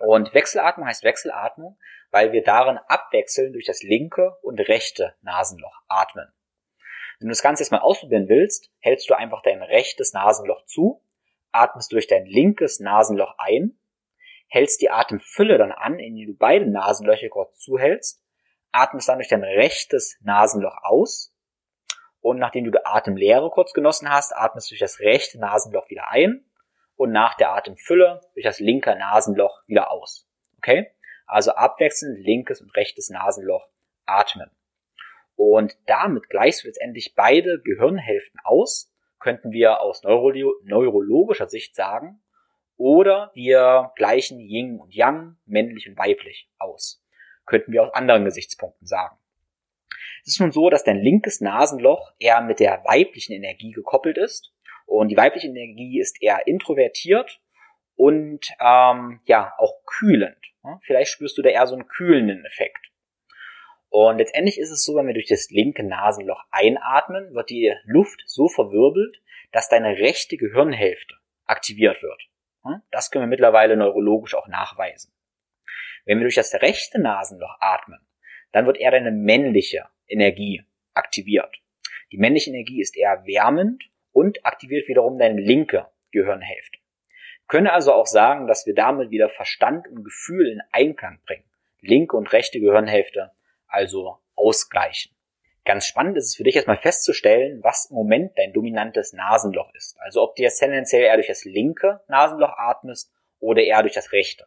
Und 0.00 0.34
Wechselatmung 0.34 0.88
heißt 0.88 1.04
Wechselatmung, 1.04 1.78
weil 2.10 2.32
wir 2.32 2.42
darin 2.42 2.80
abwechseln 2.88 3.52
durch 3.52 3.66
das 3.66 3.84
linke 3.84 4.36
und 4.42 4.58
rechte 4.58 5.14
Nasenloch 5.22 5.80
atmen. 5.86 6.26
Wenn 7.20 7.28
du 7.28 7.32
das 7.32 7.42
Ganze 7.42 7.62
jetzt 7.62 7.70
mal 7.70 7.78
ausprobieren 7.78 8.28
willst, 8.28 8.72
hältst 8.80 9.08
du 9.08 9.14
einfach 9.14 9.42
dein 9.42 9.62
rechtes 9.62 10.12
Nasenloch 10.12 10.64
zu, 10.64 11.03
atmest 11.54 11.92
durch 11.92 12.06
dein 12.06 12.26
linkes 12.26 12.80
Nasenloch 12.80 13.34
ein, 13.38 13.78
hältst 14.48 14.82
die 14.82 14.90
Atemfülle 14.90 15.58
dann 15.58 15.72
an, 15.72 15.98
indem 15.98 16.32
du 16.32 16.36
beide 16.36 16.70
Nasenlöcher 16.70 17.28
kurz 17.28 17.58
zuhältst, 17.58 18.22
atmest 18.72 19.08
dann 19.08 19.18
durch 19.18 19.28
dein 19.28 19.44
rechtes 19.44 20.18
Nasenloch 20.22 20.76
aus 20.82 21.34
und 22.20 22.38
nachdem 22.38 22.64
du 22.64 22.70
die 22.70 22.84
Atemlehre 22.84 23.50
kurz 23.50 23.72
genossen 23.72 24.10
hast, 24.10 24.34
atmest 24.34 24.70
du 24.70 24.72
durch 24.72 24.80
das 24.80 25.00
rechte 25.00 25.38
Nasenloch 25.38 25.88
wieder 25.90 26.08
ein 26.08 26.44
und 26.96 27.12
nach 27.12 27.34
der 27.34 27.52
Atemfülle 27.52 28.20
durch 28.34 28.44
das 28.44 28.60
linke 28.60 28.96
Nasenloch 28.96 29.62
wieder 29.66 29.90
aus. 29.90 30.28
Okay? 30.58 30.90
Also 31.26 31.52
abwechselnd 31.52 32.18
linkes 32.18 32.60
und 32.60 32.74
rechtes 32.76 33.10
Nasenloch 33.10 33.68
atmen. 34.06 34.50
Und 35.36 35.76
damit 35.86 36.28
gleichst 36.30 36.62
du 36.62 36.68
letztendlich 36.68 37.14
beide 37.14 37.60
Gehirnhälften 37.62 38.40
aus, 38.44 38.93
könnten 39.24 39.52
wir 39.52 39.80
aus 39.80 40.02
neuro 40.02 40.30
neurologischer 40.64 41.48
Sicht 41.48 41.74
sagen, 41.74 42.20
oder 42.76 43.30
wir 43.32 43.90
gleichen 43.96 44.38
Yin 44.38 44.78
und 44.78 44.94
Yang, 44.94 45.38
männlich 45.46 45.88
und 45.88 45.96
weiblich 45.96 46.50
aus. 46.58 47.02
Könnten 47.46 47.72
wir 47.72 47.84
aus 47.84 47.94
anderen 47.94 48.26
Gesichtspunkten 48.26 48.86
sagen. 48.86 49.16
Es 50.26 50.34
ist 50.34 50.40
nun 50.40 50.52
so, 50.52 50.68
dass 50.68 50.84
dein 50.84 50.98
linkes 50.98 51.40
Nasenloch 51.40 52.12
eher 52.18 52.42
mit 52.42 52.60
der 52.60 52.84
weiblichen 52.84 53.32
Energie 53.32 53.70
gekoppelt 53.70 54.18
ist. 54.18 54.52
Und 54.84 55.08
die 55.08 55.16
weibliche 55.16 55.46
Energie 55.46 55.98
ist 55.98 56.22
eher 56.22 56.46
introvertiert 56.46 57.40
und 57.96 58.46
ähm, 58.60 59.20
ja 59.24 59.54
auch 59.56 59.86
kühlend. 59.86 60.36
Vielleicht 60.82 61.12
spürst 61.12 61.38
du 61.38 61.42
da 61.42 61.48
eher 61.48 61.66
so 61.66 61.76
einen 61.76 61.88
kühlenden 61.88 62.44
Effekt. 62.44 62.90
Und 63.96 64.18
letztendlich 64.18 64.58
ist 64.58 64.72
es 64.72 64.82
so, 64.82 64.96
wenn 64.96 65.06
wir 65.06 65.14
durch 65.14 65.28
das 65.28 65.50
linke 65.50 65.84
Nasenloch 65.84 66.42
einatmen, 66.50 67.32
wird 67.32 67.48
die 67.48 67.72
Luft 67.84 68.24
so 68.26 68.48
verwirbelt, 68.48 69.22
dass 69.52 69.68
deine 69.68 69.98
rechte 69.98 70.36
Gehirnhälfte 70.36 71.14
aktiviert 71.46 72.02
wird. 72.02 72.20
Hm? 72.64 72.82
Das 72.90 73.12
können 73.12 73.22
wir 73.22 73.28
mittlerweile 73.28 73.76
neurologisch 73.76 74.34
auch 74.34 74.48
nachweisen. 74.48 75.12
Wenn 76.06 76.18
wir 76.18 76.24
durch 76.24 76.34
das 76.34 76.54
rechte 76.54 77.00
Nasenloch 77.00 77.56
atmen, 77.60 78.00
dann 78.50 78.66
wird 78.66 78.78
eher 78.78 78.90
deine 78.90 79.12
männliche 79.12 79.84
Energie 80.08 80.64
aktiviert. 80.92 81.54
Die 82.10 82.18
männliche 82.18 82.50
Energie 82.50 82.80
ist 82.80 82.96
eher 82.96 83.24
wärmend 83.26 83.84
und 84.10 84.44
aktiviert 84.44 84.88
wiederum 84.88 85.20
deine 85.20 85.40
linke 85.40 85.86
Gehirnhälfte. 86.10 86.80
Wir 87.42 87.46
können 87.46 87.68
also 87.68 87.92
auch 87.92 88.06
sagen, 88.06 88.48
dass 88.48 88.66
wir 88.66 88.74
damit 88.74 89.10
wieder 89.10 89.28
Verstand 89.28 89.86
und 89.86 90.02
Gefühl 90.02 90.48
in 90.48 90.62
Einklang 90.72 91.20
bringen. 91.24 91.48
Linke 91.80 92.16
und 92.16 92.32
rechte 92.32 92.58
Gehirnhälfte 92.58 93.30
also 93.74 94.18
ausgleichen. 94.36 95.12
Ganz 95.64 95.86
spannend 95.86 96.16
ist 96.18 96.26
es 96.26 96.36
für 96.36 96.44
dich 96.44 96.56
erstmal 96.56 96.76
festzustellen, 96.76 97.62
was 97.62 97.86
im 97.90 97.96
Moment 97.96 98.32
dein 98.36 98.52
dominantes 98.52 99.14
Nasenloch 99.14 99.72
ist. 99.74 99.96
Also 100.00 100.22
ob 100.22 100.36
du 100.36 100.42
jetzt 100.42 100.58
tendenziell 100.58 101.02
eher 101.02 101.16
durch 101.16 101.28
das 101.28 101.44
linke 101.44 102.00
Nasenloch 102.06 102.52
atmest 102.56 103.10
oder 103.40 103.62
eher 103.62 103.82
durch 103.82 103.94
das 103.94 104.12
rechte. 104.12 104.46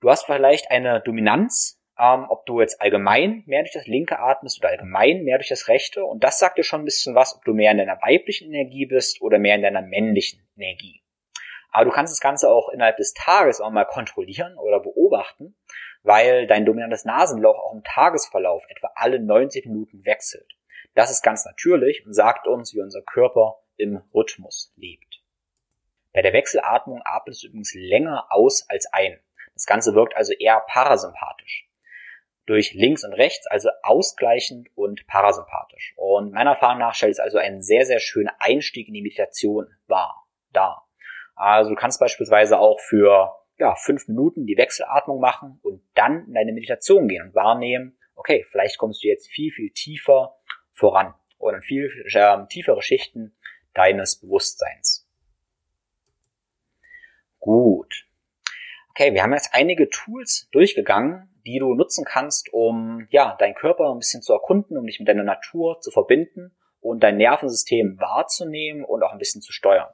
Du 0.00 0.10
hast 0.10 0.26
vielleicht 0.26 0.70
eine 0.70 1.00
Dominanz, 1.00 1.80
ähm, 1.98 2.26
ob 2.28 2.44
du 2.46 2.60
jetzt 2.60 2.80
allgemein 2.80 3.44
mehr 3.46 3.62
durch 3.62 3.72
das 3.72 3.86
linke 3.86 4.18
atmest 4.18 4.58
oder 4.58 4.70
allgemein 4.70 5.22
mehr 5.22 5.38
durch 5.38 5.48
das 5.48 5.68
rechte. 5.68 6.04
Und 6.04 6.24
das 6.24 6.40
sagt 6.40 6.58
dir 6.58 6.64
schon 6.64 6.82
ein 6.82 6.84
bisschen 6.84 7.14
was, 7.14 7.36
ob 7.36 7.44
du 7.44 7.54
mehr 7.54 7.70
in 7.70 7.78
deiner 7.78 8.00
weiblichen 8.02 8.52
Energie 8.52 8.86
bist 8.86 9.22
oder 9.22 9.38
mehr 9.38 9.54
in 9.54 9.62
deiner 9.62 9.82
männlichen 9.82 10.46
Energie. 10.56 11.00
Aber 11.70 11.84
du 11.84 11.90
kannst 11.92 12.12
das 12.12 12.20
Ganze 12.20 12.50
auch 12.50 12.68
innerhalb 12.70 12.96
des 12.96 13.14
Tages 13.14 13.60
auch 13.60 13.70
mal 13.70 13.84
kontrollieren 13.84 14.56
oder 14.58 14.80
beobachten 14.80 15.56
weil 16.04 16.46
dein 16.46 16.66
dominantes 16.66 17.04
Nasenloch 17.04 17.58
auch 17.58 17.72
im 17.72 17.82
Tagesverlauf 17.82 18.64
etwa 18.68 18.92
alle 18.94 19.18
90 19.18 19.66
Minuten 19.66 20.04
wechselt. 20.04 20.54
Das 20.94 21.10
ist 21.10 21.22
ganz 21.22 21.44
natürlich 21.44 22.06
und 22.06 22.12
sagt 22.12 22.46
uns, 22.46 22.72
wie 22.74 22.80
unser 22.80 23.02
Körper 23.02 23.58
im 23.76 24.02
Rhythmus 24.14 24.72
lebt. 24.76 25.22
Bei 26.12 26.22
der 26.22 26.32
Wechselatmung 26.32 27.00
atmest 27.04 27.42
du 27.42 27.48
übrigens 27.48 27.74
länger 27.74 28.26
aus 28.30 28.68
als 28.68 28.86
ein. 28.92 29.18
Das 29.54 29.66
Ganze 29.66 29.94
wirkt 29.94 30.16
also 30.16 30.32
eher 30.32 30.60
parasympathisch. 30.60 31.68
Durch 32.46 32.74
links 32.74 33.04
und 33.04 33.14
rechts 33.14 33.46
also 33.46 33.70
ausgleichend 33.82 34.68
und 34.76 35.06
parasympathisch. 35.06 35.94
Und 35.96 36.32
meiner 36.32 36.50
Erfahrung 36.50 36.78
nach 36.78 36.94
stellt 36.94 37.12
es 37.12 37.18
also 37.18 37.38
einen 37.38 37.62
sehr, 37.62 37.86
sehr 37.86 37.98
schönen 37.98 38.30
Einstieg 38.38 38.86
in 38.86 38.94
die 38.94 39.02
Meditation 39.02 39.74
wahr, 39.86 40.26
dar. 40.52 40.86
Also 41.34 41.70
du 41.70 41.76
kannst 41.76 41.98
beispielsweise 41.98 42.58
auch 42.58 42.78
für 42.78 43.34
ja, 43.58 43.74
fünf 43.76 44.08
Minuten 44.08 44.46
die 44.46 44.56
Wechselatmung 44.56 45.20
machen 45.20 45.58
und 45.62 45.82
dann 45.94 46.26
in 46.26 46.34
deine 46.34 46.52
Meditation 46.52 47.08
gehen 47.08 47.28
und 47.28 47.34
wahrnehmen, 47.34 47.96
okay, 48.14 48.44
vielleicht 48.50 48.78
kommst 48.78 49.02
du 49.04 49.08
jetzt 49.08 49.28
viel, 49.28 49.52
viel 49.52 49.70
tiefer 49.70 50.36
voran 50.72 51.14
oder 51.38 51.56
in 51.56 51.62
viel 51.62 51.90
äh, 52.12 52.46
tiefere 52.48 52.82
Schichten 52.82 53.34
deines 53.74 54.20
Bewusstseins. 54.20 55.08
Gut. 57.38 58.06
Okay, 58.90 59.12
wir 59.12 59.22
haben 59.22 59.32
jetzt 59.32 59.50
einige 59.52 59.88
Tools 59.90 60.48
durchgegangen, 60.52 61.28
die 61.44 61.58
du 61.58 61.74
nutzen 61.74 62.04
kannst, 62.04 62.52
um 62.52 63.06
ja, 63.10 63.36
deinen 63.38 63.54
Körper 63.54 63.90
ein 63.90 63.98
bisschen 63.98 64.22
zu 64.22 64.32
erkunden, 64.32 64.78
um 64.78 64.86
dich 64.86 64.98
mit 64.98 65.08
deiner 65.08 65.24
Natur 65.24 65.80
zu 65.80 65.90
verbinden 65.90 66.56
und 66.80 67.02
dein 67.02 67.16
Nervensystem 67.16 67.98
wahrzunehmen 68.00 68.84
und 68.84 69.02
auch 69.02 69.12
ein 69.12 69.18
bisschen 69.18 69.42
zu 69.42 69.52
steuern. 69.52 69.92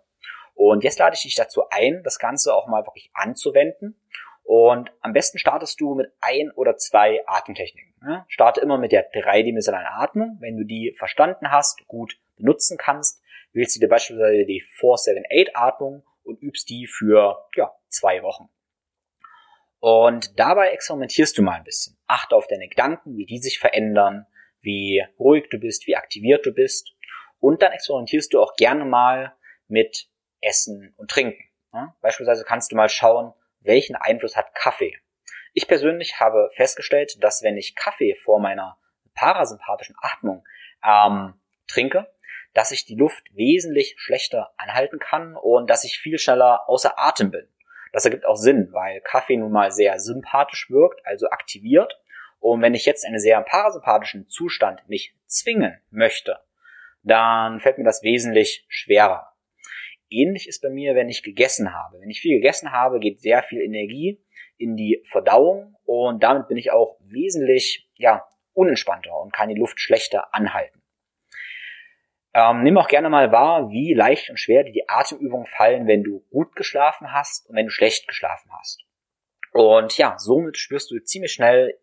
Und 0.62 0.84
jetzt 0.84 0.98
lade 0.98 1.14
ich 1.14 1.22
dich 1.22 1.36
dazu 1.36 1.70
ein, 1.70 2.02
das 2.04 2.18
Ganze 2.18 2.54
auch 2.54 2.66
mal 2.66 2.84
wirklich 2.84 3.08
anzuwenden. 3.14 3.98
Und 4.42 4.92
am 5.00 5.14
besten 5.14 5.38
startest 5.38 5.80
du 5.80 5.94
mit 5.94 6.12
ein 6.20 6.50
oder 6.50 6.76
zwei 6.76 7.22
Atemtechniken. 7.26 7.94
Ne? 8.02 8.26
Starte 8.28 8.60
immer 8.60 8.76
mit 8.76 8.92
der 8.92 9.08
dreidimensionalen 9.10 9.88
Atmung. 9.88 10.36
Wenn 10.38 10.58
du 10.58 10.64
die 10.64 10.94
verstanden 10.98 11.50
hast, 11.50 11.86
gut 11.86 12.20
benutzen 12.36 12.76
kannst, 12.76 13.22
wählst 13.54 13.74
du 13.74 13.80
dir 13.80 13.88
beispielsweise 13.88 14.44
die 14.44 14.60
478 14.60 15.56
Atmung 15.56 16.02
und 16.24 16.42
übst 16.42 16.68
die 16.68 16.86
für 16.86 17.48
ja, 17.56 17.72
zwei 17.88 18.22
Wochen. 18.22 18.50
Und 19.78 20.38
dabei 20.38 20.72
experimentierst 20.72 21.38
du 21.38 21.42
mal 21.42 21.54
ein 21.54 21.64
bisschen. 21.64 21.96
Achte 22.06 22.36
auf 22.36 22.46
deine 22.48 22.68
Gedanken, 22.68 23.16
wie 23.16 23.24
die 23.24 23.38
sich 23.38 23.58
verändern, 23.58 24.26
wie 24.60 25.02
ruhig 25.18 25.48
du 25.50 25.58
bist, 25.58 25.86
wie 25.86 25.96
aktiviert 25.96 26.44
du 26.44 26.52
bist. 26.52 26.92
Und 27.38 27.62
dann 27.62 27.72
experimentierst 27.72 28.34
du 28.34 28.42
auch 28.42 28.56
gerne 28.56 28.84
mal 28.84 29.34
mit 29.66 30.10
Essen 30.40 30.94
und 30.96 31.10
Trinken. 31.10 31.44
Ja? 31.72 31.94
Beispielsweise 32.00 32.44
kannst 32.44 32.72
du 32.72 32.76
mal 32.76 32.88
schauen, 32.88 33.32
welchen 33.60 33.96
Einfluss 33.96 34.36
hat 34.36 34.54
Kaffee. 34.54 34.96
Ich 35.52 35.66
persönlich 35.68 36.20
habe 36.20 36.50
festgestellt, 36.54 37.22
dass 37.22 37.42
wenn 37.42 37.56
ich 37.56 37.74
Kaffee 37.74 38.14
vor 38.14 38.40
meiner 38.40 38.78
parasympathischen 39.14 39.96
Atmung 40.00 40.44
ähm, 40.84 41.34
trinke, 41.66 42.10
dass 42.54 42.70
ich 42.70 42.84
die 42.84 42.94
Luft 42.94 43.24
wesentlich 43.34 43.94
schlechter 43.98 44.52
anhalten 44.56 44.98
kann 44.98 45.36
und 45.36 45.68
dass 45.68 45.84
ich 45.84 45.98
viel 45.98 46.18
schneller 46.18 46.68
außer 46.68 46.98
Atem 46.98 47.30
bin. 47.30 47.48
Das 47.92 48.04
ergibt 48.04 48.26
auch 48.26 48.36
Sinn, 48.36 48.68
weil 48.72 49.00
Kaffee 49.00 49.36
nun 49.36 49.52
mal 49.52 49.72
sehr 49.72 49.98
sympathisch 49.98 50.70
wirkt, 50.70 51.04
also 51.04 51.28
aktiviert. 51.30 52.00
Und 52.38 52.62
wenn 52.62 52.74
ich 52.74 52.86
jetzt 52.86 53.04
einen 53.04 53.18
sehr 53.18 53.40
parasympathischen 53.42 54.28
Zustand 54.28 54.88
mich 54.88 55.14
zwingen 55.26 55.80
möchte, 55.90 56.40
dann 57.02 57.60
fällt 57.60 57.78
mir 57.78 57.84
das 57.84 58.02
wesentlich 58.02 58.64
schwerer. 58.68 59.29
Ähnlich 60.10 60.48
ist 60.48 60.60
bei 60.60 60.70
mir, 60.70 60.94
wenn 60.94 61.08
ich 61.08 61.22
gegessen 61.22 61.72
habe. 61.72 62.00
Wenn 62.00 62.10
ich 62.10 62.20
viel 62.20 62.36
gegessen 62.36 62.72
habe, 62.72 62.98
geht 62.98 63.20
sehr 63.20 63.42
viel 63.42 63.60
Energie 63.60 64.20
in 64.56 64.76
die 64.76 65.02
Verdauung 65.08 65.76
und 65.84 66.22
damit 66.22 66.48
bin 66.48 66.56
ich 66.56 66.72
auch 66.72 66.98
wesentlich 67.00 67.88
ja, 67.94 68.26
unentspannter 68.52 69.16
und 69.18 69.32
kann 69.32 69.48
die 69.48 69.54
Luft 69.58 69.80
schlechter 69.80 70.34
anhalten. 70.34 70.82
Ähm, 72.34 72.62
nimm 72.62 72.78
auch 72.78 72.88
gerne 72.88 73.08
mal 73.08 73.32
wahr, 73.32 73.70
wie 73.70 73.94
leicht 73.94 74.30
und 74.30 74.38
schwer 74.38 74.62
dir 74.62 74.72
die 74.72 74.88
Atemübungen 74.88 75.46
fallen, 75.46 75.86
wenn 75.86 76.04
du 76.04 76.20
gut 76.30 76.54
geschlafen 76.54 77.12
hast 77.12 77.48
und 77.48 77.56
wenn 77.56 77.66
du 77.66 77.72
schlecht 77.72 78.06
geschlafen 78.06 78.50
hast. 78.52 78.84
Und 79.52 79.96
ja, 79.96 80.16
somit 80.18 80.56
spürst 80.56 80.90
du 80.90 81.00
ziemlich 81.02 81.32
schnell, 81.32 81.78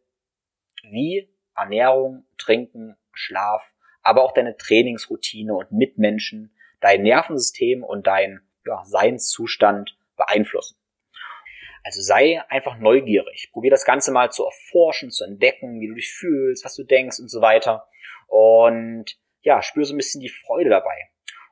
wie 0.84 1.30
Ernährung, 1.56 2.26
Trinken, 2.38 2.96
Schlaf, 3.12 3.74
aber 4.04 4.24
auch 4.24 4.34
deine 4.34 4.56
Trainingsroutine 4.56 5.54
und 5.54 5.72
Mitmenschen 5.72 6.56
dein 6.80 7.02
Nervensystem 7.02 7.84
und 7.84 8.08
dein 8.08 8.42
ja, 8.66 8.84
Seinszustand 8.86 9.98
beeinflussen. 10.16 10.78
Also 11.84 12.02
sei 12.02 12.44
einfach 12.50 12.78
neugierig. 12.80 13.50
Probier 13.54 13.72
das 13.72 13.86
Ganze 13.86 14.12
mal 14.12 14.32
zu 14.32 14.44
erforschen, 14.44 15.10
zu 15.10 15.24
entdecken, 15.24 15.80
wie 15.80 15.88
du 15.88 15.94
dich 15.94 16.12
fühlst, 16.12 16.66
was 16.66 16.76
du 16.76 16.84
denkst 16.84 17.20
und 17.20 17.30
so 17.30 17.42
weiter. 17.42 17.88
Und 18.28 19.18
ja, 19.42 19.62
spür 19.62 19.86
so 19.86 19.94
ein 19.94 19.98
bisschen 19.98 20.20
die 20.20 20.30
Freude 20.30 20.70
dabei. 20.70 21.10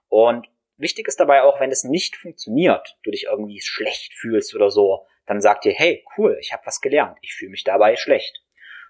Und 0.09 0.47
wichtig 0.75 1.07
ist 1.07 1.19
dabei 1.19 1.43
auch, 1.43 1.61
wenn 1.61 1.71
es 1.71 1.85
nicht 1.85 2.17
funktioniert, 2.17 2.97
du 3.03 3.11
dich 3.11 3.27
irgendwie 3.29 3.61
schlecht 3.61 4.13
fühlst 4.13 4.53
oder 4.55 4.69
so, 4.69 5.05
dann 5.25 5.41
sag 5.41 5.61
dir, 5.61 5.73
hey, 5.73 6.03
cool, 6.17 6.37
ich 6.41 6.51
habe 6.51 6.65
was 6.65 6.81
gelernt, 6.81 7.17
ich 7.21 7.33
fühle 7.33 7.51
mich 7.51 7.63
dabei 7.63 7.95
schlecht. 7.95 8.43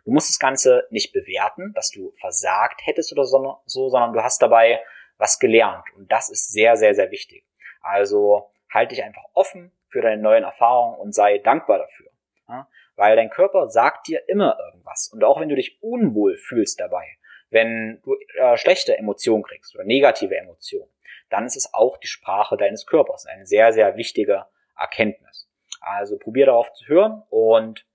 Du 0.03 0.11
musst 0.11 0.29
das 0.29 0.39
Ganze 0.39 0.88
nicht 0.89 1.13
bewerten, 1.13 1.73
dass 1.73 1.89
du 1.91 2.13
versagt 2.19 2.81
hättest 2.86 3.11
oder 3.11 3.25
so, 3.25 3.61
sondern 3.65 4.13
du 4.13 4.23
hast 4.23 4.41
dabei 4.41 4.81
was 5.18 5.39
gelernt. 5.39 5.86
Und 5.95 6.11
das 6.11 6.30
ist 6.30 6.51
sehr, 6.51 6.76
sehr, 6.76 6.93
sehr 6.93 7.11
wichtig. 7.11 7.45
Also 7.82 8.49
halte 8.70 8.95
dich 8.95 9.03
einfach 9.03 9.24
offen 9.34 9.72
für 9.89 10.01
deine 10.01 10.22
neuen 10.22 10.43
Erfahrungen 10.43 10.97
und 10.99 11.13
sei 11.13 11.38
dankbar 11.38 11.80
dafür. 11.80 12.09
Ja? 12.49 12.68
Weil 12.95 13.16
dein 13.16 13.30
Körper 13.30 13.70
sagt 13.70 14.07
dir 14.07 14.28
immer 14.28 14.57
irgendwas. 14.59 15.09
Und 15.13 15.24
auch 15.24 15.39
wenn 15.39 15.49
du 15.49 15.55
dich 15.55 15.82
unwohl 15.82 16.38
fühlst 16.38 16.80
dabei, 16.80 17.07
wenn 17.49 18.01
du 18.03 18.16
äh, 18.39 18.57
schlechte 18.57 18.97
Emotionen 18.97 19.43
kriegst 19.43 19.76
oder 19.76 19.86
negative 19.86 20.36
Emotionen, 20.36 20.89
dann 21.30 21.45
ist 21.45 21.55
es 21.55 21.74
auch 21.74 21.97
die 21.97 22.07
Sprache 22.07 22.57
deines 22.57 22.86
Körpers. 22.86 23.26
Eine 23.26 23.45
sehr, 23.45 23.72
sehr 23.74 23.95
wichtige 23.95 24.45
Erkenntnis. 24.78 25.49
Also 25.80 26.18
probier 26.18 26.47
darauf 26.47 26.74
zu 26.74 26.88
hören 26.88 27.24
und 27.30 27.86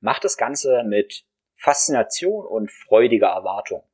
mach 0.00 0.20
das 0.20 0.36
Ganze 0.36 0.84
mit 0.84 1.24
Faszination 1.56 2.46
und 2.46 2.70
freudiger 2.70 3.28
Erwartung 3.28 3.84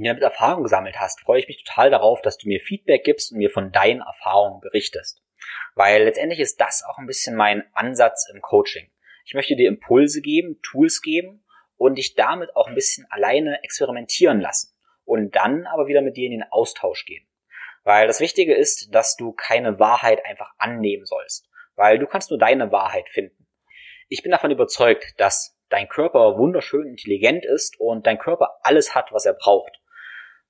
du 0.00 0.08
damit 0.08 0.22
Erfahrung 0.22 0.62
gesammelt 0.62 0.98
hast, 0.98 1.20
freue 1.20 1.40
ich 1.40 1.48
mich 1.48 1.64
total 1.64 1.90
darauf, 1.90 2.22
dass 2.22 2.38
du 2.38 2.48
mir 2.48 2.60
Feedback 2.60 3.04
gibst 3.04 3.32
und 3.32 3.38
mir 3.38 3.50
von 3.50 3.72
deinen 3.72 4.00
Erfahrungen 4.00 4.60
berichtest. 4.60 5.22
Weil 5.74 6.04
letztendlich 6.04 6.40
ist 6.40 6.60
das 6.60 6.82
auch 6.84 6.98
ein 6.98 7.06
bisschen 7.06 7.36
mein 7.36 7.64
Ansatz 7.74 8.28
im 8.32 8.40
Coaching. 8.40 8.90
Ich 9.24 9.34
möchte 9.34 9.56
dir 9.56 9.68
Impulse 9.68 10.20
geben, 10.22 10.60
Tools 10.62 11.02
geben 11.02 11.44
und 11.76 11.96
dich 11.96 12.14
damit 12.14 12.56
auch 12.56 12.68
ein 12.68 12.74
bisschen 12.74 13.06
alleine 13.10 13.62
experimentieren 13.62 14.40
lassen 14.40 14.74
und 15.04 15.34
dann 15.34 15.66
aber 15.66 15.86
wieder 15.86 16.00
mit 16.00 16.16
dir 16.16 16.26
in 16.26 16.38
den 16.38 16.44
Austausch 16.50 17.04
gehen. 17.04 17.26
Weil 17.84 18.06
das 18.06 18.20
Wichtige 18.20 18.54
ist, 18.54 18.94
dass 18.94 19.16
du 19.16 19.32
keine 19.32 19.78
Wahrheit 19.78 20.24
einfach 20.24 20.52
annehmen 20.58 21.04
sollst, 21.04 21.48
weil 21.74 21.98
du 21.98 22.06
kannst 22.06 22.30
nur 22.30 22.38
deine 22.38 22.70
Wahrheit 22.70 23.08
finden. 23.08 23.48
Ich 24.08 24.22
bin 24.22 24.30
davon 24.30 24.50
überzeugt, 24.50 25.14
dass 25.18 25.58
dein 25.68 25.88
Körper 25.88 26.38
wunderschön 26.38 26.86
intelligent 26.86 27.44
ist 27.44 27.80
und 27.80 28.06
dein 28.06 28.18
Körper 28.18 28.58
alles 28.62 28.94
hat, 28.94 29.10
was 29.12 29.24
er 29.24 29.34
braucht. 29.34 29.81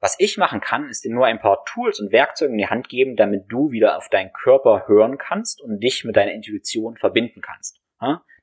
Was 0.03 0.17
ich 0.19 0.37
machen 0.37 0.61
kann, 0.61 0.89
ist 0.89 1.05
dir 1.05 1.13
nur 1.13 1.27
ein 1.27 1.39
paar 1.39 1.65
Tools 1.65 2.01
und 2.01 2.11
Werkzeuge 2.11 2.51
in 2.51 2.59
die 2.59 2.67
Hand 2.67 2.89
geben, 2.89 3.15
damit 3.15 3.45
du 3.47 3.71
wieder 3.71 3.97
auf 3.97 4.09
deinen 4.09 4.33
Körper 4.33 4.89
hören 4.89 5.17
kannst 5.17 5.61
und 5.61 5.79
dich 5.79 6.03
mit 6.03 6.17
deiner 6.17 6.33
Intuition 6.33 6.97
verbinden 6.97 7.41
kannst. 7.41 7.81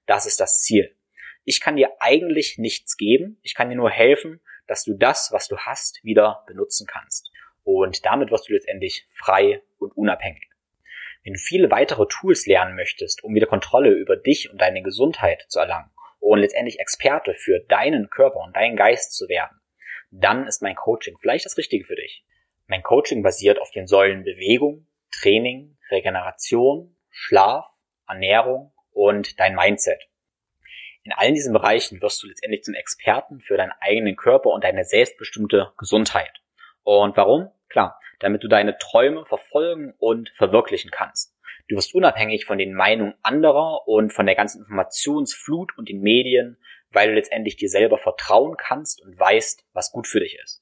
Das 0.05 0.25
ist 0.25 0.39
das 0.39 0.61
Ziel. 0.61 0.95
Ich 1.43 1.59
kann 1.59 1.75
dir 1.75 1.89
eigentlich 1.99 2.57
nichts 2.59 2.95
geben. 2.95 3.39
Ich 3.43 3.55
kann 3.55 3.69
dir 3.69 3.75
nur 3.75 3.89
helfen, 3.89 4.39
dass 4.67 4.85
du 4.85 4.93
das, 4.93 5.33
was 5.33 5.49
du 5.49 5.57
hast, 5.57 6.01
wieder 6.01 6.45
benutzen 6.47 6.87
kannst. 6.87 7.29
Und 7.65 8.05
damit 8.05 8.31
wirst 8.31 8.47
du 8.47 8.53
letztendlich 8.53 9.09
frei 9.11 9.61
und 9.79 9.91
unabhängig. 9.97 10.47
Wenn 11.25 11.33
du 11.33 11.39
viele 11.39 11.69
weitere 11.69 12.05
Tools 12.07 12.45
lernen 12.45 12.77
möchtest, 12.77 13.21
um 13.21 13.35
wieder 13.35 13.47
Kontrolle 13.47 13.91
über 13.91 14.15
dich 14.15 14.49
und 14.49 14.61
deine 14.61 14.81
Gesundheit 14.81 15.43
zu 15.49 15.59
erlangen 15.59 15.91
und 16.21 16.39
letztendlich 16.39 16.79
Experte 16.79 17.33
für 17.33 17.59
deinen 17.67 18.09
Körper 18.09 18.39
und 18.39 18.55
deinen 18.55 18.77
Geist 18.77 19.13
zu 19.13 19.27
werden, 19.27 19.59
dann 20.11 20.47
ist 20.47 20.61
mein 20.61 20.75
Coaching 20.75 21.17
vielleicht 21.19 21.45
das 21.45 21.57
Richtige 21.57 21.85
für 21.85 21.95
dich. 21.95 22.23
Mein 22.67 22.83
Coaching 22.83 23.23
basiert 23.23 23.59
auf 23.59 23.71
den 23.71 23.87
Säulen 23.87 24.23
Bewegung, 24.23 24.87
Training, 25.11 25.77
Regeneration, 25.91 26.95
Schlaf, 27.09 27.65
Ernährung 28.07 28.71
und 28.91 29.39
dein 29.39 29.55
Mindset. 29.55 30.09
In 31.03 31.13
allen 31.13 31.33
diesen 31.33 31.53
Bereichen 31.53 32.01
wirst 32.01 32.21
du 32.21 32.27
letztendlich 32.27 32.63
zum 32.63 32.73
Experten 32.73 33.41
für 33.41 33.57
deinen 33.57 33.73
eigenen 33.79 34.15
Körper 34.15 34.49
und 34.49 34.63
deine 34.63 34.83
selbstbestimmte 34.83 35.71
Gesundheit. 35.77 36.41
Und 36.83 37.17
warum? 37.17 37.49
Klar, 37.69 37.99
damit 38.19 38.43
du 38.43 38.47
deine 38.47 38.77
Träume 38.77 39.25
verfolgen 39.25 39.93
und 39.97 40.29
verwirklichen 40.37 40.91
kannst. 40.91 41.35
Du 41.67 41.75
wirst 41.75 41.93
unabhängig 41.93 42.45
von 42.45 42.57
den 42.57 42.73
Meinungen 42.73 43.13
anderer 43.21 43.87
und 43.87 44.11
von 44.11 44.25
der 44.25 44.35
ganzen 44.35 44.61
Informationsflut 44.61 45.77
und 45.77 45.87
den 45.87 46.01
Medien, 46.01 46.57
weil 46.91 47.09
du 47.09 47.15
letztendlich 47.15 47.55
dir 47.55 47.69
selber 47.69 47.97
vertrauen 47.97 48.55
kannst 48.57 49.01
und 49.01 49.19
weißt, 49.19 49.65
was 49.73 49.91
gut 49.91 50.07
für 50.07 50.19
dich 50.19 50.37
ist. 50.43 50.61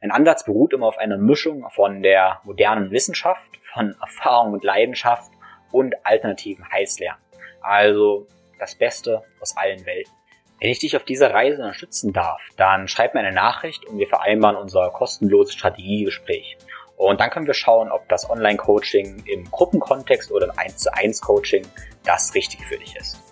Mein 0.00 0.12
Ansatz 0.12 0.44
beruht 0.44 0.72
immer 0.72 0.86
auf 0.86 0.98
einer 0.98 1.18
Mischung 1.18 1.68
von 1.70 2.02
der 2.02 2.40
modernen 2.44 2.90
Wissenschaft, 2.90 3.58
von 3.72 3.96
Erfahrung 4.00 4.52
und 4.52 4.64
Leidenschaft 4.64 5.32
und 5.72 5.94
alternativen 6.04 6.70
Heilslernen. 6.70 7.22
Also 7.60 8.26
das 8.58 8.76
Beste 8.76 9.24
aus 9.40 9.56
allen 9.56 9.84
Welten. 9.86 10.12
Wenn 10.60 10.70
ich 10.70 10.80
dich 10.80 10.96
auf 10.96 11.04
dieser 11.04 11.32
Reise 11.32 11.62
unterstützen 11.62 12.12
darf, 12.12 12.42
dann 12.56 12.88
schreib 12.88 13.14
mir 13.14 13.20
eine 13.20 13.32
Nachricht 13.32 13.84
und 13.84 13.98
wir 13.98 14.08
vereinbaren 14.08 14.56
unser 14.56 14.90
kostenloses 14.90 15.54
Strategiegespräch. 15.54 16.56
Und 16.96 17.20
dann 17.20 17.30
können 17.30 17.46
wir 17.46 17.54
schauen, 17.54 17.92
ob 17.92 18.08
das 18.08 18.28
Online-Coaching 18.28 19.22
im 19.26 19.48
Gruppenkontext 19.52 20.32
oder 20.32 20.46
im 20.46 20.58
1 20.58 20.78
zu 20.78 20.92
1 20.92 21.20
Coaching 21.20 21.64
das 22.04 22.34
Richtige 22.34 22.64
für 22.64 22.76
dich 22.76 22.96
ist. 22.96 23.27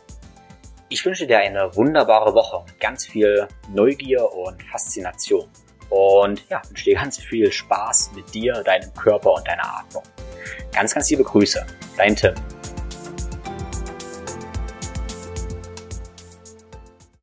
Ich 0.88 1.04
wünsche 1.04 1.26
dir 1.26 1.40
eine 1.40 1.74
wunderbare 1.74 2.32
Woche 2.32 2.64
mit 2.64 2.78
ganz 2.78 3.06
viel 3.06 3.48
Neugier 3.72 4.32
und 4.32 4.62
Faszination. 4.62 5.48
Und 5.90 6.48
ja, 6.48 6.62
wünsche 6.68 6.84
dir 6.84 6.94
ganz 6.94 7.18
viel 7.18 7.50
Spaß 7.50 8.12
mit 8.14 8.32
dir, 8.32 8.62
deinem 8.62 8.94
Körper 8.94 9.34
und 9.34 9.46
deiner 9.48 9.78
Atmung. 9.78 10.04
Ganz, 10.72 10.94
ganz 10.94 11.10
liebe 11.10 11.24
Grüße. 11.24 11.66
Dein 11.96 12.14
Tim. 12.14 12.34